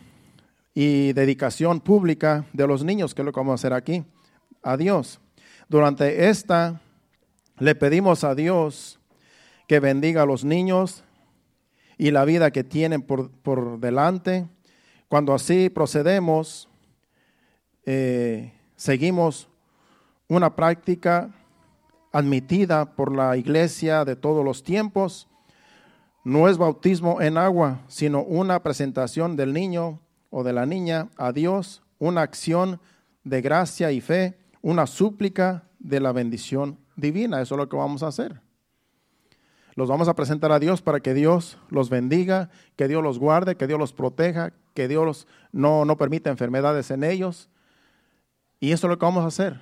y 0.74 1.12
dedicación 1.12 1.80
pública 1.80 2.46
de 2.52 2.66
los 2.66 2.82
niños, 2.82 3.14
que 3.14 3.22
es 3.22 3.26
lo 3.26 3.32
que 3.32 3.40
vamos 3.40 3.52
a 3.52 3.54
hacer 3.54 3.72
aquí, 3.72 4.04
a 4.62 4.76
Dios. 4.76 5.20
Durante 5.68 6.28
esta 6.28 6.80
le 7.58 7.74
pedimos 7.74 8.24
a 8.24 8.34
Dios 8.34 8.98
que 9.68 9.80
bendiga 9.80 10.22
a 10.22 10.26
los 10.26 10.44
niños 10.44 11.04
y 11.98 12.10
la 12.10 12.24
vida 12.24 12.50
que 12.50 12.64
tienen 12.64 13.02
por, 13.02 13.30
por 13.30 13.78
delante 13.80 14.46
cuando 15.08 15.34
así 15.34 15.70
procedemos, 15.70 16.68
eh, 17.84 18.52
seguimos 18.74 19.48
una 20.26 20.56
práctica 20.56 21.30
admitida 22.16 22.96
por 22.96 23.14
la 23.14 23.36
iglesia 23.36 24.06
de 24.06 24.16
todos 24.16 24.42
los 24.42 24.62
tiempos. 24.62 25.28
No 26.24 26.48
es 26.48 26.56
bautismo 26.56 27.20
en 27.20 27.36
agua, 27.36 27.82
sino 27.88 28.22
una 28.22 28.62
presentación 28.62 29.36
del 29.36 29.52
niño 29.52 30.00
o 30.30 30.42
de 30.42 30.54
la 30.54 30.64
niña 30.64 31.10
a 31.18 31.32
Dios, 31.32 31.82
una 31.98 32.22
acción 32.22 32.80
de 33.22 33.42
gracia 33.42 33.92
y 33.92 34.00
fe, 34.00 34.38
una 34.62 34.86
súplica 34.86 35.64
de 35.78 36.00
la 36.00 36.12
bendición 36.12 36.78
divina. 36.96 37.42
Eso 37.42 37.54
es 37.54 37.58
lo 37.58 37.68
que 37.68 37.76
vamos 37.76 38.02
a 38.02 38.06
hacer. 38.06 38.40
Los 39.74 39.90
vamos 39.90 40.08
a 40.08 40.14
presentar 40.14 40.52
a 40.52 40.58
Dios 40.58 40.80
para 40.80 41.00
que 41.00 41.12
Dios 41.12 41.58
los 41.68 41.90
bendiga, 41.90 42.48
que 42.76 42.88
Dios 42.88 43.02
los 43.02 43.18
guarde, 43.18 43.56
que 43.56 43.66
Dios 43.66 43.78
los 43.78 43.92
proteja, 43.92 44.54
que 44.72 44.88
Dios 44.88 45.26
no, 45.52 45.84
no 45.84 45.98
permita 45.98 46.30
enfermedades 46.30 46.90
en 46.90 47.04
ellos. 47.04 47.50
Y 48.58 48.72
eso 48.72 48.86
es 48.86 48.90
lo 48.90 48.98
que 48.98 49.04
vamos 49.04 49.24
a 49.24 49.28
hacer, 49.28 49.60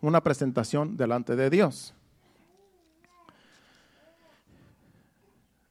una 0.00 0.22
presentación 0.22 0.96
delante 0.96 1.36
de 1.36 1.50
Dios. 1.50 1.94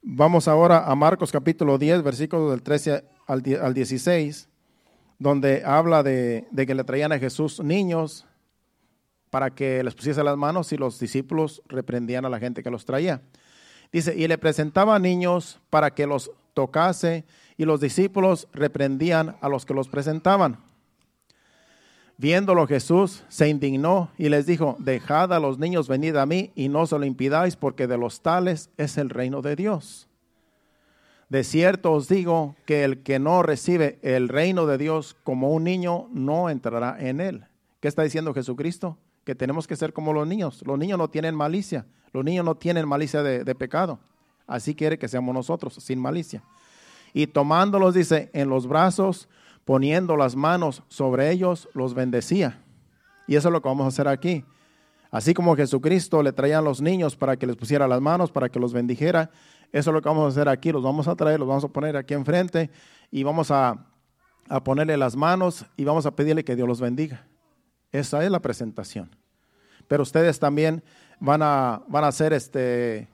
Vamos 0.02 0.48
ahora 0.48 0.86
a 0.86 0.96
Marcos 0.96 1.32
capítulo 1.32 1.78
10, 1.78 2.02
versículos 2.02 2.52
del 2.52 2.62
13 2.62 3.04
al 3.28 3.74
16, 3.74 4.48
donde 5.20 5.64
habla 5.66 6.04
de, 6.04 6.48
de 6.52 6.66
que 6.66 6.76
le 6.76 6.84
traían 6.84 7.12
a 7.12 7.20
Jesús 7.20 7.60
niños 7.60 8.26
para 9.30 9.50
que 9.50 9.84
les 9.84 9.94
pusiese 9.96 10.24
las 10.24 10.38
manos 10.38 10.72
y 10.72 10.78
los 10.78 11.00
discípulos 11.00 11.62
reprendían 11.68 12.26
a 12.26 12.30
la 12.30 12.40
gente 12.40 12.64
que 12.64 12.72
los 12.72 12.86
traía. 12.86 13.22
Dice, 13.92 14.16
y 14.16 14.28
le 14.28 14.38
presentaba 14.38 14.98
niños 15.00 15.60
para 15.70 15.94
que 15.94 16.08
los 16.08 16.32
tocase, 16.54 17.26
y 17.58 17.66
los 17.66 17.82
discípulos 17.82 18.48
reprendían 18.54 19.36
a 19.42 19.50
los 19.50 19.66
que 19.66 19.74
los 19.74 19.90
presentaban. 19.90 20.60
Viéndolo 22.18 22.66
Jesús 22.66 23.24
se 23.28 23.48
indignó 23.48 24.10
y 24.18 24.30
les 24.30 24.48
dijo, 24.48 24.76
dejad 24.80 25.32
a 25.34 25.40
los 25.40 25.60
niños 25.60 25.88
venid 25.88 26.16
a 26.16 26.26
mí 26.26 26.52
y 26.56 26.68
no 26.68 26.88
se 26.88 26.98
lo 26.98 27.06
impidáis, 27.06 27.56
porque 27.56 27.86
de 27.86 27.98
los 27.98 28.22
tales 28.22 28.72
es 28.78 28.98
el 28.98 29.12
reino 29.12 29.44
de 29.44 29.56
Dios. 29.56 30.08
De 31.30 31.44
cierto 31.44 31.92
os 31.92 32.08
digo 32.08 32.56
que 32.66 32.84
el 32.84 33.04
que 33.04 33.20
no 33.20 33.44
recibe 33.44 34.00
el 34.02 34.30
reino 34.30 34.66
de 34.66 34.78
Dios 34.78 35.16
como 35.24 35.52
un 35.52 35.66
niño 35.66 36.08
no 36.12 36.50
entrará 36.50 36.98
en 37.00 37.20
él. 37.22 37.46
¿Qué 37.82 37.88
está 37.88 38.02
diciendo 38.04 38.34
Jesucristo? 38.34 38.98
Que 39.26 39.36
tenemos 39.36 39.68
que 39.68 39.76
ser 39.76 39.94
como 39.94 40.14
los 40.14 40.26
niños. 40.26 40.64
Los 40.66 40.80
niños 40.80 40.98
no 40.98 41.10
tienen 41.10 41.36
malicia. 41.36 41.86
Los 42.14 42.24
niños 42.24 42.46
no 42.46 42.56
tienen 42.56 42.88
malicia 42.88 43.22
de, 43.22 43.56
pecado. 43.56 44.00
Así 44.48 44.74
quiere 44.74 44.98
que 44.98 45.10
seamos 45.10 45.36
nosotros, 45.36 45.76
sin 45.76 46.00
malicia. 46.00 46.42
Y 47.14 47.28
tomándolos, 47.28 47.94
dice, 47.94 48.30
en 48.34 48.50
los 48.50 48.66
brazos, 48.66 49.28
poniendo 49.68 50.16
las 50.16 50.38
manos 50.38 50.82
sobre 50.88 51.30
ellos, 51.30 51.68
los 51.74 51.94
bendecía. 51.94 52.64
Y 53.28 53.36
eso 53.36 53.50
es 53.50 53.52
lo 53.52 53.62
que 53.62 53.68
vamos 53.68 53.84
a 53.84 53.90
hacer 53.90 54.08
aquí. 54.08 54.46
Así 55.12 55.34
como 55.34 55.58
Jesucristo 55.58 56.24
le 56.24 56.32
traían 56.32 56.64
los 56.64 56.80
niños 56.80 57.18
para 57.18 57.36
que 57.36 57.46
les 57.46 57.58
pusiera 57.58 57.86
las 57.86 58.00
manos, 58.00 58.32
para 58.32 58.48
que 58.48 58.62
los 58.62 58.72
bendijera, 58.72 59.30
eso 59.74 59.90
es 59.90 59.94
lo 59.94 60.02
que 60.02 60.08
vamos 60.08 60.24
a 60.24 60.28
hacer 60.30 60.48
aquí. 60.48 60.72
Los 60.72 60.84
vamos 60.84 61.10
a 61.10 61.18
traer, 61.18 61.38
los 61.38 61.50
vamos 61.50 61.66
a 61.66 61.68
poner 61.68 61.98
aquí 61.98 62.14
enfrente 62.14 62.70
y 63.12 63.24
vamos 63.24 63.52
a, 63.52 63.86
a 64.48 64.64
ponerle 64.64 64.96
las 64.96 65.18
manos 65.18 65.66
y 65.76 65.84
vamos 65.84 66.06
a 66.06 66.16
pedirle 66.16 66.46
que 66.46 66.56
Dios 66.56 66.66
los 66.66 66.80
bendiga. 66.80 67.28
Esa 67.92 68.24
es 68.24 68.32
la 68.32 68.40
presentación. 68.40 69.14
Pero 69.90 70.04
ustedes 70.04 70.40
también 70.40 70.82
van 71.20 71.42
a, 71.44 71.82
van 71.90 72.06
a 72.06 72.08
hacer 72.08 72.32
este, 72.32 73.10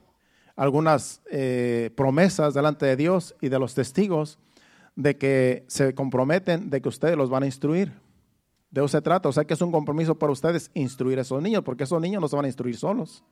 algunas 0.55 1.19
eh, 1.31 1.89
promesas 1.97 2.53
delante 2.53 2.85
de 2.85 2.95
Dios 2.95 3.33
y 3.41 3.49
de 3.49 3.57
los 3.57 3.73
testigos 3.73 4.37
de 4.95 5.17
que 5.17 5.65
se 5.67 5.93
comprometen 5.95 6.69
de 6.69 6.81
que 6.81 6.89
ustedes 6.89 7.17
los 7.17 7.29
van 7.29 7.43
a 7.43 7.45
instruir. 7.45 7.91
De 8.71 8.81
eso 8.81 8.87
se 8.87 9.01
trata. 9.01 9.29
O 9.29 9.31
sea 9.31 9.45
que 9.45 9.53
es 9.53 9.61
un 9.61 9.71
compromiso 9.71 10.15
para 10.15 10.31
ustedes 10.31 10.71
instruir 10.73 11.19
a 11.19 11.21
esos 11.21 11.41
niños, 11.41 11.63
porque 11.63 11.83
esos 11.83 12.01
niños 12.01 12.21
no 12.21 12.27
se 12.27 12.35
van 12.35 12.45
a 12.45 12.47
instruir 12.47 12.75
solos. 12.75 13.23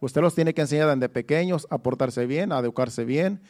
Usted 0.00 0.20
los 0.20 0.34
tiene 0.34 0.54
que 0.54 0.60
enseñar 0.60 0.94
desde 0.94 1.08
pequeños 1.08 1.66
a 1.70 1.78
portarse 1.78 2.26
bien, 2.26 2.52
a 2.52 2.58
educarse 2.58 3.04
bien, 3.04 3.40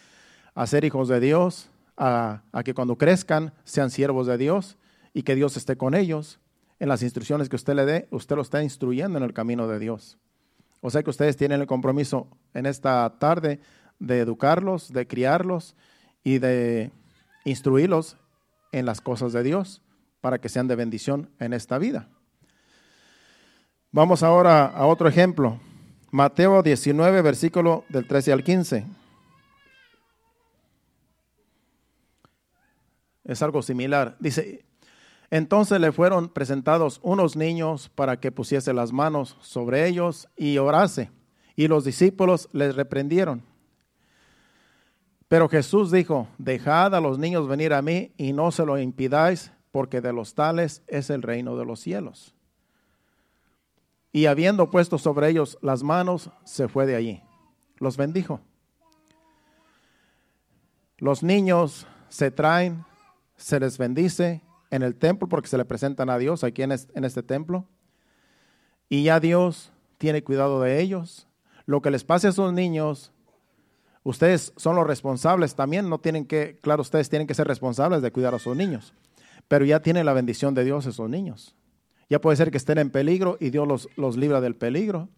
a 0.55 0.67
ser 0.67 0.85
hijos 0.85 1.09
de 1.09 1.21
Dios, 1.21 1.71
a, 1.97 2.43
que 2.65 2.75
cuando 2.75 2.97
crezcan 2.97 3.53
sean 3.65 3.91
siervos 3.91 4.27
de 4.27 4.39
Dios 4.39 4.79
y 5.13 5.23
que 5.23 5.35
Dios 5.35 5.57
esté 5.57 5.77
con 5.77 5.95
ellos. 5.95 6.41
En 6.81 6.89
las 6.89 7.03
instrucciones 7.03 7.49
que 7.49 7.57
usted 7.57 7.75
le 7.75 7.85
dé, 7.85 8.09
usted 8.11 8.37
lo 8.37 8.43
está 8.43 8.63
instruyendo 8.63 9.19
en 9.19 9.25
el 9.25 9.33
camino 9.33 9.67
de 9.67 9.79
Dios. 9.79 10.17
O 10.81 10.91
sea 10.91 11.03
que 11.03 11.11
ustedes 11.11 11.37
tienen 11.37 11.61
el 11.61 11.67
compromiso 11.67 12.29
en 12.55 12.67
esta 12.67 13.19
tarde 13.19 13.59
de 13.99 14.21
educarlos, 14.21 14.93
de 14.93 15.09
criarlos 15.09 15.75
y 16.23 16.39
de 16.39 16.93
instruirlos 17.49 18.17
en 18.73 18.87
las 18.87 19.01
cosas 19.01 19.33
de 19.33 19.43
Dios 19.43 19.83
para 20.21 20.39
que 20.39 20.49
sean 20.49 20.69
de 20.69 20.77
bendición 20.77 21.31
en 21.39 21.53
esta 21.53 21.79
vida. 21.79 22.09
Vamos 23.91 24.23
ahora 24.23 24.67
a 24.67 24.87
otro 24.87 25.09
ejemplo. 25.09 25.59
Mateo 26.11 26.63
19, 26.63 27.23
versículo 27.23 27.85
del 27.89 28.07
13 28.07 28.33
al 28.33 28.45
15. 28.45 28.87
Es 33.25 33.43
algo 33.43 33.63
similar. 33.63 34.17
Dice, 34.19 34.65
entonces 35.31 35.81
le 35.81 35.93
fueron 35.93 36.29
presentados 36.29 37.01
unos 37.03 37.37
niños 37.37 37.91
para 37.95 38.21
que 38.21 38.33
pusiese 38.33 38.73
las 38.73 38.93
manos 38.93 39.37
sobre 39.41 39.87
ellos 39.87 40.29
y 40.37 40.59
orase. 40.59 41.11
Y 41.55 41.69
los 41.69 41.85
discípulos 41.85 42.49
les 42.53 42.75
reprendieron. 42.75 43.43
Pero 45.29 45.49
Jesús 45.49 45.91
dijo, 45.91 46.27
dejad 46.39 46.95
a 46.95 47.01
los 47.01 47.19
niños 47.19 47.47
venir 47.47 47.75
a 47.75 47.83
mí 47.83 48.13
y 48.17 48.33
no 48.33 48.51
se 48.51 48.65
lo 48.65 48.79
impidáis, 48.79 49.53
porque 49.71 50.01
de 50.01 50.13
los 50.13 50.35
tales 50.35 50.83
es 50.87 51.11
el 51.11 51.23
reino 51.23 51.57
de 51.57 51.67
los 51.67 51.81
cielos. 51.81 52.35
Y 54.11 54.27
habiendo 54.27 54.71
puesto 54.71 54.99
sobre 54.99 55.29
ellos 55.29 55.59
las 55.61 55.83
manos, 55.83 56.31
se 56.45 56.69
fue 56.69 56.87
de 56.87 56.97
allí. 56.97 57.23
Los 57.77 57.97
bendijo. 57.97 58.41
Los 60.97 61.23
niños 61.23 61.87
se 62.09 62.31
traen, 62.31 62.85
se 63.37 63.61
les 63.61 63.79
bendice 63.79 64.43
en 64.71 64.83
el 64.83 64.97
templo 64.97 65.29
porque 65.29 65.49
se 65.49 65.59
le 65.59 65.65
presentan 65.65 66.11
a 66.11 66.19
Dios 66.19 66.43
aquí 66.43 66.63
en 66.63 66.73
este, 66.73 67.23
templo. 67.23 67.67
Y 68.89 69.05
ya 69.05 69.21
Dios 69.21 69.73
tiene 69.99 70.25
cuidado 70.25 70.61
de 70.61 70.81
ellos. 70.81 71.29
Lo 71.67 71.83
que 71.83 71.91
les 71.91 72.03
pase 72.03 72.27
a 72.27 72.31
esos 72.31 72.53
niños, 72.53 73.13
ustedes 74.09 74.55
son 74.57 74.77
los 74.77 74.87
responsables 74.87 75.55
también. 75.55 75.89
No 75.89 75.99
tienen 75.99 76.25
que, 76.25 76.59
claro, 76.63 76.81
ustedes 76.81 77.11
tienen 77.11 77.27
que 77.27 77.35
ser 77.35 77.47
responsables 77.47 78.01
de 78.01 78.11
cuidar 78.11 78.35
a 78.35 78.39
sus 78.39 78.57
niños. 78.57 78.95
Pero 79.49 79.65
ya 79.65 79.81
tienen 79.81 80.07
la 80.07 80.15
bendición 80.15 80.55
de 80.55 80.65
Dios 80.65 80.87
esos 80.87 81.11
niños. 81.11 81.55
Ya 82.09 82.21
puede 82.21 82.37
ser 82.37 82.51
que 82.51 82.57
estén 82.57 82.79
en 82.79 82.91
peligro 82.91 83.37
y 83.39 83.51
Dios 83.51 83.69
los, 83.69 83.89
los 83.97 84.17
libra 84.17 84.41
del 84.41 84.57
peligro. 84.57 85.09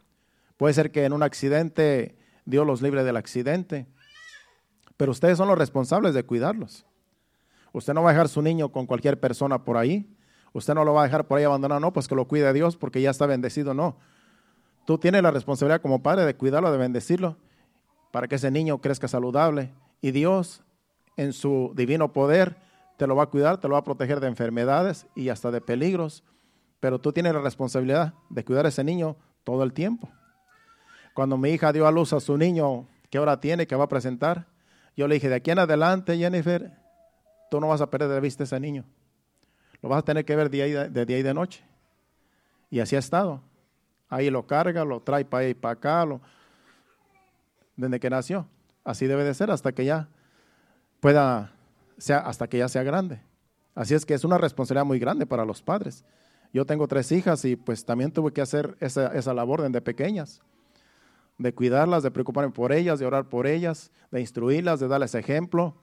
Puede 0.57 0.75
ser 0.75 0.91
que 0.91 1.05
en 1.05 1.13
un 1.13 1.23
accidente 1.23 2.17
Dios 2.45 2.67
los 2.67 2.83
libre 2.83 3.05
del 3.05 3.17
accidente. 3.17 3.87
Pero 4.97 5.13
ustedes 5.13 5.39
son 5.39 5.47
los 5.47 5.57
responsables 5.57 6.13
de 6.13 6.25
cuidarlos. 6.25 6.85
Usted 7.73 7.95
no 7.95 8.03
va 8.03 8.11
a 8.11 8.13
dejar 8.13 8.29
su 8.29 8.43
niño 8.43 8.73
con 8.73 8.87
cualquier 8.87 9.21
persona 9.21 9.65
por 9.65 9.77
ahí. 9.77 10.13
Usted 10.53 10.75
no 10.75 10.85
lo 10.85 10.95
va 10.95 11.03
a 11.03 11.05
dejar 11.05 11.29
por 11.29 11.39
ahí 11.39 11.45
abandonado, 11.45 11.81
no, 11.81 11.93
pues 11.93 12.09
que 12.09 12.17
lo 12.17 12.27
cuide 12.27 12.53
Dios 12.53 12.77
porque 12.77 13.01
ya 13.01 13.11
está 13.11 13.27
bendecido, 13.27 13.73
no. 13.73 13.97
Tú 14.85 14.99
tienes 14.99 15.23
la 15.23 15.31
responsabilidad 15.31 15.81
como 15.81 16.03
padre 16.03 16.25
de 16.25 16.35
cuidarlo, 16.35 16.73
de 16.73 16.79
bendecirlo, 16.79 17.37
para 18.11 18.29
que 18.29 18.37
ese 18.37 18.51
niño 18.51 18.79
crezca 18.79 19.09
saludable. 19.09 19.71
Y 20.01 20.11
Dios, 20.11 20.63
en 21.17 21.33
su 21.33 21.73
divino 21.75 22.13
poder, 22.13 22.57
te 22.97 23.07
lo 23.07 23.17
va 23.17 23.25
a 23.25 23.27
cuidar, 23.27 23.59
te 23.59 23.69
lo 23.69 23.75
va 23.75 23.81
a 23.81 23.85
proteger 23.85 24.21
de 24.21 24.29
enfermedades 24.29 25.07
y 25.15 25.29
hasta 25.29 25.51
de 25.51 25.61
peligros, 25.61 26.23
pero 26.81 26.99
tú 26.99 27.13
tienes 27.13 27.33
la 27.33 27.41
responsabilidad 27.41 28.15
de 28.29 28.45
cuidar 28.45 28.67
a 28.67 28.69
ese 28.69 28.85
niño 28.85 29.17
todo 29.45 29.63
el 29.63 29.73
tiempo. 29.73 30.09
Cuando 31.15 31.37
mi 31.37 31.51
hija 31.51 31.73
dio 31.73 31.87
a 31.87 31.93
luz 31.93 32.13
a 32.13 32.21
su 32.21 32.37
niño, 32.37 32.87
¿qué 33.11 33.19
hora 33.19 33.41
tiene? 33.41 33.67
que 33.67 33.77
va 33.77 33.85
a 33.85 33.89
presentar? 33.89 34.47
Yo 34.97 35.09
le 35.09 35.15
dije, 35.15 35.29
de 35.29 35.37
aquí 35.37 35.51
en 35.51 35.59
adelante, 35.59 36.17
Jennifer, 36.17 36.73
tú 37.51 37.61
no 37.61 37.69
vas 37.69 37.81
a 37.81 37.91
perder 37.91 38.11
de 38.11 38.21
vista 38.21 38.43
a 38.43 38.45
ese 38.45 38.61
niño. 38.61 38.85
Lo 39.83 39.89
vas 39.89 40.01
a 40.01 40.05
tener 40.05 40.25
que 40.25 40.37
ver 40.37 40.51
día 40.51 40.89
de, 40.89 41.07
día 41.07 41.19
y 41.19 41.23
de 41.23 41.35
noche. 41.35 41.65
Y 42.71 42.81
así 42.81 42.97
ha 42.97 42.99
estado. 42.99 43.41
Ahí 44.09 44.31
lo 44.31 44.47
carga, 44.47 44.85
lo 44.85 45.01
trae 45.01 45.25
para 45.25 45.45
ahí 45.45 45.51
y 45.51 45.55
para 45.55 45.73
acá, 45.73 46.05
lo, 46.05 46.21
desde 47.81 48.01
que 48.01 48.11
nació. 48.11 48.47
Así 48.85 49.07
debe 49.07 49.25
de 49.25 49.35
ser 49.35 49.51
hasta 49.51 49.73
que 49.73 49.85
ya 49.85 50.09
pueda, 51.01 51.53
sea, 51.99 52.19
hasta 52.19 52.49
que 52.49 52.59
ya 52.59 52.69
sea 52.69 52.83
grande. 52.83 53.21
Así 53.75 53.95
es 53.95 54.05
que 54.05 54.15
es 54.15 54.25
una 54.25 54.39
responsabilidad 54.39 54.85
muy 54.85 54.99
grande 54.99 55.27
para 55.27 55.45
los 55.45 55.63
padres. 55.63 56.05
Yo 56.53 56.67
tengo 56.67 56.89
tres 56.89 57.13
hijas 57.13 57.45
y 57.45 57.57
pues 57.57 57.85
también 57.85 58.13
tuve 58.13 58.33
que 58.33 58.41
hacer 58.41 58.77
esa, 58.81 59.35
labor 59.35 59.63
desde 59.63 59.81
pequeñas, 59.81 60.43
de 61.39 61.55
cuidarlas, 61.55 62.03
de 62.03 62.11
preocuparme 62.11 62.53
por 62.53 62.73
ellas, 62.73 62.99
de 62.99 63.07
orar 63.07 63.29
por 63.29 63.47
ellas, 63.47 63.91
de 64.11 64.21
instruirlas, 64.21 64.81
de 64.81 64.89
darles 64.89 65.15
ejemplo, 65.15 65.77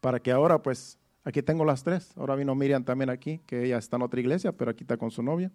para 0.00 0.20
que 0.20 0.30
ahora 0.30 0.62
pues 0.62 0.98
aquí 1.24 1.42
tengo 1.42 1.64
las 1.64 1.82
tres. 1.82 2.12
Ahora 2.16 2.36
vino 2.36 2.54
Miriam 2.54 2.84
también 2.84 3.10
aquí, 3.10 3.40
que 3.46 3.64
ella 3.64 3.78
está 3.78 3.96
en 3.96 4.02
otra 4.02 4.20
iglesia, 4.20 4.52
pero 4.52 4.70
aquí 4.70 4.84
está 4.84 4.96
con 4.96 5.10
su 5.10 5.22
novia. 5.22 5.50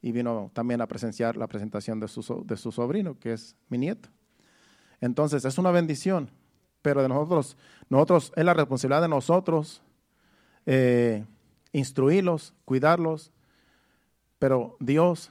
Y 0.00 0.12
vino 0.12 0.50
también 0.54 0.80
a 0.80 0.86
presenciar 0.86 1.36
la 1.36 1.48
presentación 1.48 1.98
de 1.98 2.06
su 2.06 2.72
sobrino, 2.72 3.18
que 3.18 3.32
es 3.32 3.56
mi 3.68 3.78
nieto. 3.78 4.08
Entonces 5.00 5.44
es 5.44 5.58
una 5.58 5.70
bendición, 5.70 6.30
pero 6.82 7.02
de 7.02 7.08
nosotros, 7.08 7.56
nosotros 7.88 8.32
es 8.36 8.44
la 8.44 8.54
responsabilidad 8.54 9.02
de 9.02 9.08
nosotros 9.08 9.82
eh, 10.66 11.24
instruirlos, 11.72 12.54
cuidarlos, 12.64 13.32
pero 14.38 14.76
Dios 14.80 15.30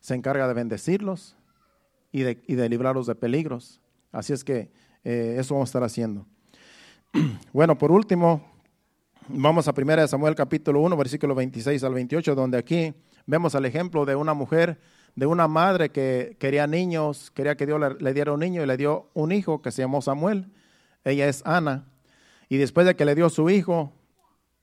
se 0.00 0.14
encarga 0.14 0.46
de 0.48 0.54
bendecirlos 0.54 1.36
y 2.10 2.22
de, 2.22 2.42
y 2.46 2.54
de 2.54 2.68
librarlos 2.68 3.06
de 3.06 3.14
peligros. 3.14 3.80
Así 4.12 4.32
es 4.32 4.44
que 4.44 4.70
eh, 5.04 5.36
eso 5.38 5.54
vamos 5.54 5.68
a 5.68 5.70
estar 5.70 5.84
haciendo. 5.84 6.26
Bueno, 7.52 7.76
por 7.76 7.92
último, 7.92 8.42
vamos 9.28 9.68
a 9.68 9.74
1 9.76 10.08
Samuel 10.08 10.34
capítulo 10.34 10.80
1, 10.80 10.96
versículo 10.96 11.34
26 11.34 11.84
al 11.84 11.94
28, 11.94 12.34
donde 12.34 12.58
aquí 12.58 12.94
vemos 13.26 13.54
el 13.54 13.64
ejemplo 13.66 14.04
de 14.04 14.16
una 14.16 14.34
mujer 14.34 14.80
de 15.14 15.26
una 15.26 15.46
madre 15.48 15.90
que 15.90 16.36
quería 16.38 16.66
niños, 16.66 17.30
quería 17.30 17.56
que 17.56 17.66
Dios 17.66 17.80
le, 18.00 18.14
diera 18.14 18.32
un 18.32 18.40
niño 18.40 18.62
y 18.62 18.66
le 18.66 18.76
dio 18.76 19.10
un 19.14 19.32
hijo 19.32 19.60
que 19.60 19.70
se 19.70 19.82
llamó 19.82 20.00
Samuel. 20.00 20.46
Ella 21.04 21.28
es 21.28 21.42
Ana. 21.44 21.84
Y 22.48 22.56
después 22.56 22.86
de 22.86 22.96
que 22.96 23.04
le 23.04 23.14
dio 23.14 23.28
su 23.28 23.50
hijo, 23.50 23.92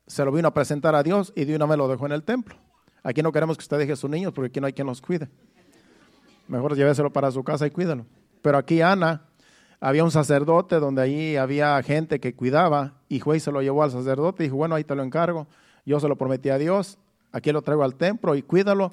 se 0.07 0.25
lo 0.25 0.31
vino 0.31 0.47
a 0.47 0.53
presentar 0.53 0.95
a 0.95 1.03
Dios 1.03 1.33
y 1.35 1.45
de 1.45 1.55
una 1.55 1.65
vez 1.65 1.77
lo 1.77 1.87
dejó 1.87 2.05
en 2.07 2.13
el 2.13 2.23
templo. 2.23 2.55
Aquí 3.03 3.21
no 3.21 3.31
queremos 3.31 3.57
que 3.57 3.61
usted 3.61 3.77
deje 3.77 3.93
a 3.93 3.95
sus 3.95 4.09
niños 4.09 4.33
porque 4.33 4.47
aquí 4.47 4.59
no 4.59 4.67
hay 4.67 4.73
quien 4.73 4.87
los 4.87 5.01
cuide. 5.01 5.29
Mejor 6.47 6.75
lléveselo 6.75 7.13
para 7.13 7.31
su 7.31 7.43
casa 7.43 7.67
y 7.67 7.71
cuídalo. 7.71 8.05
Pero 8.41 8.57
aquí 8.57 8.81
Ana, 8.81 9.29
había 9.79 10.03
un 10.03 10.11
sacerdote 10.11 10.79
donde 10.79 11.01
allí 11.01 11.35
había 11.35 11.81
gente 11.83 12.19
que 12.19 12.35
cuidaba 12.35 12.95
y 13.07 13.19
juez 13.19 13.43
se 13.43 13.51
lo 13.51 13.61
llevó 13.61 13.83
al 13.83 13.91
sacerdote 13.91 14.43
y 14.43 14.47
dijo, 14.47 14.57
bueno, 14.57 14.75
ahí 14.75 14.83
te 14.83 14.95
lo 14.95 15.03
encargo. 15.03 15.47
Yo 15.85 15.99
se 15.99 16.07
lo 16.07 16.17
prometí 16.17 16.49
a 16.49 16.57
Dios, 16.57 16.97
aquí 17.31 17.51
lo 17.51 17.61
traigo 17.61 17.83
al 17.83 17.95
templo 17.95 18.35
y 18.35 18.41
cuídalo 18.41 18.91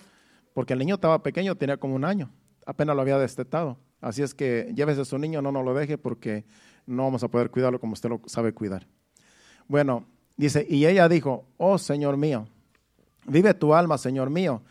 porque 0.56 0.72
el 0.72 0.78
niño 0.78 0.94
estaba 0.94 1.22
pequeño, 1.22 1.54
tenía 1.54 1.76
como 1.76 1.94
un 1.94 2.06
año, 2.06 2.30
apenas 2.64 2.96
lo 2.96 3.02
había 3.02 3.18
destetado. 3.18 3.76
Así 4.00 4.22
es 4.22 4.32
que 4.32 4.72
llévese 4.74 5.02
a 5.02 5.04
su 5.04 5.18
niño, 5.18 5.42
no 5.42 5.52
nos 5.52 5.62
lo 5.62 5.74
deje 5.74 5.98
porque 5.98 6.46
no 6.86 7.02
vamos 7.02 7.22
a 7.22 7.28
poder 7.28 7.50
cuidarlo 7.50 7.78
como 7.78 7.92
usted 7.92 8.08
lo 8.08 8.22
sabe 8.24 8.54
cuidar. 8.54 8.86
Bueno, 9.68 10.06
dice, 10.38 10.66
y 10.66 10.86
ella 10.86 11.10
dijo, 11.10 11.44
oh 11.58 11.76
Señor 11.76 12.16
mío, 12.16 12.48
vive 13.26 13.52
tu 13.52 13.74
alma, 13.74 13.98
Señor 13.98 14.30
mío. 14.30 14.62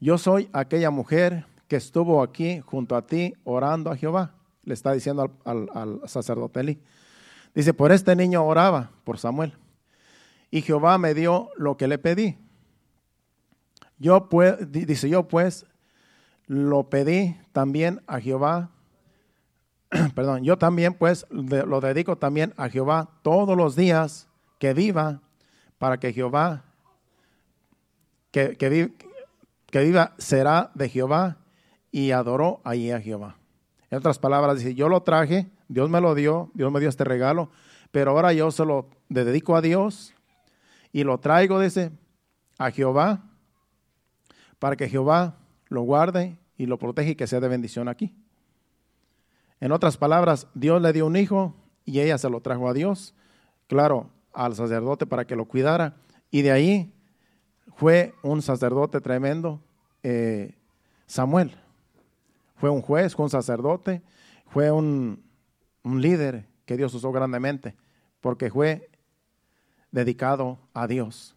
Yo 0.00 0.16
soy 0.16 0.48
aquella 0.54 0.88
mujer 0.88 1.44
que 1.68 1.76
estuvo 1.76 2.22
aquí 2.22 2.60
junto 2.60 2.96
a 2.96 3.06
ti 3.06 3.34
orando 3.44 3.90
a 3.90 3.96
Jehová. 3.98 4.32
Le 4.64 4.72
está 4.72 4.92
diciendo 4.92 5.36
al, 5.44 6.00
sacerdote 6.06 6.60
Eli. 6.60 6.80
Dice, 7.54 7.74
por 7.74 7.92
este 7.92 8.16
niño 8.16 8.42
oraba, 8.42 8.90
por 9.04 9.18
Samuel. 9.18 9.52
Y 10.50 10.62
Jehová 10.62 10.96
me 10.96 11.12
dio 11.12 11.50
lo 11.58 11.76
que 11.76 11.88
le 11.88 11.98
pedí. 11.98 12.38
Yo 13.98 14.28
pues, 14.28 14.70
dice 14.70 15.08
yo 15.08 15.26
pues, 15.26 15.66
lo 16.46 16.88
pedí 16.88 17.36
también 17.52 18.02
a 18.06 18.20
Jehová, 18.20 18.70
perdón, 20.14 20.44
yo 20.44 20.58
también 20.58 20.94
pues 20.94 21.26
lo 21.30 21.80
dedico 21.80 22.16
también 22.16 22.52
a 22.56 22.68
Jehová 22.68 23.08
todos 23.22 23.56
los 23.56 23.76
días 23.76 24.28
que 24.58 24.74
viva, 24.74 25.20
para 25.78 25.98
que 25.98 26.12
Jehová, 26.12 26.64
que, 28.30 28.56
que, 28.56 29.80
viva 29.80 30.14
será 30.18 30.70
de 30.74 30.88
Jehová 30.88 31.38
y 31.90 32.10
adoró 32.10 32.60
ahí 32.64 32.90
a 32.90 33.00
Jehová. 33.00 33.36
En 33.90 33.98
otras 33.98 34.18
palabras, 34.18 34.58
dice, 34.58 34.74
yo 34.74 34.88
lo 34.88 35.02
traje, 35.02 35.46
Dios 35.68 35.90
me 35.90 36.00
lo 36.00 36.14
dio, 36.14 36.50
Dios 36.54 36.72
me 36.72 36.80
dio 36.80 36.88
este 36.88 37.04
regalo, 37.04 37.50
pero 37.90 38.10
ahora 38.10 38.32
yo 38.32 38.50
se 38.50 38.64
lo 38.64 38.88
dedico 39.08 39.56
a 39.56 39.60
Dios 39.60 40.14
y 40.92 41.04
lo 41.04 41.18
traigo, 41.18 41.60
dice, 41.60 41.92
a 42.58 42.70
Jehová 42.70 43.22
para 44.58 44.76
que 44.76 44.88
Jehová 44.88 45.38
lo 45.68 45.82
guarde 45.82 46.38
y 46.56 46.66
lo 46.66 46.78
proteja 46.78 47.10
y 47.10 47.14
que 47.14 47.26
sea 47.26 47.40
de 47.40 47.48
bendición 47.48 47.88
aquí. 47.88 48.14
En 49.60 49.72
otras 49.72 49.96
palabras, 49.96 50.48
Dios 50.54 50.80
le 50.82 50.92
dio 50.92 51.06
un 51.06 51.16
hijo 51.16 51.54
y 51.84 52.00
ella 52.00 52.18
se 52.18 52.28
lo 52.28 52.40
trajo 52.40 52.68
a 52.68 52.74
Dios, 52.74 53.14
claro, 53.68 54.10
al 54.32 54.54
sacerdote 54.54 55.06
para 55.06 55.26
que 55.26 55.36
lo 55.36 55.46
cuidara. 55.46 55.96
Y 56.30 56.42
de 56.42 56.52
ahí 56.52 56.92
fue 57.74 58.14
un 58.22 58.42
sacerdote 58.42 59.00
tremendo, 59.00 59.60
eh, 60.02 60.54
Samuel. 61.06 61.56
Fue 62.56 62.70
un 62.70 62.82
juez, 62.82 63.14
fue 63.14 63.24
un 63.24 63.30
sacerdote, 63.30 64.02
fue 64.46 64.70
un, 64.70 65.22
un 65.82 66.00
líder 66.02 66.46
que 66.64 66.76
Dios 66.76 66.94
usó 66.94 67.12
grandemente, 67.12 67.76
porque 68.20 68.50
fue 68.50 68.90
dedicado 69.90 70.58
a 70.74 70.86
Dios. 70.86 71.36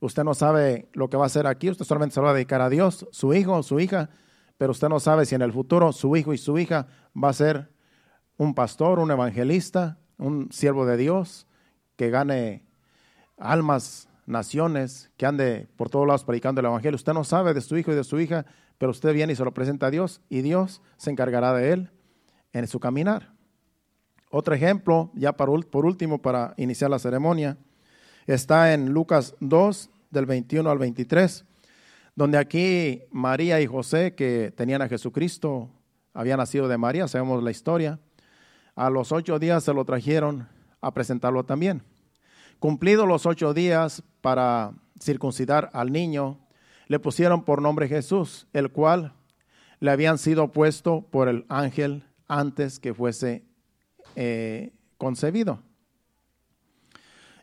Usted 0.00 0.24
no 0.24 0.34
sabe 0.34 0.88
lo 0.92 1.08
que 1.10 1.16
va 1.16 1.24
a 1.24 1.26
hacer 1.26 1.46
aquí, 1.46 1.70
usted 1.70 1.84
solamente 1.84 2.14
se 2.14 2.20
va 2.20 2.30
a 2.30 2.34
dedicar 2.34 2.60
a 2.60 2.70
Dios, 2.70 3.06
su 3.10 3.34
hijo 3.34 3.54
o 3.54 3.62
su 3.62 3.80
hija, 3.80 4.10
pero 4.56 4.72
usted 4.72 4.88
no 4.88 5.00
sabe 5.00 5.26
si 5.26 5.34
en 5.34 5.42
el 5.42 5.52
futuro 5.52 5.92
su 5.92 6.16
hijo 6.16 6.32
y 6.32 6.38
su 6.38 6.58
hija 6.58 6.86
va 7.16 7.30
a 7.30 7.32
ser 7.32 7.72
un 8.36 8.54
pastor, 8.54 8.98
un 9.00 9.10
evangelista, 9.10 9.98
un 10.18 10.50
siervo 10.52 10.86
de 10.86 10.96
Dios, 10.96 11.46
que 11.96 12.10
gane 12.10 12.64
almas, 13.36 14.08
naciones, 14.26 15.10
que 15.16 15.26
ande 15.26 15.68
por 15.76 15.90
todos 15.90 16.06
lados 16.06 16.24
predicando 16.24 16.60
el 16.60 16.66
evangelio. 16.66 16.96
Usted 16.96 17.14
no 17.14 17.24
sabe 17.24 17.54
de 17.54 17.60
su 17.60 17.76
hijo 17.76 17.92
y 17.92 17.96
de 17.96 18.04
su 18.04 18.20
hija, 18.20 18.46
pero 18.78 18.90
usted 18.90 19.12
viene 19.12 19.32
y 19.32 19.36
se 19.36 19.44
lo 19.44 19.52
presenta 19.52 19.86
a 19.86 19.90
Dios 19.90 20.20
y 20.28 20.42
Dios 20.42 20.80
se 20.96 21.10
encargará 21.10 21.52
de 21.54 21.72
él 21.72 21.90
en 22.52 22.66
su 22.68 22.78
caminar. 22.78 23.32
Otro 24.30 24.54
ejemplo, 24.54 25.10
ya 25.14 25.32
por 25.32 25.50
último, 25.50 26.18
para 26.20 26.54
iniciar 26.56 26.90
la 26.90 26.98
ceremonia, 26.98 27.56
está 28.34 28.74
en 28.74 28.90
Lucas 28.90 29.34
2, 29.40 29.90
del 30.10 30.26
21 30.26 30.70
al 30.70 30.78
23, 30.78 31.44
donde 32.14 32.38
aquí 32.38 33.02
María 33.10 33.60
y 33.60 33.66
José, 33.66 34.14
que 34.14 34.52
tenían 34.54 34.82
a 34.82 34.88
Jesucristo, 34.88 35.70
había 36.12 36.36
nacido 36.36 36.68
de 36.68 36.78
María, 36.78 37.08
sabemos 37.08 37.42
la 37.42 37.50
historia, 37.50 37.98
a 38.74 38.90
los 38.90 39.12
ocho 39.12 39.38
días 39.38 39.64
se 39.64 39.72
lo 39.72 39.84
trajeron 39.84 40.46
a 40.80 40.92
presentarlo 40.92 41.44
también. 41.44 41.82
Cumplidos 42.58 43.08
los 43.08 43.24
ocho 43.24 43.54
días 43.54 44.02
para 44.20 44.72
circuncidar 45.00 45.70
al 45.72 45.90
niño, 45.90 46.38
le 46.86 46.98
pusieron 46.98 47.44
por 47.44 47.62
nombre 47.62 47.88
Jesús, 47.88 48.46
el 48.52 48.70
cual 48.70 49.14
le 49.80 49.90
habían 49.90 50.18
sido 50.18 50.52
puesto 50.52 51.02
por 51.02 51.28
el 51.28 51.44
ángel 51.48 52.04
antes 52.26 52.78
que 52.78 52.94
fuese 52.94 53.44
eh, 54.16 54.72
concebido. 54.96 55.62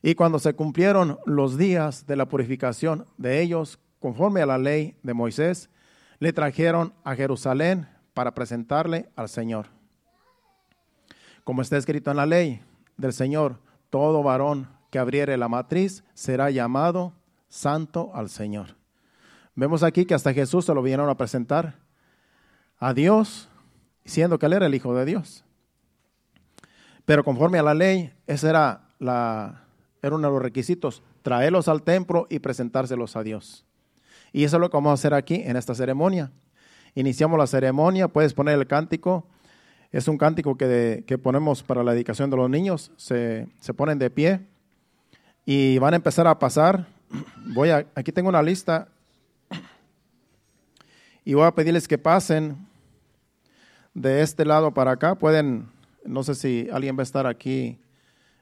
Y 0.06 0.14
cuando 0.14 0.38
se 0.38 0.54
cumplieron 0.54 1.18
los 1.26 1.58
días 1.58 2.06
de 2.06 2.16
la 2.16 2.28
purificación 2.28 3.08
de 3.18 3.42
ellos, 3.42 3.80
conforme 4.00 4.40
a 4.40 4.46
la 4.46 4.60
ley 4.60 4.96
de 5.02 5.16
Moisés, 5.16 5.72
le 6.20 6.32
trajeron 6.32 6.94
a 7.04 7.16
Jerusalén 7.16 7.88
para 8.14 8.36
presentarle 8.36 9.10
al 9.16 9.30
Señor. 9.30 9.66
Como 11.44 11.64
está 11.64 11.78
escrito 11.78 12.12
en 12.12 12.18
la 12.18 12.28
ley 12.28 12.62
del 12.98 13.14
Señor, 13.14 13.58
todo 13.90 14.22
varón 14.22 14.70
que 14.92 15.00
abriere 15.00 15.38
la 15.38 15.48
matriz 15.48 16.04
será 16.14 16.52
llamado 16.52 17.14
santo 17.50 18.12
al 18.14 18.30
Señor. 18.30 18.76
Vemos 19.56 19.82
aquí 19.82 20.06
que 20.06 20.14
hasta 20.14 20.36
Jesús 20.36 20.66
se 20.66 20.74
lo 20.76 20.84
vinieron 20.84 21.10
a 21.10 21.18
presentar 21.18 21.80
a 22.78 22.94
Dios, 22.94 23.50
siendo 24.06 24.38
que 24.38 24.46
él 24.46 24.54
era 24.54 24.68
el 24.68 24.76
Hijo 24.76 24.94
de 24.94 25.06
Dios. 25.06 25.44
Pero 27.06 27.24
conforme 27.24 27.58
a 27.58 27.64
la 27.64 27.74
ley, 27.74 28.14
esa 28.28 28.52
era 28.52 28.82
la, 29.00 29.65
era 30.06 30.16
uno 30.16 30.28
de 30.28 30.34
los 30.34 30.42
requisitos, 30.42 31.02
traerlos 31.22 31.68
al 31.68 31.84
templo 31.84 32.28
y 32.30 32.40
presentárselos 32.40 33.16
a 33.16 33.24
Dios. 33.24 33.66
Y 34.32 34.44
eso 34.44 34.58
es 34.58 34.62
lo 34.62 34.70
que 34.70 34.78
vamos 34.78 34.92
a 34.92 34.94
hacer 34.94 35.14
aquí 35.14 35.42
en 35.46 35.58
esta 35.58 35.74
ceremonia. 35.74 36.32
Iniciamos 36.94 37.40
la 37.40 37.48
ceremonia, 37.48 38.08
puedes 38.08 38.34
poner 38.34 38.60
el 38.60 38.68
cántico. 38.68 39.26
Es 39.92 40.08
un 40.08 40.18
cántico 40.18 40.58
que, 40.58 41.04
que 41.08 41.18
ponemos 41.18 41.64
para 41.64 41.84
la 41.84 41.94
dedicación 41.94 42.30
de 42.30 42.38
los 42.38 42.50
niños. 42.50 42.92
Se, 42.98 43.48
se 43.60 43.74
ponen 43.74 43.98
de 43.98 44.10
pie 44.10 44.42
Y 45.46 45.78
van 45.80 45.94
a 45.94 45.98
empezar 45.98 46.28
a 46.28 46.38
pasar. 46.38 46.88
Voy 47.54 47.70
a, 47.70 47.88
aquí 47.96 48.12
tengo 48.12 48.30
una 48.30 48.44
lista 48.44 48.90
y 51.28 51.34
voy 51.34 51.46
a 51.48 51.56
pedirles 51.56 51.88
que 51.88 51.98
pasen 51.98 52.56
de 53.96 54.22
este 54.22 54.46
lado 54.46 54.76
para 54.76 54.92
acá. 54.92 55.16
Pueden, 55.16 55.68
no 56.06 56.22
sé 56.24 56.36
si 56.36 56.68
alguien 56.72 56.96
va 56.96 57.02
a 57.02 57.04
estar 57.04 57.26
aquí, 57.26 57.80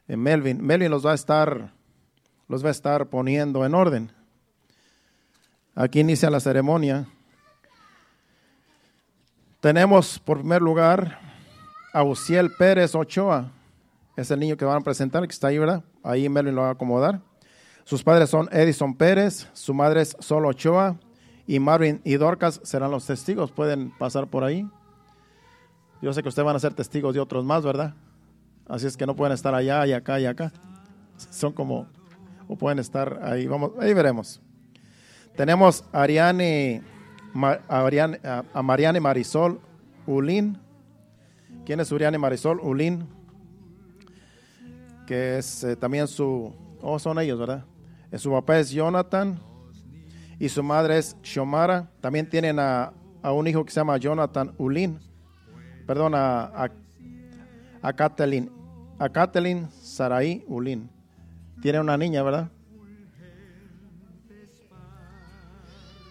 Melvin. 0.07 0.63
Melvin 0.63 0.91
los 0.91 1.05
va 1.05 1.11
a 1.11 1.15
estar, 1.15 1.71
los 2.47 2.63
va 2.63 2.69
a 2.69 2.71
estar 2.71 3.07
poniendo 3.07 3.65
en 3.65 3.73
orden. 3.73 4.11
Aquí 5.75 6.01
inicia 6.01 6.29
la 6.29 6.39
ceremonia. 6.39 7.07
Tenemos 9.59 10.19
por 10.19 10.39
primer 10.39 10.61
lugar 10.61 11.19
a 11.93 12.03
Uciel 12.03 12.51
Pérez 12.57 12.93
Ochoa. 12.95 13.51
Es 14.15 14.29
el 14.29 14.39
niño 14.39 14.57
que 14.57 14.65
van 14.65 14.77
a 14.77 14.81
presentar, 14.81 15.23
que 15.23 15.31
está 15.31 15.47
ahí, 15.47 15.57
¿verdad? 15.57 15.83
Ahí 16.03 16.29
Melvin 16.29 16.55
lo 16.55 16.61
va 16.61 16.69
a 16.69 16.71
acomodar. 16.73 17.21
Sus 17.85 18.03
padres 18.03 18.29
son 18.29 18.47
Edison 18.51 18.95
Pérez, 18.95 19.49
su 19.53 19.73
madre 19.73 20.01
es 20.01 20.15
Sol 20.19 20.45
Ochoa 20.45 20.97
y 21.47 21.59
Marvin 21.59 22.01
y 22.03 22.15
Dorcas 22.15 22.61
serán 22.63 22.91
los 22.91 23.05
testigos. 23.05 23.51
Pueden 23.51 23.91
pasar 23.97 24.27
por 24.27 24.43
ahí. 24.43 24.69
Yo 26.01 26.13
sé 26.13 26.21
que 26.21 26.29
ustedes 26.29 26.45
van 26.45 26.55
a 26.55 26.59
ser 26.59 26.73
testigos 26.73 27.13
de 27.13 27.19
otros 27.19 27.43
más, 27.45 27.63
¿verdad? 27.63 27.95
Así 28.67 28.87
es 28.87 28.97
que 28.97 29.05
no 29.05 29.15
pueden 29.15 29.33
estar 29.33 29.53
allá 29.53 29.85
y 29.85 29.93
acá 29.93 30.19
y 30.19 30.25
acá. 30.25 30.51
Son 31.17 31.53
como, 31.53 31.87
o 32.47 32.55
pueden 32.55 32.79
estar 32.79 33.19
ahí. 33.23 33.47
Vamos, 33.47 33.71
ahí 33.79 33.93
veremos. 33.93 34.41
Tenemos 35.35 35.83
a 35.91 36.03
Ariane 36.03 36.83
a, 38.53 38.61
Mariane 38.61 38.99
Marisol 38.99 39.59
Ulín. 40.05 40.57
¿Quién 41.65 41.79
es 41.79 41.91
Uriane 41.91 42.17
Marisol 42.17 42.59
Ulín? 42.59 43.07
Que 45.07 45.37
es 45.37 45.63
eh, 45.63 45.75
también 45.75 46.07
su, 46.07 46.53
oh, 46.81 46.99
son 46.99 47.19
ellos, 47.19 47.39
¿verdad? 47.39 47.65
Eh, 48.11 48.17
su 48.17 48.31
papá 48.31 48.59
es 48.59 48.69
Jonathan 48.69 49.39
y 50.39 50.49
su 50.49 50.61
madre 50.61 50.97
es 50.97 51.17
Shomara. 51.23 51.89
También 52.01 52.29
tienen 52.29 52.59
a, 52.59 52.93
un 53.23 53.47
hijo 53.47 53.63
que 53.65 53.71
se 53.71 53.79
llama 53.79 53.97
Jonathan 53.97 54.53
Ulin. 54.57 54.99
Perdón, 55.87 56.13
a, 56.15 56.43
a, 56.43 56.69
a 57.83 57.91
Kathleen, 57.93 58.49
a 58.97 59.09
Sarai 59.69 60.43
Ulin. 60.47 60.89
Tiene 61.61 61.81
una 61.81 61.97
niña, 61.97 62.23
¿verdad? 62.23 62.49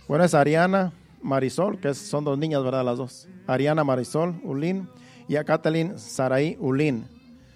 Bueno, 0.07 0.25
es 0.25 0.35
Ariana 0.35 0.93
Marisol, 1.23 1.81
que 1.81 1.95
son 1.95 2.25
dos 2.25 2.37
niñas, 2.37 2.63
¿verdad? 2.63 2.85
Las 2.85 2.99
dos. 2.99 3.29
Ariana 3.47 3.85
Marisol 3.85 4.39
Ulin 4.45 4.87
y 5.27 5.37
a 5.37 5.45
Kathleen 5.45 5.99
Sarai 5.99 6.59
Ulin. 6.61 7.07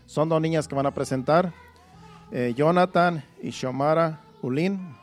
Son 0.07 0.29
dos 0.31 0.41
niñas 0.41 0.67
que 0.67 0.75
van 0.75 0.87
a 0.87 0.95
presentar. 0.95 1.53
Eh, 2.33 2.55
Jonathan 2.57 3.23
y 3.43 3.51
Shomara 3.51 4.23
Ulin. 4.41 4.97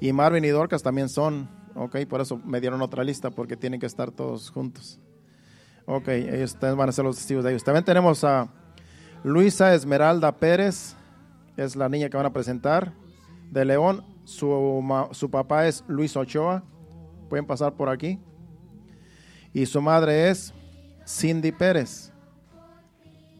Y 0.00 0.12
Marvin 0.12 0.44
y 0.44 0.48
Dorcas 0.48 0.82
también 0.82 1.08
son. 1.08 1.48
Ok, 1.76 1.98
por 2.08 2.20
eso 2.20 2.38
me 2.38 2.60
dieron 2.60 2.82
otra 2.82 3.04
lista, 3.04 3.30
porque 3.30 3.56
tienen 3.56 3.78
que 3.78 3.86
estar 3.86 4.10
todos 4.10 4.50
juntos. 4.50 4.98
Ok, 5.92 6.06
ellos 6.06 6.56
van 6.60 6.88
a 6.88 6.92
ser 6.92 7.04
los 7.04 7.16
testigos 7.16 7.42
de 7.42 7.50
ellos. 7.50 7.64
También 7.64 7.84
tenemos 7.84 8.22
a 8.22 8.46
Luisa 9.24 9.74
Esmeralda 9.74 10.30
Pérez, 10.30 10.94
es 11.56 11.74
la 11.74 11.88
niña 11.88 12.08
que 12.08 12.16
van 12.16 12.26
a 12.26 12.32
presentar, 12.32 12.92
de 13.50 13.64
León. 13.64 14.04
Su, 14.22 14.84
su 15.10 15.28
papá 15.32 15.66
es 15.66 15.82
Luis 15.88 16.16
Ochoa. 16.16 16.62
Pueden 17.28 17.44
pasar 17.44 17.74
por 17.74 17.88
aquí. 17.88 18.20
Y 19.52 19.66
su 19.66 19.82
madre 19.82 20.30
es 20.30 20.54
Cindy 21.04 21.50
Pérez. 21.50 22.12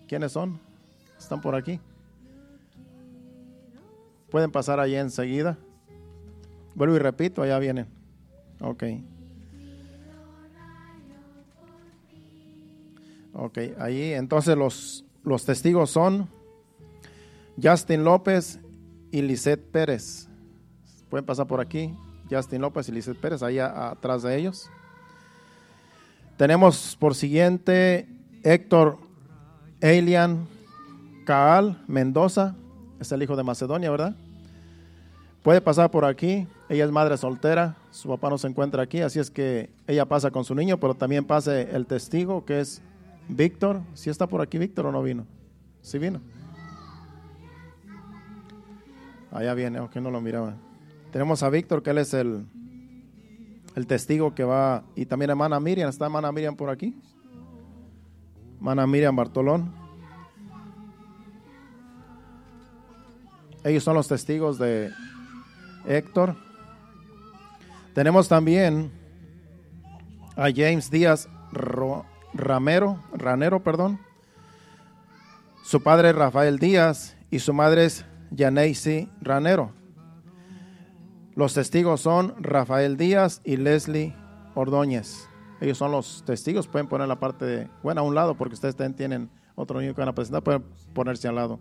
¿Quiénes 0.09 0.33
son? 0.33 0.59
Están 1.17 1.41
por 1.41 1.55
aquí. 1.55 1.79
Pueden 4.29 4.51
pasar 4.51 4.81
allí 4.81 4.97
enseguida. 4.97 5.57
Vuelvo 6.75 6.97
y 6.97 6.99
repito, 6.99 7.43
allá 7.43 7.61
vienen. 7.61 7.87
Ok. 8.61 8.83
Ok, 13.33 13.59
ahí 13.79 14.13
entonces 14.13 14.57
los, 14.57 15.05
los 15.23 15.45
testigos 15.45 15.91
son 15.91 16.29
Justin 17.63 18.05
López 18.05 18.59
y 19.11 19.23
Lisette 19.23 19.71
Pérez. 19.71 20.29
Pueden 21.09 21.25
pasar 21.25 21.47
por 21.47 21.61
aquí. 21.61 21.95
Justin 22.31 22.61
López 22.61 22.89
y 22.89 22.93
Lisette 22.93 23.19
Pérez, 23.19 23.43
ahí 23.43 23.59
atrás 23.59 24.23
de 24.23 24.37
ellos. 24.37 24.71
Tenemos 26.37 26.97
por 26.99 27.15
siguiente 27.15 28.09
Héctor 28.45 28.99
Elian 29.81 30.47
Caal 31.27 31.83
Mendoza, 31.87 32.55
es 32.99 33.13
el 33.13 33.23
hijo 33.23 33.37
de 33.37 33.43
Macedonia, 33.43 33.91
¿verdad? 33.91 34.15
Puede 35.43 35.61
pasar 35.61 35.91
por 35.91 36.05
aquí, 36.05 36.47
ella 36.69 36.85
es 36.85 36.91
madre 36.91 37.17
soltera, 37.17 37.77
su 37.91 38.09
papá 38.09 38.31
no 38.31 38.39
se 38.39 38.47
encuentra 38.47 38.83
aquí, 38.83 39.01
así 39.01 39.19
es 39.19 39.31
que 39.31 39.71
ella 39.87 40.07
pasa 40.07 40.31
con 40.31 40.45
su 40.45 40.55
niño, 40.55 40.79
pero 40.79 40.95
también 40.95 41.25
pase 41.25 41.69
el 41.73 41.87
testigo 41.87 42.45
que 42.45 42.61
es 42.61 42.83
Víctor. 43.31 43.81
¿Si 43.95 44.11
está 44.11 44.27
por 44.27 44.41
aquí 44.41 44.59
Víctor 44.59 44.87
o 44.87 44.93
no 44.93 45.03
vino? 45.03 45.27
¿Sí 45.83 45.99
vino? 45.99 46.21
Allá 49.31 49.55
viene, 49.55 49.79
aunque 49.79 50.01
no 50.01 50.11
lo 50.11 50.21
miraba. 50.21 50.57
Tenemos 51.13 51.43
a 51.43 51.51
Víctor, 51.51 51.83
que 51.83 51.91
él 51.91 51.99
es 51.99 52.13
el, 52.15 52.47
el 53.75 53.87
testigo 53.87 54.35
que 54.35 54.45
va, 54.45 54.83
y 54.97 55.07
también 55.07 55.31
hermana 55.31 55.61
Miriam, 55.61 55.89
¿está 55.89 56.07
hermana 56.07 56.33
Miriam 56.33 56.57
por 56.57 56.71
aquí? 56.71 57.01
Hermana 58.57 58.87
Miriam 58.87 59.15
Bartolón. 59.15 59.73
Ellos 63.63 63.85
son 63.85 63.95
los 63.95 64.09
testigos 64.09 64.59
de 64.59 64.91
Héctor. 65.87 66.35
Tenemos 67.95 68.29
también 68.29 68.91
a 70.37 70.49
James 70.55 70.91
Díaz 70.91 71.29
Ramero, 72.35 72.99
Ranero, 73.13 73.63
perdón. 73.63 73.99
Su 75.63 75.83
padre 75.83 76.11
es 76.11 76.17
Rafael 76.17 76.59
Díaz 76.59 77.17
y 77.31 77.39
su 77.41 77.53
madre 77.53 77.85
es 77.85 78.05
Yaneisi 78.31 79.09
Ranero. 79.21 79.73
Los 81.35 81.55
testigos 81.55 82.01
son 82.01 82.35
Rafael 82.43 82.97
Díaz 82.97 83.41
y 83.45 83.57
Leslie 83.57 84.15
Ordóñez. 84.55 85.29
Ellos 85.61 85.79
son 85.79 85.93
los 85.93 86.25
testigos. 86.25 86.67
Pueden 86.67 86.89
poner 86.89 87.07
la 87.09 87.21
parte 87.21 87.45
de, 87.45 87.69
bueno, 87.83 88.01
a 88.01 88.05
un 88.05 88.15
lado, 88.15 88.35
porque 88.35 88.55
ustedes 88.55 88.77
tienen 88.97 89.31
otro 89.55 89.81
niño 89.81 89.95
que 89.95 90.01
van 90.01 90.09
a 90.09 90.15
presentar, 90.15 90.43
pueden 90.43 90.65
ponerse 90.95 91.29
al 91.29 91.37
lado. 91.37 91.61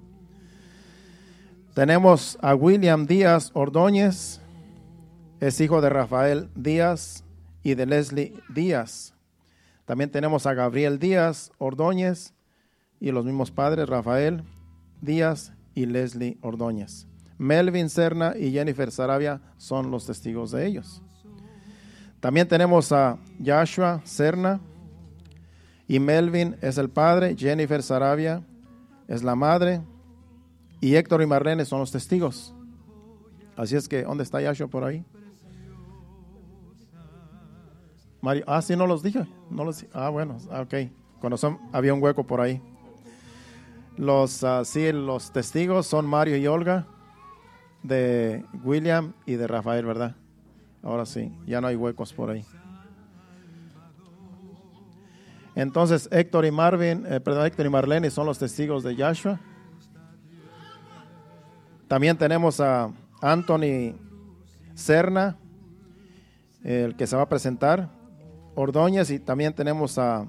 Tenemos 1.74 2.38
a 2.41 2.55
William 2.55 3.05
Díaz 3.05 3.51
Ordóñez, 3.53 4.41
es 5.39 5.61
hijo 5.61 5.82
de 5.82 5.89
Rafael 5.89 6.49
Díaz 6.55 7.24
y 7.63 7.76
de 7.76 7.86
Leslie 7.86 8.34
Díaz. 8.49 9.13
También 9.90 10.12
tenemos 10.12 10.46
a 10.46 10.54
Gabriel 10.54 11.00
Díaz 11.00 11.52
Ordóñez 11.58 12.36
y 13.00 13.10
los 13.10 13.26
mismos 13.26 13.50
padres, 13.50 13.90
Rafael 13.90 14.44
Díaz 15.02 15.52
y 15.74 15.88
Leslie 15.88 16.38
Ordóñez. 16.44 17.08
Melvin 17.40 17.90
Serna 17.90 18.36
y 18.38 18.52
Jennifer 18.52 18.92
Sarabia 18.92 19.42
son 19.58 19.90
los 19.90 20.06
testigos 20.06 20.52
de 20.52 20.68
ellos. 20.68 21.02
También 22.20 22.48
tenemos 22.48 22.92
a 22.92 23.18
Joshua 23.44 24.02
Serna 24.04 24.62
y 25.88 26.00
Melvin 26.00 26.56
es 26.62 26.78
el 26.78 26.92
padre, 26.92 27.36
Jennifer 27.36 27.82
Sarabia 27.82 28.44
es 29.08 29.24
la 29.24 29.34
madre 29.34 29.82
y 30.82 30.98
Héctor 30.98 31.24
y 31.24 31.26
Marlene 31.26 31.66
son 31.66 31.80
los 31.80 31.92
testigos. 31.92 32.54
Así 33.58 33.76
es 33.76 33.90
que, 33.90 34.04
¿dónde 34.04 34.24
está 34.24 34.40
Joshua 34.40 34.68
por 34.68 34.84
ahí? 34.84 35.04
Mario, 38.22 38.43
ah, 38.47 38.61
sí, 38.61 38.76
no 38.76 38.86
los 38.86 39.01
dije. 39.01 39.26
No 39.49 39.63
los, 39.63 39.86
ah, 39.93 40.09
bueno, 40.09 40.38
ah, 40.51 40.61
ok. 40.61 41.38
Son, 41.38 41.59
había 41.72 41.93
un 41.93 42.01
hueco 42.01 42.26
por 42.26 42.41
ahí. 42.41 42.61
Los, 43.97 44.43
uh, 44.43 44.63
sí, 44.63 44.91
los 44.93 45.32
testigos 45.32 45.86
son 45.86 46.05
Mario 46.05 46.38
y 46.38 46.47
Olga 46.47 46.88
de 47.84 48.45
William 48.63 49.13
y 49.26 49.34
de 49.34 49.47
Rafael, 49.47 49.86
¿verdad? 49.86 50.15
Ahora 50.82 51.05
sí, 51.05 51.34
ya 51.45 51.59
no 51.59 51.67
hay 51.67 51.76
huecos 51.76 52.13
por 52.13 52.30
ahí. 52.30 52.45
Entonces 55.55 56.07
Héctor 56.11 56.45
y 56.45 56.51
Marvin, 56.51 57.05
eh, 57.05 57.20
perdón, 57.20 57.45
Héctor 57.45 57.65
y 57.65 57.70
Marlene 57.70 58.09
son 58.09 58.26
los 58.26 58.39
testigos 58.39 58.84
de 58.84 58.95
Joshua. 58.95 59.39
También 61.89 62.17
tenemos 62.17 62.61
a 62.61 62.93
Anthony 63.22 63.95
Serna, 64.74 65.38
el 66.63 66.95
que 66.95 67.07
se 67.07 67.15
va 67.15 67.24
a 67.24 67.30
presentar, 67.30 67.89
Ordóñez, 68.60 69.10
y 69.10 69.20
también 69.20 69.53
tenemos 69.53 69.97
a 69.97 70.26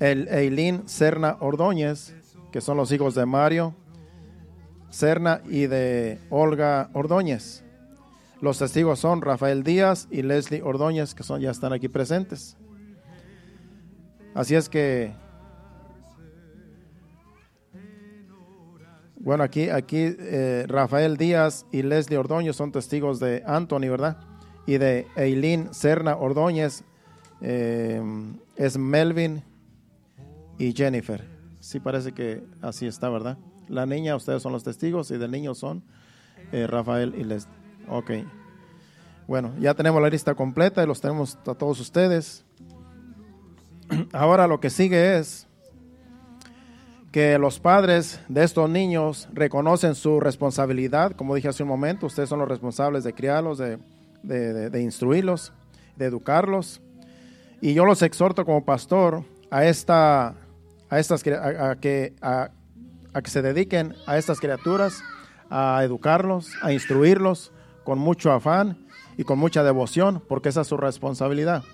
el 0.00 0.28
Eileen 0.28 0.88
Serna 0.88 1.36
Ordóñez, 1.40 2.14
que 2.50 2.62
son 2.62 2.78
los 2.78 2.90
hijos 2.90 3.14
de 3.14 3.26
Mario 3.26 3.74
Serna 4.88 5.42
y 5.44 5.66
de 5.66 6.18
Olga 6.30 6.88
Ordóñez. 6.94 7.64
Los 8.40 8.58
testigos 8.58 8.98
son 8.98 9.20
Rafael 9.20 9.62
Díaz 9.62 10.08
y 10.10 10.22
Leslie 10.22 10.62
Ordóñez, 10.62 11.14
que 11.14 11.22
son, 11.22 11.42
ya 11.42 11.50
están 11.50 11.74
aquí 11.74 11.88
presentes. 11.88 12.56
Así 14.34 14.54
es 14.54 14.70
que 14.70 15.12
Bueno, 19.20 19.42
aquí, 19.42 19.68
aquí 19.68 20.16
eh, 20.18 20.64
Rafael 20.66 21.18
Díaz 21.18 21.66
y 21.70 21.82
Leslie 21.82 22.16
Ordóñez 22.16 22.56
son 22.56 22.72
testigos 22.72 23.20
de 23.20 23.42
Anthony, 23.44 23.90
¿verdad? 23.90 24.27
Y 24.68 24.76
de 24.76 25.06
Eileen 25.16 25.72
Serna 25.72 26.14
Ordóñez 26.16 26.84
eh, 27.40 28.02
es 28.54 28.76
Melvin 28.76 29.42
y 30.58 30.74
Jennifer. 30.74 31.24
Sí 31.58 31.80
parece 31.80 32.12
que 32.12 32.44
así 32.60 32.86
está, 32.86 33.08
¿verdad? 33.08 33.38
La 33.66 33.86
niña, 33.86 34.14
ustedes 34.14 34.42
son 34.42 34.52
los 34.52 34.64
testigos 34.64 35.10
y 35.10 35.16
del 35.16 35.30
niño 35.30 35.54
son 35.54 35.82
eh, 36.52 36.66
Rafael 36.66 37.14
y 37.16 37.24
Leslie. 37.24 37.54
Ok. 37.88 38.10
Bueno, 39.26 39.54
ya 39.58 39.72
tenemos 39.72 40.02
la 40.02 40.10
lista 40.10 40.34
completa 40.34 40.82
y 40.82 40.86
los 40.86 41.00
tenemos 41.00 41.38
a 41.46 41.54
todos 41.54 41.80
ustedes. 41.80 42.44
Ahora 44.12 44.46
lo 44.46 44.60
que 44.60 44.68
sigue 44.68 45.16
es 45.16 45.46
que 47.10 47.38
los 47.38 47.58
padres 47.58 48.20
de 48.28 48.44
estos 48.44 48.68
niños 48.68 49.30
reconocen 49.32 49.94
su 49.94 50.20
responsabilidad, 50.20 51.12
como 51.12 51.34
dije 51.34 51.48
hace 51.48 51.62
un 51.62 51.70
momento, 51.70 52.04
ustedes 52.04 52.28
son 52.28 52.40
los 52.40 52.48
responsables 52.48 53.02
de 53.02 53.14
criarlos, 53.14 53.56
de, 53.56 53.78
instruirlos, 54.80 55.52
de 55.96 56.06
educarlos. 56.06 56.80
Y 57.60 57.74
yo 57.74 57.84
los 57.84 58.02
exhorto 58.02 58.44
como 58.44 58.64
pastor 58.64 59.24
a, 59.50 59.64
esta, 59.64 60.34
a, 60.90 60.98
estas, 60.98 61.22
a, 61.26 61.76
que, 61.80 62.14
a, 62.22 62.50
que 63.22 63.30
se 63.30 63.42
dediquen 63.42 63.94
a 64.06 64.16
estas 64.18 64.40
criaturas, 64.40 65.02
a 65.50 65.82
educarlos, 65.82 66.50
a 66.62 66.72
instruirlos 66.72 67.52
con 67.84 67.98
mucho 67.98 68.32
afán 68.32 68.86
y 69.16 69.24
con 69.24 69.38
mucha 69.38 69.62
devoción, 69.64 70.22
porque 70.28 70.50
esa 70.50 70.60
es 70.60 70.68
su 70.68 70.76
responsabilidad. 70.76 71.64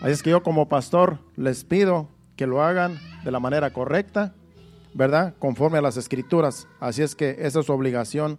Así 0.00 0.12
es 0.12 0.22
que 0.22 0.30
yo 0.30 0.42
como 0.42 0.68
pastor 0.68 1.18
les 1.36 1.64
pido 1.64 2.08
que 2.36 2.46
lo 2.46 2.62
hagan 2.62 2.98
de 3.24 3.30
la 3.30 3.40
manera 3.40 3.72
correcta 3.72 4.34
¿verdad? 4.94 5.34
Conforme 5.38 5.78
a 5.78 5.82
las 5.82 5.96
escrituras. 5.96 6.68
Así 6.80 7.02
es 7.02 7.14
que 7.14 7.36
esa 7.40 7.60
es 7.60 7.66
su 7.66 7.72
obligación, 7.72 8.38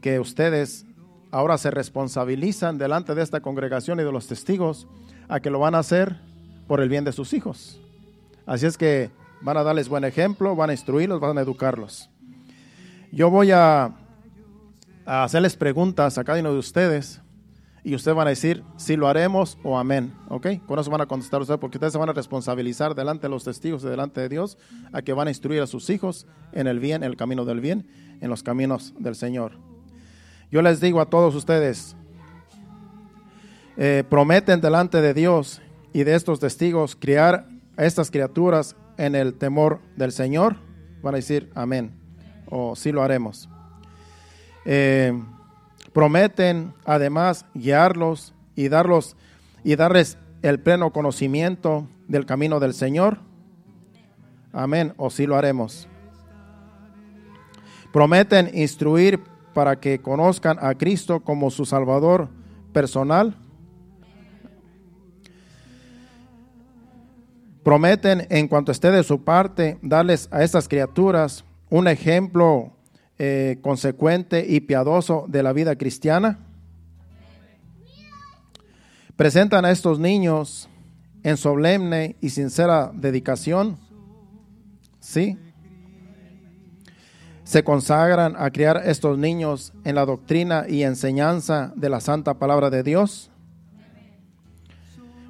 que 0.00 0.20
ustedes 0.20 0.84
ahora 1.32 1.58
se 1.58 1.70
responsabilizan 1.70 2.78
delante 2.78 3.14
de 3.14 3.22
esta 3.22 3.40
congregación 3.40 3.98
y 3.98 4.04
de 4.04 4.12
los 4.12 4.28
testigos 4.28 4.86
a 5.28 5.40
que 5.40 5.50
lo 5.50 5.58
van 5.58 5.74
a 5.74 5.78
hacer 5.78 6.20
por 6.68 6.80
el 6.80 6.88
bien 6.88 7.04
de 7.04 7.12
sus 7.12 7.32
hijos. 7.32 7.80
Así 8.46 8.66
es 8.66 8.76
que 8.76 9.10
van 9.40 9.56
a 9.56 9.62
darles 9.62 9.88
buen 9.88 10.04
ejemplo, 10.04 10.54
van 10.54 10.70
a 10.70 10.74
instruirlos, 10.74 11.20
van 11.20 11.38
a 11.38 11.40
educarlos. 11.40 12.10
Yo 13.10 13.30
voy 13.30 13.50
a, 13.50 13.96
hacerles 15.06 15.56
preguntas 15.56 16.16
a 16.18 16.22
cada 16.22 16.38
uno 16.38 16.52
de 16.52 16.58
ustedes 16.58 17.20
y 17.82 17.94
ustedes 17.94 18.16
van 18.16 18.28
a 18.28 18.30
decir 18.30 18.62
si 18.76 18.94
lo 18.94 19.08
haremos 19.08 19.58
o 19.64 19.78
amén. 19.78 20.14
¿Ok? 20.28 20.48
Con 20.66 20.78
eso 20.78 20.90
van 20.90 21.00
a 21.00 21.06
contestar 21.06 21.40
ustedes 21.40 21.58
porque 21.58 21.78
ustedes 21.78 21.94
se 21.94 21.98
van 21.98 22.10
a 22.10 22.12
responsabilizar 22.12 22.94
delante 22.94 23.22
de 23.22 23.30
los 23.30 23.44
testigos 23.44 23.82
y 23.84 23.88
delante 23.88 24.20
de 24.20 24.28
Dios 24.28 24.58
a 24.92 25.00
que 25.00 25.14
van 25.14 25.28
a 25.28 25.30
instruir 25.30 25.62
a 25.62 25.66
sus 25.66 25.88
hijos 25.88 26.26
en 26.52 26.66
el 26.66 26.78
bien, 26.78 27.02
en 27.02 27.10
el 27.10 27.16
camino 27.16 27.46
del 27.46 27.60
bien, 27.60 27.86
en 28.20 28.28
los 28.28 28.42
caminos 28.42 28.92
del 28.98 29.14
Señor. 29.14 29.71
Yo 30.52 30.62
les 30.62 30.80
digo 30.80 31.00
a 31.00 31.06
todos 31.06 31.34
ustedes, 31.34 31.96
eh, 33.76 34.04
prometen 34.08 34.60
delante 34.60 35.00
de 35.00 35.14
Dios 35.14 35.60
y 35.92 36.04
de 36.04 36.14
estos 36.14 36.38
testigos 36.38 36.94
criar 36.94 37.48
a 37.76 37.84
estas 37.84 38.10
criaturas 38.10 38.76
en 38.98 39.16
el 39.16 39.34
temor 39.34 39.80
del 39.96 40.12
Señor. 40.12 40.56
Van 41.02 41.14
a 41.14 41.16
decir 41.16 41.50
amén 41.56 41.92
o 42.48 42.76
sí 42.76 42.92
lo 42.92 43.02
haremos. 43.02 43.48
Eh, 44.64 45.12
Prometen 45.92 46.72
además 46.86 47.44
guiarlos 47.54 48.32
y 48.56 48.68
darlos 48.68 49.16
y 49.62 49.76
darles 49.76 50.16
el 50.40 50.58
pleno 50.58 50.90
conocimiento 50.90 51.86
del 52.08 52.24
camino 52.24 52.60
del 52.60 52.72
Señor. 52.72 53.18
Amén, 54.52 54.94
o 54.96 55.10
sí 55.10 55.26
lo 55.26 55.36
haremos. 55.36 55.86
Prometen 57.92 58.50
instruir 58.54 59.20
para 59.54 59.80
que 59.80 60.00
conozcan 60.00 60.58
a 60.60 60.74
Cristo 60.74 61.20
como 61.20 61.50
su 61.50 61.64
Salvador 61.64 62.28
personal. 62.72 63.36
Prometen, 67.62 68.26
en 68.30 68.48
cuanto 68.48 68.72
esté 68.72 68.90
de 68.90 69.04
su 69.04 69.22
parte, 69.22 69.78
darles 69.82 70.28
a 70.32 70.42
estas 70.42 70.68
criaturas 70.68 71.44
un 71.70 71.86
ejemplo 71.86 72.72
eh, 73.18 73.58
consecuente 73.62 74.44
y 74.48 74.60
piadoso 74.60 75.26
de 75.28 75.42
la 75.42 75.52
vida 75.52 75.76
cristiana. 75.76 76.40
Presentan 79.16 79.64
a 79.64 79.70
estos 79.70 80.00
niños 80.00 80.68
en 81.22 81.36
solemne 81.36 82.16
y 82.20 82.30
sincera 82.30 82.90
dedicación. 82.92 83.78
Sí. 84.98 85.38
Se 87.52 87.64
consagran 87.64 88.34
a 88.38 88.50
criar 88.50 88.80
estos 88.86 89.18
niños 89.18 89.74
en 89.84 89.96
la 89.96 90.06
doctrina 90.06 90.64
y 90.66 90.84
enseñanza 90.84 91.70
de 91.76 91.90
la 91.90 92.00
santa 92.00 92.32
palabra 92.32 92.70
de 92.70 92.82
Dios. 92.82 93.30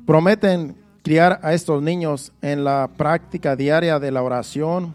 Prometen 0.06 0.76
criar 1.02 1.40
a 1.42 1.52
estos 1.52 1.82
niños 1.82 2.32
en 2.40 2.62
la 2.62 2.88
práctica 2.96 3.56
diaria 3.56 3.98
de 3.98 4.12
la 4.12 4.22
oración, 4.22 4.94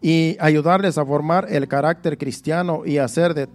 y 0.00 0.38
ayudarles 0.40 0.96
a 0.96 1.04
formar 1.04 1.48
el 1.50 1.68
carácter 1.68 2.16
cristiano 2.16 2.86
y 2.86 2.96
hacer, 2.96 3.34
de, 3.34 3.50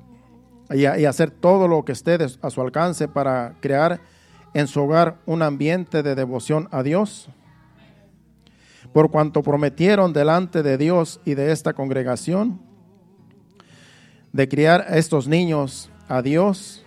y, 0.69 0.85
hacer 0.85 1.31
todo 1.31 1.67
lo 1.67 1.83
que 1.83 1.93
esté 1.93 2.19
a 2.43 2.49
su 2.51 2.61
alcance 2.61 3.07
para 3.07 3.55
crear 3.59 4.01
en 4.53 4.67
su 4.67 4.83
hogar 4.83 5.17
un 5.25 5.41
ambiente 5.41 6.03
de 6.03 6.13
devoción 6.13 6.67
a 6.69 6.83
Dios. 6.83 7.27
Por 8.93 9.09
cuanto 9.09 9.41
prometieron 9.41 10.13
delante 10.13 10.61
de 10.61 10.77
Dios 10.77 11.19
y 11.25 11.33
de 11.33 11.51
esta 11.51 11.73
congregación 11.73 12.66
de 14.33 14.47
criar 14.47 14.81
a 14.81 14.97
estos 14.97 15.27
niños 15.27 15.89
a 16.07 16.21
Dios, 16.21 16.85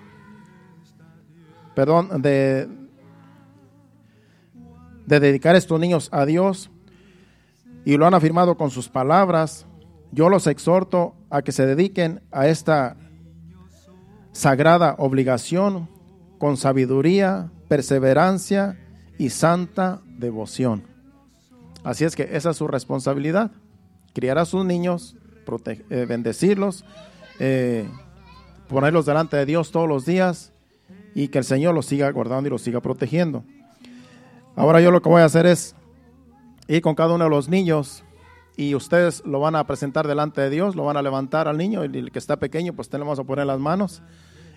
perdón, 1.75 2.23
de, 2.23 2.69
de 5.07 5.21
dedicar 5.21 5.55
a 5.55 5.59
estos 5.59 5.81
niños 5.81 6.09
a 6.13 6.25
Dios, 6.27 6.71
y 7.85 7.97
lo 7.97 8.07
han 8.07 8.15
afirmado 8.15 8.57
con 8.57 8.71
sus 8.71 8.89
palabras, 8.89 9.67
yo 10.13 10.29
los 10.29 10.47
exhorto 10.47 11.15
a 11.31 11.43
que 11.43 11.53
se 11.53 11.67
dediquen 11.67 12.21
a 12.31 12.49
esta 12.49 12.97
sagrada 14.33 14.95
obligación 14.99 15.89
con 16.39 16.57
sabiduría, 16.57 17.51
perseverancia 17.69 18.79
y 19.19 19.31
santa 19.31 20.01
devoción. 20.19 20.85
Así 21.85 22.05
es 22.05 22.17
que 22.17 22.29
esa 22.33 22.51
es 22.51 22.57
su 22.57 22.67
responsabilidad, 22.67 23.53
criar 24.13 24.39
a 24.39 24.45
sus 24.45 24.65
niños, 24.65 25.17
eh, 25.67 26.07
bendecirlos, 26.09 26.85
eh, 27.41 27.89
ponerlos 28.69 29.07
delante 29.07 29.37
de 29.37 29.47
Dios 29.47 29.73
todos 29.73 29.89
los 29.89 30.05
días 30.05 30.53
y 31.15 31.29
que 31.29 31.39
el 31.39 31.45
Señor 31.45 31.75
los 31.75 31.87
siga 31.87 32.11
guardando 32.13 32.49
y 32.49 32.51
los 32.51 32.63
siga 32.63 32.81
protegiendo. 32.81 33.43
Ahora 34.55 34.81
yo 34.81 34.91
lo 34.91 35.01
que 35.01 35.09
voy 35.09 35.23
a 35.23 35.25
hacer 35.25 35.47
es 35.47 35.75
y 36.69 36.83
con 36.83 36.95
cada 36.95 37.15
uno 37.15 37.25
de 37.25 37.31
los 37.31 37.49
niños 37.49 38.05
y 38.57 38.75
ustedes 38.75 39.25
lo 39.25 39.41
van 39.41 39.57
a 39.57 39.67
presentar 39.67 40.07
delante 40.07 40.43
de 40.43 40.51
Dios, 40.51 40.77
lo 40.77 40.85
van 40.85 40.99
a 40.99 41.03
levantar 41.03 41.49
al 41.49 41.57
niño 41.57 41.83
y 41.83 41.87
el 41.87 42.13
que 42.13 42.19
está 42.19 42.37
pequeño 42.37 42.75
pues 42.75 42.91
tenemos 42.91 43.19
a 43.19 43.25
poner 43.25 43.47
las 43.47 43.59
manos 43.59 44.03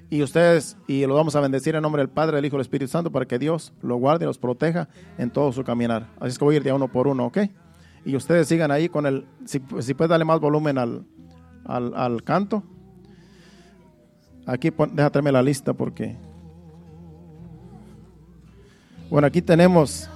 y 0.09 0.21
ustedes 0.21 0.75
y 0.85 1.05
lo 1.05 1.15
vamos 1.15 1.37
a 1.37 1.39
bendecir 1.39 1.75
en 1.75 1.81
nombre 1.81 2.01
del 2.01 2.09
Padre, 2.09 2.35
del 2.35 2.45
Hijo 2.45 2.57
y 2.57 2.57
del 2.57 2.65
Espíritu 2.65 2.91
Santo 2.91 3.11
para 3.11 3.25
que 3.25 3.39
Dios 3.39 3.71
lo 3.81 3.95
guarde 3.95 4.25
y 4.25 4.27
los 4.27 4.37
proteja 4.37 4.89
en 5.17 5.31
todo 5.31 5.53
su 5.53 5.63
caminar. 5.63 6.09
Así 6.19 6.31
es 6.31 6.37
que 6.37 6.43
voy 6.43 6.55
a 6.55 6.57
ir 6.57 6.63
de 6.63 6.73
uno 6.73 6.91
por 6.91 7.07
uno, 7.07 7.27
¿ok? 7.27 7.37
Y 8.03 8.17
ustedes 8.17 8.49
sigan 8.49 8.71
ahí 8.71 8.89
con 8.89 9.05
el, 9.05 9.25
si, 9.45 9.61
si 9.79 9.93
puedes 9.93 10.09
darle 10.09 10.25
más 10.25 10.41
volumen 10.41 10.77
al, 10.77 11.05
al, 11.65 12.23
canto. 12.23 12.63
Aquí 14.45 14.71
déjame 14.93 15.31
la 15.31 15.41
lista 15.41 15.73
porque... 15.73 16.15
Bueno, 19.09 19.27
aquí 19.27 19.41
tenemos 19.41 20.09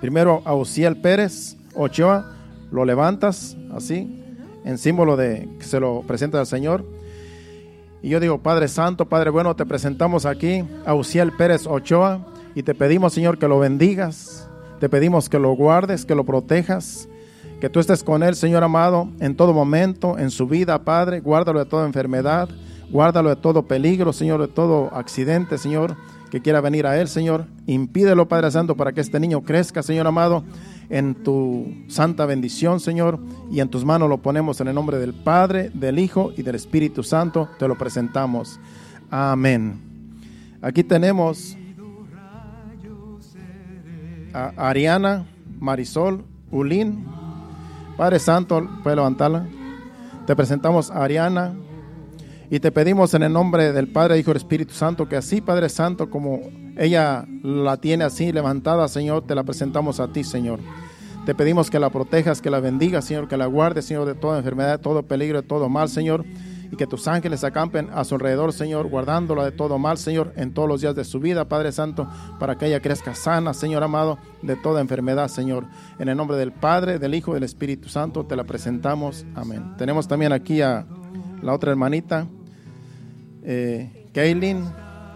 Primero 0.00 0.42
a 0.44 0.52
Ociel 0.52 0.96
Pérez 0.96 1.56
Ochoa, 1.74 2.32
lo 2.70 2.84
levantas 2.84 3.56
así, 3.74 4.22
en 4.64 4.78
símbolo 4.78 5.16
de 5.16 5.48
que 5.58 5.64
se 5.64 5.80
lo 5.80 6.02
presenta 6.02 6.38
al 6.38 6.46
Señor. 6.46 6.84
Y 8.02 8.10
yo 8.10 8.20
digo, 8.20 8.38
Padre 8.38 8.68
Santo, 8.68 9.06
Padre 9.06 9.30
bueno, 9.30 9.56
te 9.56 9.64
presentamos 9.64 10.26
aquí 10.26 10.64
a 10.84 10.94
Uciel 10.94 11.32
Pérez 11.32 11.66
Ochoa 11.66 12.20
y 12.54 12.62
te 12.62 12.74
pedimos, 12.74 13.14
Señor, 13.14 13.38
que 13.38 13.48
lo 13.48 13.58
bendigas, 13.58 14.48
te 14.80 14.88
pedimos 14.88 15.30
que 15.30 15.38
lo 15.38 15.52
guardes, 15.52 16.04
que 16.04 16.14
lo 16.14 16.24
protejas, 16.24 17.08
que 17.60 17.70
tú 17.70 17.80
estés 17.80 18.02
con 18.02 18.22
él, 18.22 18.34
Señor 18.34 18.62
amado, 18.62 19.08
en 19.20 19.34
todo 19.36 19.52
momento, 19.52 20.18
en 20.18 20.30
su 20.30 20.46
vida, 20.46 20.84
Padre, 20.84 21.20
guárdalo 21.20 21.58
de 21.58 21.66
toda 21.66 21.86
enfermedad, 21.86 22.48
guárdalo 22.90 23.30
de 23.30 23.36
todo 23.36 23.62
peligro, 23.62 24.12
Señor, 24.12 24.40
de 24.40 24.48
todo 24.48 24.94
accidente, 24.94 25.58
Señor 25.58 25.96
que 26.30 26.40
quiera 26.40 26.60
venir 26.60 26.86
a 26.86 27.00
Él, 27.00 27.08
Señor. 27.08 27.46
Impídelo, 27.66 28.28
Padre 28.28 28.50
Santo, 28.50 28.76
para 28.76 28.92
que 28.92 29.00
este 29.00 29.20
niño 29.20 29.42
crezca, 29.42 29.82
Señor 29.82 30.06
amado, 30.06 30.44
en 30.88 31.14
tu 31.14 31.74
santa 31.88 32.26
bendición, 32.26 32.80
Señor. 32.80 33.18
Y 33.50 33.60
en 33.60 33.68
tus 33.68 33.84
manos 33.84 34.08
lo 34.08 34.18
ponemos 34.18 34.60
en 34.60 34.68
el 34.68 34.74
nombre 34.74 34.98
del 34.98 35.14
Padre, 35.14 35.70
del 35.74 35.98
Hijo 35.98 36.32
y 36.36 36.42
del 36.42 36.54
Espíritu 36.54 37.02
Santo. 37.02 37.48
Te 37.58 37.68
lo 37.68 37.78
presentamos. 37.78 38.58
Amén. 39.10 39.80
Aquí 40.62 40.82
tenemos 40.82 41.56
a 44.32 44.52
Ariana 44.56 45.26
Marisol 45.60 46.24
Ulín. 46.50 47.25
Padre 47.96 48.18
Santo, 48.18 48.68
puede 48.82 48.96
levantarla. 48.96 49.46
Te 50.26 50.36
presentamos 50.36 50.90
a 50.90 51.02
Ariana 51.02 51.54
y 52.50 52.60
te 52.60 52.70
pedimos 52.70 53.14
en 53.14 53.22
el 53.22 53.32
nombre 53.32 53.72
del 53.72 53.88
Padre, 53.88 54.18
Hijo 54.18 54.32
y 54.32 54.36
Espíritu 54.36 54.74
Santo 54.74 55.08
que 55.08 55.16
así, 55.16 55.40
Padre 55.40 55.68
Santo, 55.68 56.10
como 56.10 56.40
ella 56.76 57.26
la 57.42 57.78
tiene 57.78 58.04
así 58.04 58.32
levantada, 58.32 58.86
Señor, 58.88 59.26
te 59.26 59.34
la 59.34 59.44
presentamos 59.44 59.98
a 59.98 60.08
ti, 60.08 60.24
Señor. 60.24 60.60
Te 61.24 61.34
pedimos 61.34 61.70
que 61.70 61.80
la 61.80 61.90
protejas, 61.90 62.40
que 62.40 62.50
la 62.50 62.60
bendigas, 62.60 63.06
Señor, 63.06 63.28
que 63.28 63.36
la 63.36 63.46
guardes, 63.46 63.86
Señor, 63.86 64.06
de 64.06 64.14
toda 64.14 64.38
enfermedad, 64.38 64.78
de 64.78 64.82
todo 64.82 65.02
peligro, 65.02 65.40
de 65.40 65.48
todo 65.48 65.68
mal, 65.68 65.88
Señor. 65.88 66.24
Y 66.70 66.76
que 66.76 66.86
tus 66.86 67.08
ángeles 67.08 67.44
acampen 67.44 67.88
a 67.92 68.04
su 68.04 68.14
alrededor, 68.14 68.52
Señor, 68.52 68.88
guardándola 68.88 69.44
de 69.44 69.52
todo 69.52 69.78
mal, 69.78 69.98
Señor, 69.98 70.32
en 70.36 70.52
todos 70.52 70.68
los 70.68 70.80
días 70.80 70.94
de 70.94 71.04
su 71.04 71.20
vida, 71.20 71.48
Padre 71.48 71.72
Santo, 71.72 72.08
para 72.38 72.56
que 72.56 72.66
ella 72.66 72.80
crezca 72.80 73.14
sana, 73.14 73.54
Señor 73.54 73.82
amado, 73.82 74.18
de 74.42 74.56
toda 74.56 74.80
enfermedad, 74.80 75.28
Señor. 75.28 75.64
En 75.98 76.08
el 76.08 76.16
nombre 76.16 76.36
del 76.36 76.52
Padre, 76.52 76.98
del 76.98 77.14
Hijo 77.14 77.32
y 77.32 77.34
del 77.34 77.44
Espíritu 77.44 77.88
Santo, 77.88 78.24
te 78.24 78.36
la 78.36 78.44
presentamos. 78.44 79.24
Amén. 79.34 79.74
Tenemos 79.78 80.08
también 80.08 80.32
aquí 80.32 80.62
a 80.62 80.86
la 81.42 81.52
otra 81.52 81.70
hermanita, 81.70 82.26
eh, 83.42 84.08
Kaylin 84.12 84.64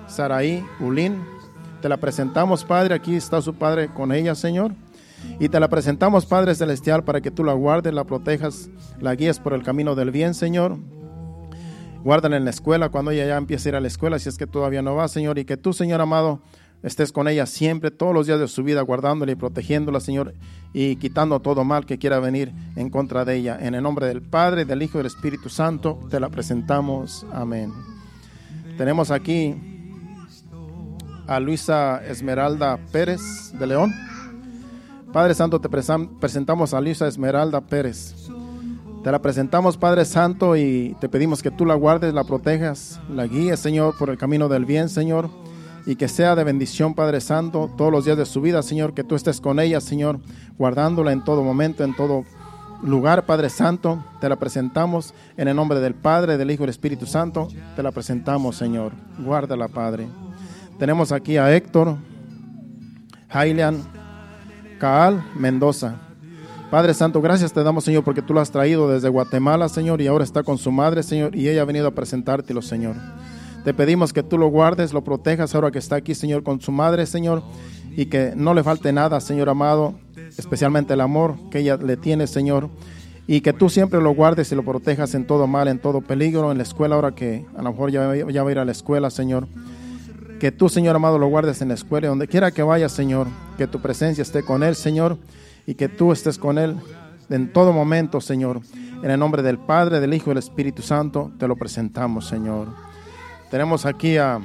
Saraí 0.06 0.64
Ulín. 0.80 1.22
Te 1.80 1.88
la 1.88 1.96
presentamos, 1.96 2.64
Padre. 2.64 2.94
Aquí 2.94 3.14
está 3.14 3.40
su 3.40 3.54
Padre 3.54 3.88
con 3.88 4.12
ella, 4.12 4.34
Señor. 4.34 4.72
Y 5.38 5.48
te 5.48 5.60
la 5.60 5.68
presentamos, 5.68 6.26
Padre 6.26 6.54
Celestial, 6.54 7.04
para 7.04 7.20
que 7.20 7.30
tú 7.30 7.44
la 7.44 7.52
guardes, 7.52 7.94
la 7.94 8.04
protejas, 8.04 8.70
la 9.00 9.14
guíes 9.14 9.38
por 9.38 9.54
el 9.54 9.62
camino 9.62 9.94
del 9.94 10.10
bien, 10.10 10.34
Señor. 10.34 10.78
Guárdala 12.02 12.36
en 12.36 12.44
la 12.44 12.50
escuela 12.50 12.88
cuando 12.88 13.10
ella 13.10 13.26
ya 13.26 13.36
empiece 13.36 13.68
a 13.68 13.70
ir 13.70 13.76
a 13.76 13.80
la 13.80 13.88
escuela, 13.88 14.18
si 14.18 14.28
es 14.28 14.38
que 14.38 14.46
todavía 14.46 14.80
no 14.82 14.94
va, 14.94 15.06
Señor. 15.08 15.38
Y 15.38 15.44
que 15.44 15.56
tú, 15.56 15.72
Señor 15.72 16.00
amado, 16.00 16.40
estés 16.82 17.12
con 17.12 17.28
ella 17.28 17.46
siempre, 17.46 17.90
todos 17.90 18.14
los 18.14 18.26
días 18.26 18.40
de 18.40 18.48
su 18.48 18.62
vida, 18.62 18.80
guardándola 18.80 19.32
y 19.32 19.34
protegiéndola, 19.34 20.00
Señor, 20.00 20.34
y 20.72 20.96
quitando 20.96 21.40
todo 21.40 21.64
mal 21.64 21.84
que 21.84 21.98
quiera 21.98 22.18
venir 22.18 22.52
en 22.76 22.88
contra 22.88 23.24
de 23.24 23.36
ella. 23.36 23.58
En 23.60 23.74
el 23.74 23.82
nombre 23.82 24.06
del 24.06 24.22
Padre, 24.22 24.64
del 24.64 24.82
Hijo 24.82 24.98
y 24.98 25.00
del 25.00 25.06
Espíritu 25.06 25.48
Santo, 25.50 25.98
te 26.10 26.18
la 26.20 26.30
presentamos. 26.30 27.26
Amén. 27.32 27.72
Tenemos 28.78 29.10
aquí 29.10 29.54
a 31.26 31.38
Luisa 31.38 32.02
Esmeralda 32.06 32.78
Pérez 32.90 33.52
de 33.58 33.66
León. 33.66 33.94
Padre 35.12 35.34
Santo, 35.34 35.60
te 35.60 35.68
presentamos 35.68 36.72
a 36.72 36.80
Luisa 36.80 37.06
Esmeralda 37.06 37.60
Pérez. 37.60 38.19
Te 39.02 39.10
la 39.10 39.22
presentamos, 39.22 39.78
Padre 39.78 40.04
Santo, 40.04 40.56
y 40.56 40.94
te 41.00 41.08
pedimos 41.08 41.42
que 41.42 41.50
tú 41.50 41.64
la 41.64 41.74
guardes, 41.74 42.12
la 42.12 42.24
protejas, 42.24 43.00
la 43.08 43.26
guíes, 43.26 43.58
Señor, 43.58 43.96
por 43.96 44.10
el 44.10 44.18
camino 44.18 44.46
del 44.46 44.66
bien, 44.66 44.90
Señor, 44.90 45.30
y 45.86 45.96
que 45.96 46.06
sea 46.06 46.36
de 46.36 46.44
bendición, 46.44 46.94
Padre 46.94 47.22
Santo, 47.22 47.70
todos 47.78 47.90
los 47.90 48.04
días 48.04 48.18
de 48.18 48.26
su 48.26 48.42
vida, 48.42 48.62
Señor, 48.62 48.92
que 48.92 49.02
tú 49.02 49.14
estés 49.14 49.40
con 49.40 49.58
ella, 49.58 49.80
Señor, 49.80 50.20
guardándola 50.58 51.12
en 51.12 51.24
todo 51.24 51.42
momento, 51.42 51.82
en 51.82 51.96
todo 51.96 52.24
lugar, 52.82 53.24
Padre 53.24 53.48
Santo. 53.48 54.04
Te 54.20 54.28
la 54.28 54.36
presentamos 54.36 55.14
en 55.38 55.48
el 55.48 55.56
nombre 55.56 55.80
del 55.80 55.94
Padre, 55.94 56.36
del 56.36 56.50
Hijo 56.50 56.64
y 56.64 56.66
del 56.66 56.70
Espíritu 56.70 57.06
Santo. 57.06 57.48
Te 57.76 57.82
la 57.82 57.92
presentamos, 57.92 58.56
Señor. 58.56 58.92
Guárdala, 59.18 59.68
Padre. 59.68 60.08
Tenemos 60.78 61.10
aquí 61.10 61.38
a 61.38 61.54
Héctor, 61.54 61.96
Jailian, 63.30 63.82
Caal 64.78 65.24
Mendoza. 65.34 66.09
Padre 66.70 66.94
Santo, 66.94 67.20
gracias 67.20 67.52
te 67.52 67.64
damos, 67.64 67.82
Señor, 67.82 68.04
porque 68.04 68.22
tú 68.22 68.32
lo 68.32 68.40
has 68.40 68.52
traído 68.52 68.88
desde 68.88 69.08
Guatemala, 69.08 69.68
Señor, 69.68 70.00
y 70.00 70.06
ahora 70.06 70.22
está 70.22 70.44
con 70.44 70.56
su 70.56 70.70
madre, 70.70 71.02
Señor, 71.02 71.34
y 71.34 71.48
ella 71.48 71.62
ha 71.62 71.64
venido 71.64 71.88
a 71.88 71.90
presentártelo, 71.90 72.62
Señor. 72.62 72.94
Te 73.64 73.74
pedimos 73.74 74.12
que 74.12 74.22
tú 74.22 74.38
lo 74.38 74.46
guardes, 74.46 74.92
lo 74.92 75.02
protejas 75.02 75.52
ahora 75.56 75.72
que 75.72 75.80
está 75.80 75.96
aquí, 75.96 76.14
Señor, 76.14 76.44
con 76.44 76.60
su 76.60 76.70
madre, 76.70 77.06
Señor, 77.06 77.42
y 77.96 78.06
que 78.06 78.34
no 78.36 78.54
le 78.54 78.62
falte 78.62 78.92
nada, 78.92 79.20
Señor 79.20 79.48
amado, 79.48 79.94
especialmente 80.38 80.94
el 80.94 81.00
amor 81.00 81.34
que 81.50 81.58
ella 81.58 81.76
le 81.76 81.96
tiene, 81.96 82.28
Señor, 82.28 82.70
y 83.26 83.40
que 83.40 83.52
tú 83.52 83.68
siempre 83.68 84.00
lo 84.00 84.14
guardes 84.14 84.52
y 84.52 84.54
lo 84.54 84.64
protejas 84.64 85.14
en 85.14 85.26
todo 85.26 85.48
mal, 85.48 85.66
en 85.66 85.80
todo 85.80 86.00
peligro, 86.02 86.52
en 86.52 86.58
la 86.58 86.62
escuela, 86.62 86.94
ahora 86.94 87.16
que 87.16 87.44
a 87.56 87.62
lo 87.62 87.72
mejor 87.72 87.90
ya, 87.90 88.06
va 88.06 88.12
a 88.12 88.52
ir 88.52 88.58
a 88.60 88.64
la 88.64 88.72
escuela, 88.72 89.10
Señor. 89.10 89.48
Que 90.38 90.52
tú, 90.52 90.68
Señor 90.68 90.94
amado, 90.94 91.18
lo 91.18 91.26
guardes 91.26 91.62
en 91.62 91.68
la 91.68 91.74
escuela, 91.74 92.06
donde 92.06 92.28
quiera 92.28 92.52
que 92.52 92.62
vaya, 92.62 92.88
Señor. 92.88 93.26
Que 93.58 93.66
tu 93.66 93.80
presencia 93.82 94.22
esté 94.22 94.42
con 94.42 94.62
él, 94.62 94.74
Señor, 94.74 95.18
y 95.66 95.74
que 95.74 95.88
tú 95.88 96.12
estés 96.12 96.38
con 96.38 96.58
él 96.58 96.76
en 97.30 97.52
todo 97.52 97.72
momento, 97.72 98.20
Señor. 98.20 98.60
En 99.02 99.10
el 99.10 99.18
nombre 99.18 99.42
del 99.42 99.58
Padre, 99.58 100.00
del 100.00 100.12
Hijo 100.12 100.26
y 100.26 100.32
del 100.32 100.38
Espíritu 100.38 100.82
Santo, 100.82 101.32
te 101.38 101.48
lo 101.48 101.56
presentamos, 101.56 102.26
Señor. 102.26 102.68
Tenemos 103.50 103.86
aquí 103.86 104.16
a, 104.16 104.36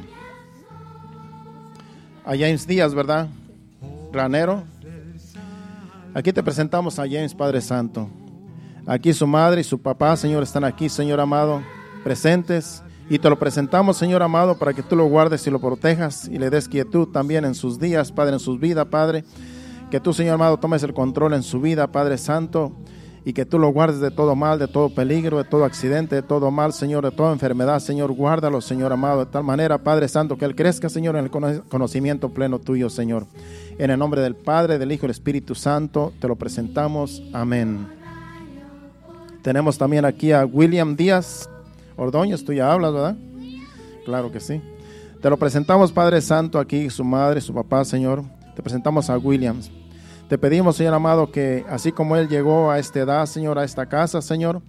a 2.23 2.31
James 2.31 2.65
Díaz, 2.65 2.93
¿verdad? 2.93 3.27
Ranero. 4.13 4.63
Aquí 6.13 6.31
te 6.31 6.41
presentamos 6.41 6.97
a 6.99 7.03
James, 7.03 7.33
Padre 7.33 7.59
Santo. 7.59 8.09
Aquí 8.87 9.13
su 9.13 9.27
madre 9.27 9.61
y 9.61 9.63
su 9.63 9.81
papá, 9.81 10.15
Señor, 10.15 10.43
están 10.43 10.63
aquí, 10.63 10.87
Señor 10.87 11.19
amado, 11.19 11.61
presentes. 12.03 12.83
Y 13.09 13.19
te 13.19 13.29
lo 13.29 13.37
presentamos, 13.37 13.97
Señor 13.97 14.23
amado, 14.23 14.57
para 14.57 14.73
que 14.73 14.81
tú 14.81 14.95
lo 14.95 15.05
guardes 15.05 15.45
y 15.45 15.51
lo 15.51 15.59
protejas 15.59 16.27
y 16.27 16.39
le 16.39 16.49
des 16.49 16.67
quietud 16.67 17.07
también 17.09 17.45
en 17.45 17.53
sus 17.53 17.79
días, 17.79 18.11
Padre, 18.11 18.33
en 18.33 18.39
sus 18.39 18.59
vidas, 18.59 18.85
Padre. 18.85 19.23
Que 19.89 19.99
tú, 19.99 20.13
Señor 20.13 20.35
amado, 20.35 20.57
tomes 20.57 20.83
el 20.83 20.93
control 20.93 21.33
en 21.33 21.43
su 21.43 21.61
vida, 21.61 21.87
Padre 21.91 22.17
Santo, 22.17 22.71
y 23.23 23.33
que 23.33 23.45
tú 23.45 23.57
lo 23.59 23.69
guardes 23.69 23.99
de 23.99 24.11
todo 24.11 24.35
mal, 24.35 24.59
de 24.59 24.67
todo 24.67 24.89
peligro, 24.93 25.37
de 25.37 25.43
todo 25.43 25.63
accidente, 25.63 26.15
de 26.15 26.21
todo 26.21 26.51
mal, 26.51 26.73
Señor, 26.73 27.03
de 27.03 27.11
toda 27.11 27.33
enfermedad, 27.33 27.79
Señor. 27.79 28.11
Guárdalo, 28.11 28.61
Señor 28.61 28.91
amado, 28.93 29.25
de 29.25 29.31
tal 29.31 29.43
manera, 29.43 29.79
Padre 29.79 30.07
Santo, 30.07 30.37
que 30.37 30.45
Él 30.45 30.55
crezca, 30.55 30.89
Señor, 30.89 31.15
en 31.15 31.25
el 31.25 31.31
conocimiento 31.31 32.29
pleno 32.29 32.59
tuyo, 32.59 32.89
Señor. 32.89 33.25
En 33.77 33.89
el 33.89 33.97
nombre 33.97 34.21
del 34.21 34.35
Padre, 34.35 34.77
del 34.77 34.91
Hijo 34.91 35.01
y 35.01 35.07
del 35.07 35.11
Espíritu 35.11 35.55
Santo, 35.55 36.13
te 36.19 36.27
lo 36.27 36.35
presentamos. 36.35 37.23
Amén. 37.33 37.87
Tenemos 39.41 39.77
también 39.77 40.05
aquí 40.05 40.31
a 40.31 40.45
William 40.45 40.95
Díaz. 40.95 41.49
Ordóñez, 41.97 42.43
tú 42.43 42.53
ya 42.53 42.71
hablas, 42.71 42.93
¿verdad? 42.93 43.15
Claro 44.03 44.31
que 44.31 44.39
sí. 44.39 44.61
Te 45.21 45.29
lo 45.29 45.37
presentamos, 45.37 45.91
Padre 45.91 46.21
Santo, 46.21 46.59
aquí, 46.59 46.89
su 46.89 47.03
madre, 47.03 47.41
su 47.41 47.53
papá, 47.53 47.85
Señor. 47.85 48.23
Te 48.55 48.63
presentamos 48.63 49.09
a 49.09 49.17
Williams. 49.17 49.71
Te 50.27 50.37
pedimos, 50.37 50.77
Señor 50.77 50.93
amado, 50.93 51.31
que 51.31 51.65
así 51.69 51.91
como 51.91 52.15
Él 52.15 52.27
llegó 52.27 52.71
a 52.71 52.79
esta 52.79 52.99
edad, 52.99 53.25
Señor, 53.27 53.59
a 53.59 53.63
esta 53.63 53.85
casa, 53.85 54.21
Señor, 54.21 54.61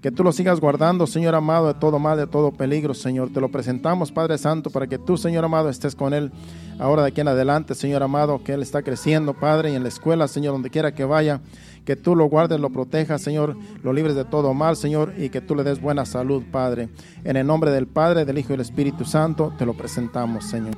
que 0.00 0.10
tú 0.10 0.24
lo 0.24 0.32
sigas 0.32 0.60
guardando, 0.60 1.06
Señor 1.06 1.34
amado, 1.34 1.68
de 1.68 1.74
todo 1.74 1.98
mal, 1.98 2.18
de 2.18 2.26
todo 2.26 2.52
peligro, 2.52 2.94
Señor. 2.94 3.32
Te 3.32 3.40
lo 3.40 3.48
presentamos, 3.50 4.10
Padre 4.10 4.36
Santo, 4.38 4.70
para 4.70 4.86
que 4.86 4.98
tú, 4.98 5.16
Señor 5.16 5.44
amado, 5.44 5.68
estés 5.68 5.94
con 5.94 6.12
Él 6.12 6.32
ahora 6.78 7.02
de 7.02 7.08
aquí 7.08 7.20
en 7.20 7.28
adelante, 7.28 7.74
Señor 7.74 8.02
amado, 8.02 8.42
que 8.42 8.52
Él 8.54 8.62
está 8.62 8.82
creciendo, 8.82 9.34
Padre, 9.34 9.70
y 9.70 9.76
en 9.76 9.82
la 9.82 9.88
escuela, 9.88 10.26
Señor, 10.26 10.52
donde 10.52 10.70
quiera 10.70 10.92
que 10.92 11.04
vaya 11.04 11.40
que 11.84 11.96
tú 11.96 12.16
lo 12.16 12.26
guardes, 12.26 12.60
lo 12.60 12.70
protejas, 12.70 13.22
Señor, 13.22 13.56
lo 13.82 13.92
libres 13.92 14.16
de 14.16 14.24
todo 14.24 14.54
mal, 14.54 14.76
Señor, 14.76 15.12
y 15.18 15.28
que 15.28 15.40
tú 15.40 15.54
le 15.54 15.62
des 15.62 15.80
buena 15.80 16.06
salud, 16.06 16.42
Padre. 16.50 16.88
En 17.24 17.36
el 17.36 17.46
nombre 17.46 17.70
del 17.70 17.86
Padre, 17.86 18.24
del 18.24 18.38
Hijo 18.38 18.48
y 18.48 18.56
del 18.56 18.62
Espíritu 18.62 19.04
Santo, 19.04 19.52
te 19.58 19.66
lo 19.66 19.74
presentamos, 19.74 20.46
Señor. 20.46 20.74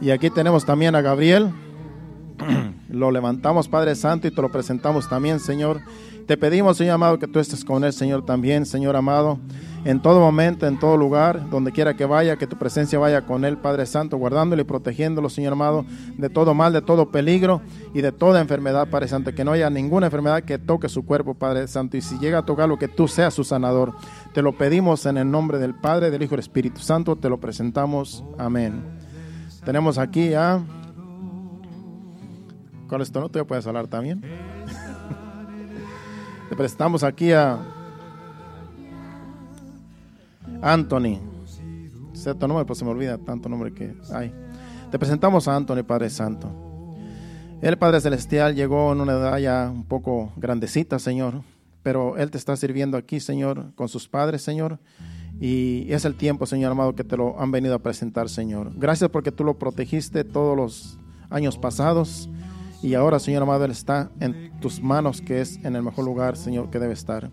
Y 0.00 0.10
aquí 0.10 0.30
tenemos 0.30 0.64
también 0.64 0.94
a 0.94 1.00
Gabriel. 1.00 1.50
lo 2.88 3.10
levantamos, 3.10 3.68
Padre 3.68 3.94
Santo, 3.94 4.28
y 4.28 4.30
te 4.30 4.42
lo 4.42 4.50
presentamos 4.50 5.08
también, 5.08 5.40
Señor. 5.40 5.80
Te 6.26 6.36
pedimos, 6.36 6.76
Señor 6.76 6.94
amado, 6.94 7.18
que 7.18 7.26
tú 7.26 7.38
estés 7.38 7.64
con 7.64 7.84
él, 7.84 7.92
Señor, 7.92 8.24
también, 8.24 8.66
Señor 8.66 8.96
amado 8.96 9.38
en 9.84 10.00
todo 10.00 10.20
momento, 10.20 10.66
en 10.66 10.78
todo 10.78 10.96
lugar, 10.96 11.48
donde 11.48 11.72
quiera 11.72 11.94
que 11.94 12.04
vaya, 12.04 12.36
que 12.36 12.46
tu 12.46 12.56
presencia 12.56 12.98
vaya 12.98 13.22
con 13.22 13.44
él, 13.44 13.56
Padre 13.56 13.86
Santo, 13.86 14.18
guardándolo 14.18 14.60
y 14.60 14.64
protegiéndolo, 14.64 15.30
Señor 15.30 15.54
amado, 15.54 15.84
de 16.18 16.28
todo 16.28 16.54
mal, 16.54 16.72
de 16.72 16.82
todo 16.82 17.10
peligro 17.10 17.62
y 17.94 18.02
de 18.02 18.12
toda 18.12 18.40
enfermedad, 18.40 18.88
Padre 18.90 19.08
Santo, 19.08 19.34
que 19.34 19.44
no 19.44 19.52
haya 19.52 19.70
ninguna 19.70 20.06
enfermedad 20.06 20.42
que 20.42 20.58
toque 20.58 20.88
su 20.88 21.04
cuerpo, 21.04 21.34
Padre 21.34 21.66
Santo, 21.66 21.96
y 21.96 22.02
si 22.02 22.18
llega 22.18 22.38
a 22.38 22.44
tocarlo, 22.44 22.78
que 22.78 22.88
tú 22.88 23.08
seas 23.08 23.32
su 23.32 23.44
sanador. 23.44 23.94
Te 24.34 24.42
lo 24.42 24.52
pedimos 24.52 25.06
en 25.06 25.16
el 25.16 25.30
nombre 25.30 25.58
del 25.58 25.74
Padre, 25.74 26.10
del 26.10 26.22
Hijo 26.22 26.34
y 26.34 26.36
del 26.36 26.40
Espíritu 26.40 26.80
Santo, 26.80 27.16
te 27.16 27.28
lo 27.28 27.40
presentamos. 27.40 28.22
Amén. 28.38 28.82
Tenemos 29.64 29.98
aquí 29.98 30.34
a... 30.34 30.62
Con 32.90 33.02
esto 33.02 33.20
no 33.20 33.28
te 33.28 33.44
puedes 33.44 33.64
hablar 33.68 33.86
también. 33.86 34.20
te 36.48 36.56
presentamos 36.56 37.04
aquí 37.04 37.30
a 37.30 37.60
Anthony. 40.60 41.20
Cierto 42.12 42.48
nombre, 42.48 42.64
pues 42.64 42.80
se 42.80 42.84
me 42.84 42.90
olvida 42.90 43.16
tanto 43.16 43.48
nombre 43.48 43.72
que 43.72 43.94
hay. 44.12 44.34
Te 44.90 44.98
presentamos 44.98 45.46
a 45.46 45.54
Anthony, 45.54 45.84
Padre 45.84 46.10
Santo. 46.10 46.50
El 47.62 47.78
Padre 47.78 48.00
Celestial 48.00 48.56
llegó 48.56 48.92
en 48.92 49.00
una 49.00 49.12
edad 49.12 49.38
ya 49.38 49.70
un 49.72 49.84
poco 49.84 50.32
grandecita, 50.36 50.98
Señor, 50.98 51.42
pero 51.84 52.16
Él 52.16 52.32
te 52.32 52.38
está 52.38 52.56
sirviendo 52.56 52.96
aquí, 52.96 53.20
Señor, 53.20 53.72
con 53.76 53.88
sus 53.88 54.08
padres, 54.08 54.42
Señor. 54.42 54.80
Y 55.40 55.86
es 55.92 56.04
el 56.04 56.16
tiempo, 56.16 56.44
Señor 56.44 56.72
amado, 56.72 56.96
que 56.96 57.04
te 57.04 57.16
lo 57.16 57.40
han 57.40 57.52
venido 57.52 57.76
a 57.76 57.78
presentar, 57.78 58.28
Señor. 58.28 58.72
Gracias 58.74 59.10
porque 59.10 59.30
tú 59.30 59.44
lo 59.44 59.60
protegiste 59.60 60.24
todos 60.24 60.56
los 60.56 60.98
años 61.30 61.56
pasados. 61.56 62.28
Y 62.82 62.94
ahora, 62.94 63.18
Señor 63.18 63.42
amado, 63.42 63.64
Él 63.64 63.70
está 63.70 64.10
en 64.20 64.58
tus 64.60 64.80
manos, 64.80 65.20
que 65.20 65.40
es 65.40 65.56
en 65.64 65.76
el 65.76 65.82
mejor 65.82 66.04
lugar, 66.04 66.36
Señor, 66.36 66.70
que 66.70 66.78
debe 66.78 66.94
estar. 66.94 67.30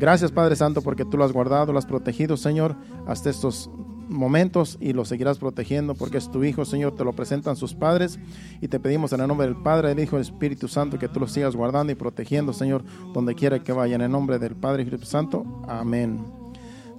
Gracias 0.00 0.30
Padre 0.30 0.56
Santo 0.56 0.82
porque 0.82 1.04
tú 1.04 1.16
lo 1.16 1.24
has 1.24 1.32
guardado, 1.32 1.72
lo 1.72 1.78
has 1.78 1.86
protegido 1.86 2.36
Señor 2.36 2.76
hasta 3.06 3.30
estos 3.30 3.70
momentos 4.08 4.76
y 4.78 4.92
lo 4.92 5.04
seguirás 5.04 5.38
protegiendo 5.38 5.94
porque 5.94 6.18
es 6.18 6.30
tu 6.30 6.44
hijo, 6.44 6.64
Señor. 6.64 6.94
Te 6.94 7.04
lo 7.04 7.12
presentan 7.12 7.56
sus 7.56 7.74
padres 7.74 8.18
y 8.60 8.68
te 8.68 8.78
pedimos 8.78 9.12
en 9.12 9.20
el 9.20 9.28
nombre 9.28 9.46
del 9.46 9.56
Padre, 9.56 9.88
del 9.88 10.00
Hijo 10.00 10.16
y 10.16 10.20
del 10.20 10.30
Espíritu 10.30 10.68
Santo 10.68 10.98
que 10.98 11.08
tú 11.08 11.18
lo 11.18 11.26
sigas 11.26 11.56
guardando 11.56 11.92
y 11.92 11.96
protegiendo, 11.96 12.52
Señor, 12.52 12.84
donde 13.12 13.34
quiera 13.34 13.58
que 13.64 13.72
vaya. 13.72 13.96
En 13.96 14.02
el 14.02 14.10
nombre 14.10 14.38
del 14.38 14.54
Padre 14.54 14.82
y 14.82 14.84
Espíritu 14.84 15.06
Santo. 15.06 15.44
Amén. 15.66 16.24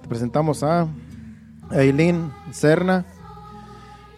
Te 0.02 0.08
presentamos 0.08 0.62
a 0.62 0.88
Eileen 1.72 2.30
Serna 2.50 3.06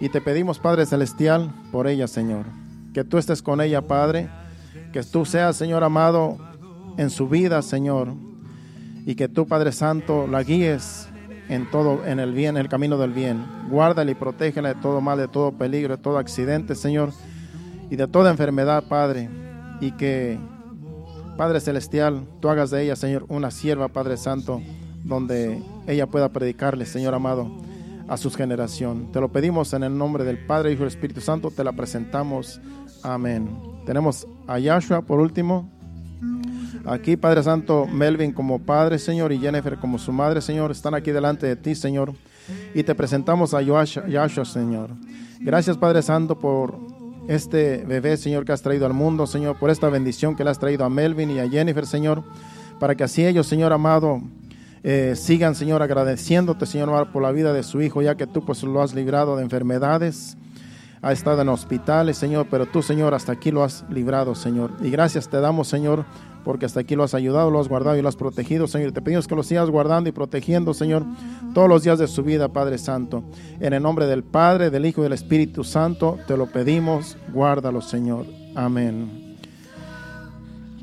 y 0.01 0.09
te 0.09 0.21
pedimos, 0.21 0.59
Padre 0.59 0.87
Celestial, 0.87 1.53
por 1.71 1.87
ella, 1.87 2.09
Señor. 2.09 2.47
Que 2.93 3.05
tú 3.05 3.19
estés 3.19 3.43
con 3.43 3.61
ella, 3.61 3.83
Padre. 3.83 4.29
Que 4.93 5.03
tú 5.03 5.25
seas, 5.25 5.57
Señor 5.57 5.85
amado, 5.85 6.39
en 6.97 7.11
su 7.11 7.29
vida, 7.29 7.63
Señor. 7.63 8.15
Y 9.07 9.15
que 9.15 9.29
tú, 9.29 9.47
Padre 9.47 9.73
Santo, 9.73 10.27
la 10.27 10.43
guíes 10.43 11.09
en 11.49 11.69
todo, 11.71 12.07
en 12.07 12.21
el 12.21 12.33
bien, 12.33 12.57
en 12.57 12.63
el 12.63 12.69
camino 12.69 12.97
del 12.97 13.13
bien. 13.13 13.45
Guárdala 13.69 14.11
y 14.11 14.15
protégela 14.15 14.75
de 14.75 14.81
todo 14.81 15.01
mal, 15.01 15.19
de 15.19 15.29
todo 15.29 15.53
peligro, 15.53 15.97
de 15.97 16.03
todo 16.03 16.19
accidente, 16.19 16.75
Señor, 16.75 17.13
y 17.91 17.97
de 17.97 18.07
toda 18.07 18.31
enfermedad, 18.31 18.85
Padre. 18.89 19.29
Y 19.81 19.93
que, 19.93 20.39
Padre 21.37 21.61
Celestial, 21.61 22.23
tú 22.41 22.49
hagas 22.49 22.71
de 22.71 22.85
ella, 22.85 22.95
Señor, 22.95 23.27
una 23.29 23.51
sierva, 23.51 23.89
Padre 23.89 24.17
Santo, 24.17 24.63
donde 25.03 25.61
ella 25.87 26.07
pueda 26.07 26.29
predicarle, 26.29 26.87
Señor 26.87 27.15
amado, 27.15 27.51
a 28.11 28.17
su 28.17 28.29
generación. 28.33 29.13
Te 29.13 29.21
lo 29.21 29.29
pedimos 29.29 29.73
en 29.73 29.85
el 29.85 29.97
nombre 29.97 30.25
del 30.25 30.45
Padre, 30.45 30.73
Hijo 30.73 30.83
y 30.83 30.89
Espíritu 30.89 31.21
Santo, 31.21 31.53
te 31.53 31.63
la 31.63 31.73
presentamos. 31.73 32.61
Amén. 33.05 33.49
Tenemos 33.87 34.27
a 34.49 34.59
Yahshua 34.59 35.03
por 35.03 35.21
último. 35.21 35.71
Aquí, 36.85 37.17
Padre 37.17 37.45
Santo, 37.45 37.87
Melvin 37.87 38.33
como 38.33 38.59
padre, 38.59 38.99
Señor, 38.99 39.33
y 39.33 39.39
Jennifer 39.39 39.77
como 39.77 39.97
su 39.97 40.11
madre, 40.13 40.41
Señor, 40.41 40.73
están 40.73 40.95
aquí 40.95 41.13
delante 41.13 41.47
de 41.47 41.55
ti, 41.55 41.77
Señor. 41.77 42.13
Y 42.75 42.83
te 42.83 42.97
presentamos 42.97 43.55
a 43.55 43.63
Yahshua, 43.63 44.45
Señor. 44.45 44.91
Gracias, 45.39 45.77
Padre 45.77 46.03
Santo, 46.03 46.37
por 46.37 46.81
este 47.29 47.85
bebé, 47.87 48.17
Señor, 48.17 48.45
que 48.45 48.51
has 48.51 48.63
traído 48.63 48.87
al 48.87 48.93
mundo, 48.93 49.29
Señor, 49.29 49.57
por 49.57 49.71
esta 49.71 49.89
bendición 49.89 50.35
que 50.35 50.43
le 50.43 50.51
has 50.51 50.59
traído 50.59 50.85
a 50.85 50.91
Melvin 50.91 51.31
y 51.31 51.39
a 51.39 51.49
Jennifer, 51.49 51.87
Señor, 51.87 52.25
para 52.81 52.97
que 52.97 53.05
así 53.05 53.25
ellos, 53.25 53.47
Señor 53.47 53.73
amado, 53.73 54.21
eh, 54.83 55.15
sigan, 55.15 55.55
Señor, 55.55 55.83
agradeciéndote, 55.83 56.65
Señor, 56.67 57.13
por 57.13 57.23
la 57.23 57.33
vida 57.33 57.53
de 57.53 57.63
su 57.63 57.83
hijo, 57.83 58.01
ya 58.01 58.15
que 58.15 58.27
tú 58.27 58.45
pues 58.45 58.63
lo 58.63 58.81
has 58.81 58.95
librado 58.95 59.37
de 59.37 59.43
enfermedades, 59.43 60.39
ha 61.03 61.13
estado 61.13 61.43
en 61.43 61.49
hospitales, 61.49 62.17
Señor, 62.19 62.47
pero 62.51 62.67
tú, 62.67 62.83
Señor, 62.83 63.15
hasta 63.15 63.33
aquí 63.33 63.51
lo 63.51 63.63
has 63.63 63.85
librado, 63.91 64.35
Señor. 64.35 64.73
Y 64.83 64.91
gracias 64.91 65.29
te 65.29 65.41
damos, 65.41 65.69
Señor, 65.69 66.05
porque 66.45 66.67
hasta 66.67 66.81
aquí 66.81 66.95
lo 66.95 67.05
has 67.05 67.15
ayudado, 67.15 67.51
lo 67.51 67.61
has 67.61 67.69
guardado 67.69 67.97
y 67.97 68.03
lo 68.03 68.09
has 68.09 68.17
protegido, 68.17 68.67
Señor. 68.67 68.93
Te 68.93 69.01
pedimos 69.01 69.27
que 69.27 69.35
lo 69.35 69.43
sigas 69.43 69.71
guardando 69.71 70.09
y 70.09 70.13
protegiendo, 70.13 70.75
Señor, 70.75 71.05
todos 71.55 71.69
los 71.69 71.83
días 71.83 71.99
de 71.99 72.07
su 72.07 72.23
vida, 72.23 72.49
Padre 72.49 72.79
Santo. 72.79 73.23
En 73.61 73.73
el 73.73 73.83
nombre 73.83 74.07
del 74.07 74.23
Padre, 74.23 74.71
del 74.71 74.87
Hijo 74.87 75.01
y 75.01 75.05
del 75.05 75.13
Espíritu 75.15 75.65
Santo, 75.65 76.19
te 76.27 76.37
lo 76.37 76.47
pedimos, 76.47 77.17
guárdalo, 77.33 77.81
Señor. 77.81 78.27
Amén. 78.55 79.37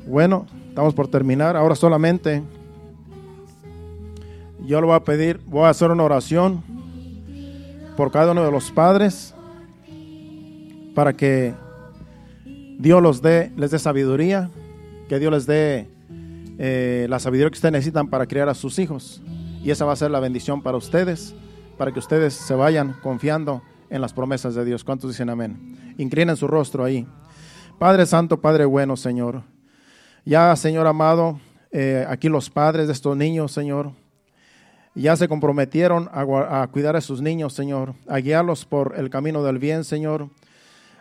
Bueno, 0.06 0.46
estamos 0.68 0.94
por 0.94 1.08
terminar. 1.08 1.56
Ahora 1.56 1.74
solamente 1.74 2.42
yo 4.64 4.80
le 4.80 4.86
voy 4.86 4.96
a 4.96 5.04
pedir, 5.04 5.40
voy 5.46 5.64
a 5.64 5.70
hacer 5.70 5.90
una 5.90 6.04
oración 6.04 6.62
por 7.96 8.10
cada 8.10 8.32
uno 8.32 8.44
de 8.44 8.50
los 8.50 8.70
padres 8.70 9.34
para 10.94 11.12
que 11.12 11.54
Dios 12.78 13.02
los 13.02 13.22
dé, 13.22 13.52
les 13.56 13.70
dé 13.70 13.78
sabiduría 13.78 14.50
que 15.08 15.18
Dios 15.18 15.32
les 15.32 15.46
dé 15.46 15.88
eh, 16.58 17.06
la 17.08 17.18
sabiduría 17.18 17.50
que 17.50 17.56
ustedes 17.56 17.72
necesitan 17.72 18.08
para 18.08 18.26
criar 18.26 18.48
a 18.48 18.54
sus 18.54 18.78
hijos. 18.78 19.22
Y 19.62 19.70
esa 19.70 19.84
va 19.84 19.92
a 19.92 19.96
ser 19.96 20.10
la 20.10 20.20
bendición 20.20 20.62
para 20.62 20.76
ustedes, 20.76 21.34
para 21.76 21.92
que 21.92 21.98
ustedes 21.98 22.34
se 22.34 22.54
vayan 22.54 22.94
confiando 23.02 23.62
en 23.90 24.00
las 24.00 24.12
promesas 24.12 24.54
de 24.54 24.64
Dios. 24.64 24.84
¿Cuántos 24.84 25.10
dicen 25.10 25.30
amén? 25.30 25.94
Inclinen 25.98 26.36
su 26.36 26.46
rostro 26.46 26.84
ahí. 26.84 27.06
Padre 27.78 28.06
Santo, 28.06 28.40
Padre 28.40 28.64
bueno, 28.66 28.96
Señor. 28.96 29.42
Ya, 30.24 30.54
Señor 30.56 30.86
amado, 30.86 31.40
eh, 31.72 32.04
aquí 32.08 32.28
los 32.28 32.50
padres 32.50 32.86
de 32.86 32.92
estos 32.92 33.16
niños, 33.16 33.52
Señor, 33.52 33.92
ya 35.02 35.16
se 35.16 35.28
comprometieron 35.28 36.08
a, 36.12 36.62
a, 36.62 36.66
cuidar 36.68 36.96
a 36.96 37.00
sus 37.00 37.20
niños, 37.20 37.52
Señor, 37.52 37.94
a 38.06 38.18
guiarlos 38.18 38.64
por 38.64 38.94
el 38.96 39.10
camino 39.10 39.42
del 39.42 39.58
bien, 39.58 39.84
Señor, 39.84 40.28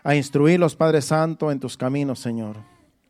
a 0.04 0.16
instruirlos, 0.16 0.76
Padre 0.76 1.02
Santo, 1.02 1.52
en 1.52 1.60
tus 1.60 1.78
caminos, 1.78 2.20
Señor. 2.20 2.58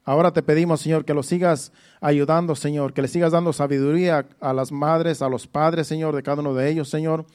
Ahora 0.07 0.31
te 0.31 0.41
pedimos, 0.41 0.79
Señor, 0.79 1.03
que 1.03 1.13
los 1.13 1.25
sigas 1.25 1.73
ayudando, 1.99 2.55
Señor, 2.55 2.93
que 2.93 3.01
le 3.01 3.09
sigas 3.09 3.33
dando 3.33 3.51
sabiduría 3.51 4.25
a 4.39 4.53
las 4.53 4.71
madres, 4.71 5.21
a 5.21 5.27
los 5.27 5.47
padres, 5.47 5.85
Señor, 5.87 6.15
de 6.15 6.23
cada 6.23 6.39
uno 6.39 6.53
de 6.53 6.69
ellos, 6.69 6.89
Señor, 6.89 7.25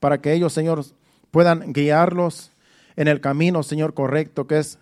para 0.00 0.18
que 0.22 0.32
ellos, 0.32 0.54
Señor, 0.54 0.82
puedan 1.30 1.74
guiarlos 1.74 2.50
en 2.96 3.08
el 3.08 3.20
camino, 3.20 3.62
Señor, 3.62 3.92
correcto, 3.92 4.46
que 4.46 4.60
es 4.60 4.78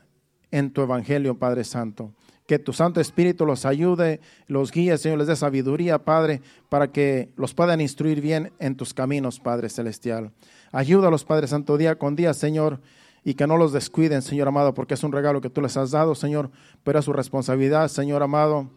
en 0.53 0.71
tu 0.71 0.83
evangelio, 0.83 1.39
Padre 1.39 1.65
Santo. 1.65 2.13
Que 2.51 2.59
tu 2.59 2.73
Santo 2.73 3.01
Espíritu 3.01 3.47
los 3.47 3.65
ayude, 3.65 4.19
los 4.49 4.73
guíe, 4.73 4.99
Señor, 4.99 5.19
les 5.19 5.29
dé 5.29 5.37
sabiduría, 5.37 6.01
Padre, 6.01 6.43
para 6.69 6.91
que 6.91 7.29
los 7.37 7.55
puedan 7.55 7.81
instruir 7.81 8.21
bien 8.21 8.51
en 8.59 8.75
tus 8.75 8.93
caminos, 8.93 9.39
Padre 9.39 9.69
Celestial. 9.69 10.33
Ayúdalos, 10.73 11.25
Padre 11.25 11.47
Santo, 11.47 11.77
día 11.77 11.97
con 11.97 12.17
día, 12.17 12.35
Señor 12.35 12.81
y 13.23 13.35
que 13.35 13.47
no 13.47 13.57
los 13.57 13.73
descuiden, 13.73 14.21
Señor 14.21 14.49
amado, 14.49 14.75
porque 14.75 14.95
es 14.95 15.05
un 15.05 15.13
regalo 15.13 15.41
que 15.41 15.49
tú 15.49 15.61
les 15.61 15.77
has 15.77 15.93
dado, 15.93 16.17
Señor, 16.17 16.51
pero 16.83 16.99
es 16.99 17.05
su 17.05 17.13
responsabilidad, 17.13 17.87
Señor 17.87 18.21
amado, 18.21 18.69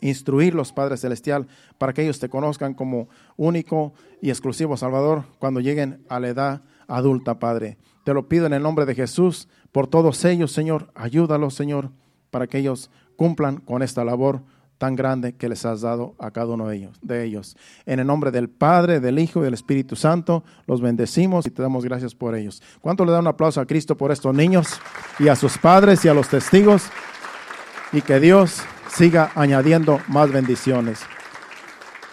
instruirlos, 0.00 0.72
Padre 0.72 0.96
Celestial, 0.96 1.48
para 1.76 1.92
que 1.92 2.04
ellos 2.04 2.20
te 2.20 2.28
conozcan 2.28 2.72
como 2.72 3.08
único 3.36 3.94
y 4.22 4.30
exclusivo 4.30 4.76
Salvador 4.76 5.24
cuando 5.40 5.58
lleguen 5.58 6.04
a 6.08 6.20
la 6.20 6.28
edad 6.28 6.62
adulta, 6.86 7.40
Padre. 7.40 7.78
Te 8.04 8.14
lo 8.14 8.28
pido 8.28 8.46
en 8.46 8.52
el 8.52 8.62
nombre 8.62 8.86
de 8.86 8.94
Jesús, 8.94 9.48
por 9.72 9.88
todos 9.88 10.24
ellos, 10.24 10.52
Señor, 10.52 10.92
ayúdalos, 10.94 11.54
Señor, 11.54 11.90
para 12.30 12.46
que 12.46 12.58
ellos 12.58 12.90
cumplan 13.18 13.56
con 13.56 13.82
esta 13.82 14.04
labor 14.04 14.42
tan 14.78 14.94
grande 14.94 15.34
que 15.34 15.48
les 15.48 15.64
has 15.66 15.80
dado 15.80 16.14
a 16.20 16.30
cada 16.30 16.54
uno 16.54 16.68
de 16.68 17.24
ellos. 17.24 17.56
En 17.84 17.98
el 17.98 18.06
nombre 18.06 18.30
del 18.30 18.48
Padre, 18.48 19.00
del 19.00 19.18
Hijo 19.18 19.40
y 19.40 19.44
del 19.44 19.54
Espíritu 19.54 19.96
Santo, 19.96 20.44
los 20.68 20.80
bendecimos 20.80 21.44
y 21.44 21.50
te 21.50 21.60
damos 21.60 21.84
gracias 21.84 22.14
por 22.14 22.36
ellos. 22.36 22.62
¿Cuánto 22.80 23.04
le 23.04 23.10
da 23.10 23.18
un 23.18 23.26
aplauso 23.26 23.60
a 23.60 23.66
Cristo 23.66 23.96
por 23.96 24.12
estos 24.12 24.32
niños 24.32 24.80
y 25.18 25.26
a 25.26 25.34
sus 25.34 25.58
padres 25.58 26.04
y 26.04 26.08
a 26.08 26.14
los 26.14 26.28
testigos? 26.28 26.84
Y 27.92 28.02
que 28.02 28.20
Dios 28.20 28.60
siga 28.88 29.32
añadiendo 29.34 29.98
más 30.06 30.30
bendiciones. 30.30 31.00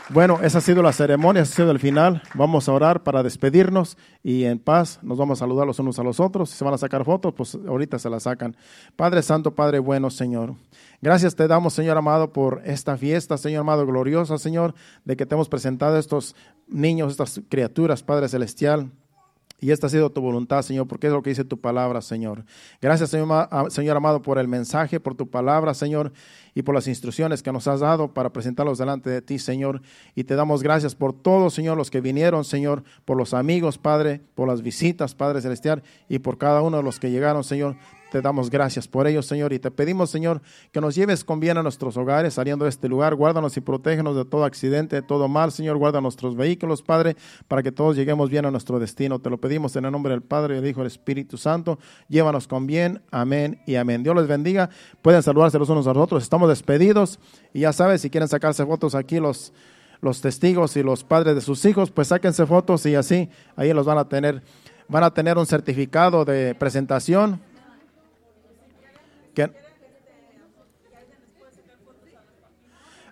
Bueno, 0.10 0.40
esa 0.44 0.60
ha 0.60 0.62
sido 0.62 0.84
la 0.84 0.94
ceremonia, 0.94 1.42
ese 1.42 1.54
ha 1.54 1.56
sido 1.56 1.72
el 1.72 1.80
final. 1.80 2.22
Vamos 2.36 2.70
a 2.70 2.74
orar 2.74 3.02
para 3.02 3.24
despedirnos 3.24 3.98
y 4.22 4.44
en 4.46 4.60
paz 4.60 5.00
nos 5.02 5.18
vamos 5.18 5.40
a 5.40 5.46
saludar 5.46 5.66
los 5.66 5.80
unos 5.80 5.98
a 5.98 6.04
los 6.04 6.20
otros. 6.20 6.52
Si 6.52 6.58
se 6.58 6.64
van 6.64 6.76
a 6.76 6.78
sacar 6.78 7.04
fotos, 7.04 7.34
pues 7.34 7.56
ahorita 7.56 7.98
se 7.98 8.12
las 8.12 8.24
sacan. 8.24 8.56
Padre 8.96 9.24
Santo, 9.24 9.56
Padre 9.56 9.80
bueno, 9.80 10.12
Señor. 10.12 10.54
Gracias 11.02 11.36
te 11.36 11.48
damos, 11.48 11.74
Señor 11.74 11.98
amado, 11.98 12.32
por 12.32 12.62
esta 12.66 12.98
fiesta, 12.98 13.36
Señor 13.38 13.62
amado, 13.62 13.84
gloriosa, 13.88 14.38
Señor, 14.38 14.76
de 15.06 15.18
que 15.18 15.26
te 15.26 15.34
hemos 15.34 15.50
presentado 15.50 15.98
estos 15.98 16.36
niños, 16.68 17.12
estas 17.12 17.42
criaturas, 17.50 18.04
Padre 18.04 18.30
Celestial. 18.30 18.92
Y 19.62 19.72
esta 19.72 19.88
ha 19.88 19.90
sido 19.90 20.12
tu 20.12 20.22
voluntad, 20.22 20.62
Señor, 20.64 20.88
porque 20.88 21.08
es 21.08 21.14
lo 21.14 21.24
que 21.24 21.30
dice 21.30 21.46
tu 21.46 21.60
palabra, 21.60 22.02
Señor. 22.02 22.46
Gracias, 22.82 23.10
Señor, 23.10 23.50
Señor 23.72 23.96
amado, 23.96 24.22
por 24.22 24.38
el 24.38 24.48
mensaje, 24.50 25.00
por 25.00 25.16
tu 25.16 25.30
palabra, 25.30 25.74
Señor 25.74 26.12
y 26.54 26.62
por 26.62 26.76
las 26.76 26.88
instrucciones 26.88 27.42
que 27.42 27.52
nos 27.52 27.68
has 27.68 27.80
dado 27.80 28.14
para 28.14 28.32
presentarlos 28.32 28.78
delante 28.78 29.10
de 29.10 29.22
ti, 29.22 29.40
Señor. 29.40 29.82
Y 30.14 30.26
te 30.26 30.36
damos 30.36 30.62
gracias 30.62 30.94
por 30.94 31.14
todos, 31.14 31.54
Señor, 31.54 31.78
los 31.78 31.90
que 31.90 32.02
vinieron, 32.02 32.44
Señor, 32.44 32.84
por 33.06 33.18
los 33.18 33.34
amigos, 33.34 33.78
Padre, 33.78 34.22
por 34.36 34.48
las 34.48 34.62
visitas, 34.62 35.16
Padre 35.16 35.42
Celestial, 35.42 35.84
y 36.10 36.20
por 36.20 36.38
cada 36.38 36.62
uno 36.62 36.78
de 36.78 36.84
los 36.84 37.00
que 37.00 37.10
llegaron, 37.10 37.44
Señor. 37.44 37.78
Te 38.16 38.22
damos 38.22 38.50
gracias 38.50 38.88
por 38.88 39.08
ellos, 39.08 39.26
Señor, 39.26 39.52
y 39.52 39.60
te 39.60 39.72
pedimos, 39.72 40.10
Señor, 40.10 40.42
que 40.72 40.80
nos 40.80 40.96
lleves 40.96 41.26
con 41.26 41.42
bien 41.42 41.58
a 41.58 41.64
nuestros 41.64 41.98
hogares 41.98 42.36
saliendo 42.36 42.64
de 42.64 42.70
este 42.70 42.88
lugar. 42.88 43.14
Guárdanos 43.14 43.58
y 43.58 43.60
protégenos 43.60 44.16
de 44.16 44.24
todo 44.24 44.46
accidente, 44.46 44.96
de 44.96 45.02
todo 45.02 45.28
mal, 45.28 45.52
Señor. 45.52 45.76
Guarda 45.76 46.00
nuestros 46.00 46.38
vehículos, 46.38 46.82
Padre, 46.82 47.18
para 47.50 47.62
que 47.62 47.74
todos 47.74 47.98
lleguemos 47.98 48.30
bien 48.30 48.46
a 48.46 48.52
nuestro 48.52 48.80
destino. 48.80 49.20
Te 49.20 49.30
lo 49.30 49.38
pedimos 49.38 49.76
en 49.76 49.84
el 49.84 49.92
nombre 49.92 50.14
del 50.14 50.22
Padre, 50.22 50.56
del 50.56 50.66
Hijo 50.66 50.80
y 50.80 50.84
del 50.84 50.88
Espíritu 50.94 51.38
Santo. 51.38 51.78
Llévanos 52.08 52.48
con 52.48 52.66
bien. 52.66 53.02
Amén 53.12 53.60
y 53.68 53.76
amén. 53.76 54.02
Dios 54.02 54.16
les 54.16 54.28
bendiga. 54.28 54.70
Pueden 55.02 55.22
saludarse 55.22 55.60
los 55.60 55.68
unos 55.68 55.86
a 55.86 55.94
los 55.94 56.02
otros. 56.02 56.24
Estamos 56.24 56.48
despedidos 56.48 57.20
y 57.52 57.60
ya 57.60 57.74
sabes, 57.74 58.00
si 58.00 58.10
quieren 58.10 58.30
sacarse 58.30 58.66
fotos 58.66 58.96
aquí 58.96 59.20
los 59.20 59.52
los 60.00 60.22
testigos 60.22 60.78
y 60.78 60.84
los 60.84 61.04
padres 61.04 61.36
de 61.36 61.42
sus 61.42 61.66
hijos, 61.66 61.92
pues 61.92 62.08
sáquense 62.08 62.46
fotos 62.46 62.86
y 62.86 62.96
así 62.96 63.28
ahí 63.58 63.74
los 63.74 63.86
van 63.86 63.98
a 63.98 64.08
tener 64.08 64.42
van 64.88 65.04
a 65.04 65.14
tener 65.14 65.38
un 65.38 65.46
certificado 65.46 66.24
de 66.24 66.56
presentación 66.56 67.42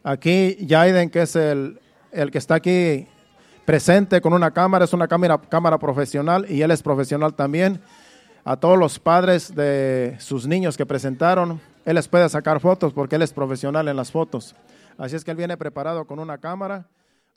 Aquí 0.04 0.58
Jaiden, 0.68 1.10
que 1.10 1.22
es 1.22 1.36
el, 1.36 1.80
el 2.12 2.30
que 2.30 2.38
está 2.38 2.56
aquí 2.56 3.08
presente 3.66 4.20
con 4.20 4.34
una 4.34 4.52
cámara, 4.52 4.86
es 4.86 4.94
una 4.94 5.08
cámara, 5.08 5.40
cámara 5.40 5.78
profesional 5.78 6.46
y 6.50 6.62
él 6.62 6.72
es 6.72 6.84
profesional 6.84 7.34
también. 7.36 7.82
A 8.46 8.58
todos 8.58 8.78
los 8.78 9.00
padres 9.00 9.56
de 9.56 10.18
sus 10.20 10.46
niños 10.46 10.76
que 10.76 10.86
presentaron, 10.86 11.62
él 11.86 11.96
les 11.96 12.10
puede 12.10 12.28
sacar 12.28 12.60
fotos 12.60 12.92
porque 12.92 13.16
él 13.16 13.22
es 13.22 13.32
profesional 13.32 13.88
en 13.88 13.96
las 13.96 14.12
fotos. 14.12 14.54
Así 14.98 15.16
es 15.16 15.24
que 15.24 15.32
él 15.32 15.38
viene 15.38 15.56
preparado 15.56 16.06
con 16.06 16.20
una 16.20 16.38
cámara 16.38 16.90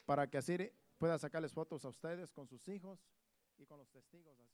para 0.05 0.27
que 0.27 0.37
así 0.37 0.57
pueda 0.97 1.17
sacarles 1.17 1.53
fotos 1.53 1.85
a 1.85 1.89
ustedes 1.89 2.33
con 2.33 2.47
sus 2.47 2.67
hijos. 2.67 2.99
y 3.59 3.65
con 3.65 3.79
los 3.79 3.89
testigos. 3.89 4.46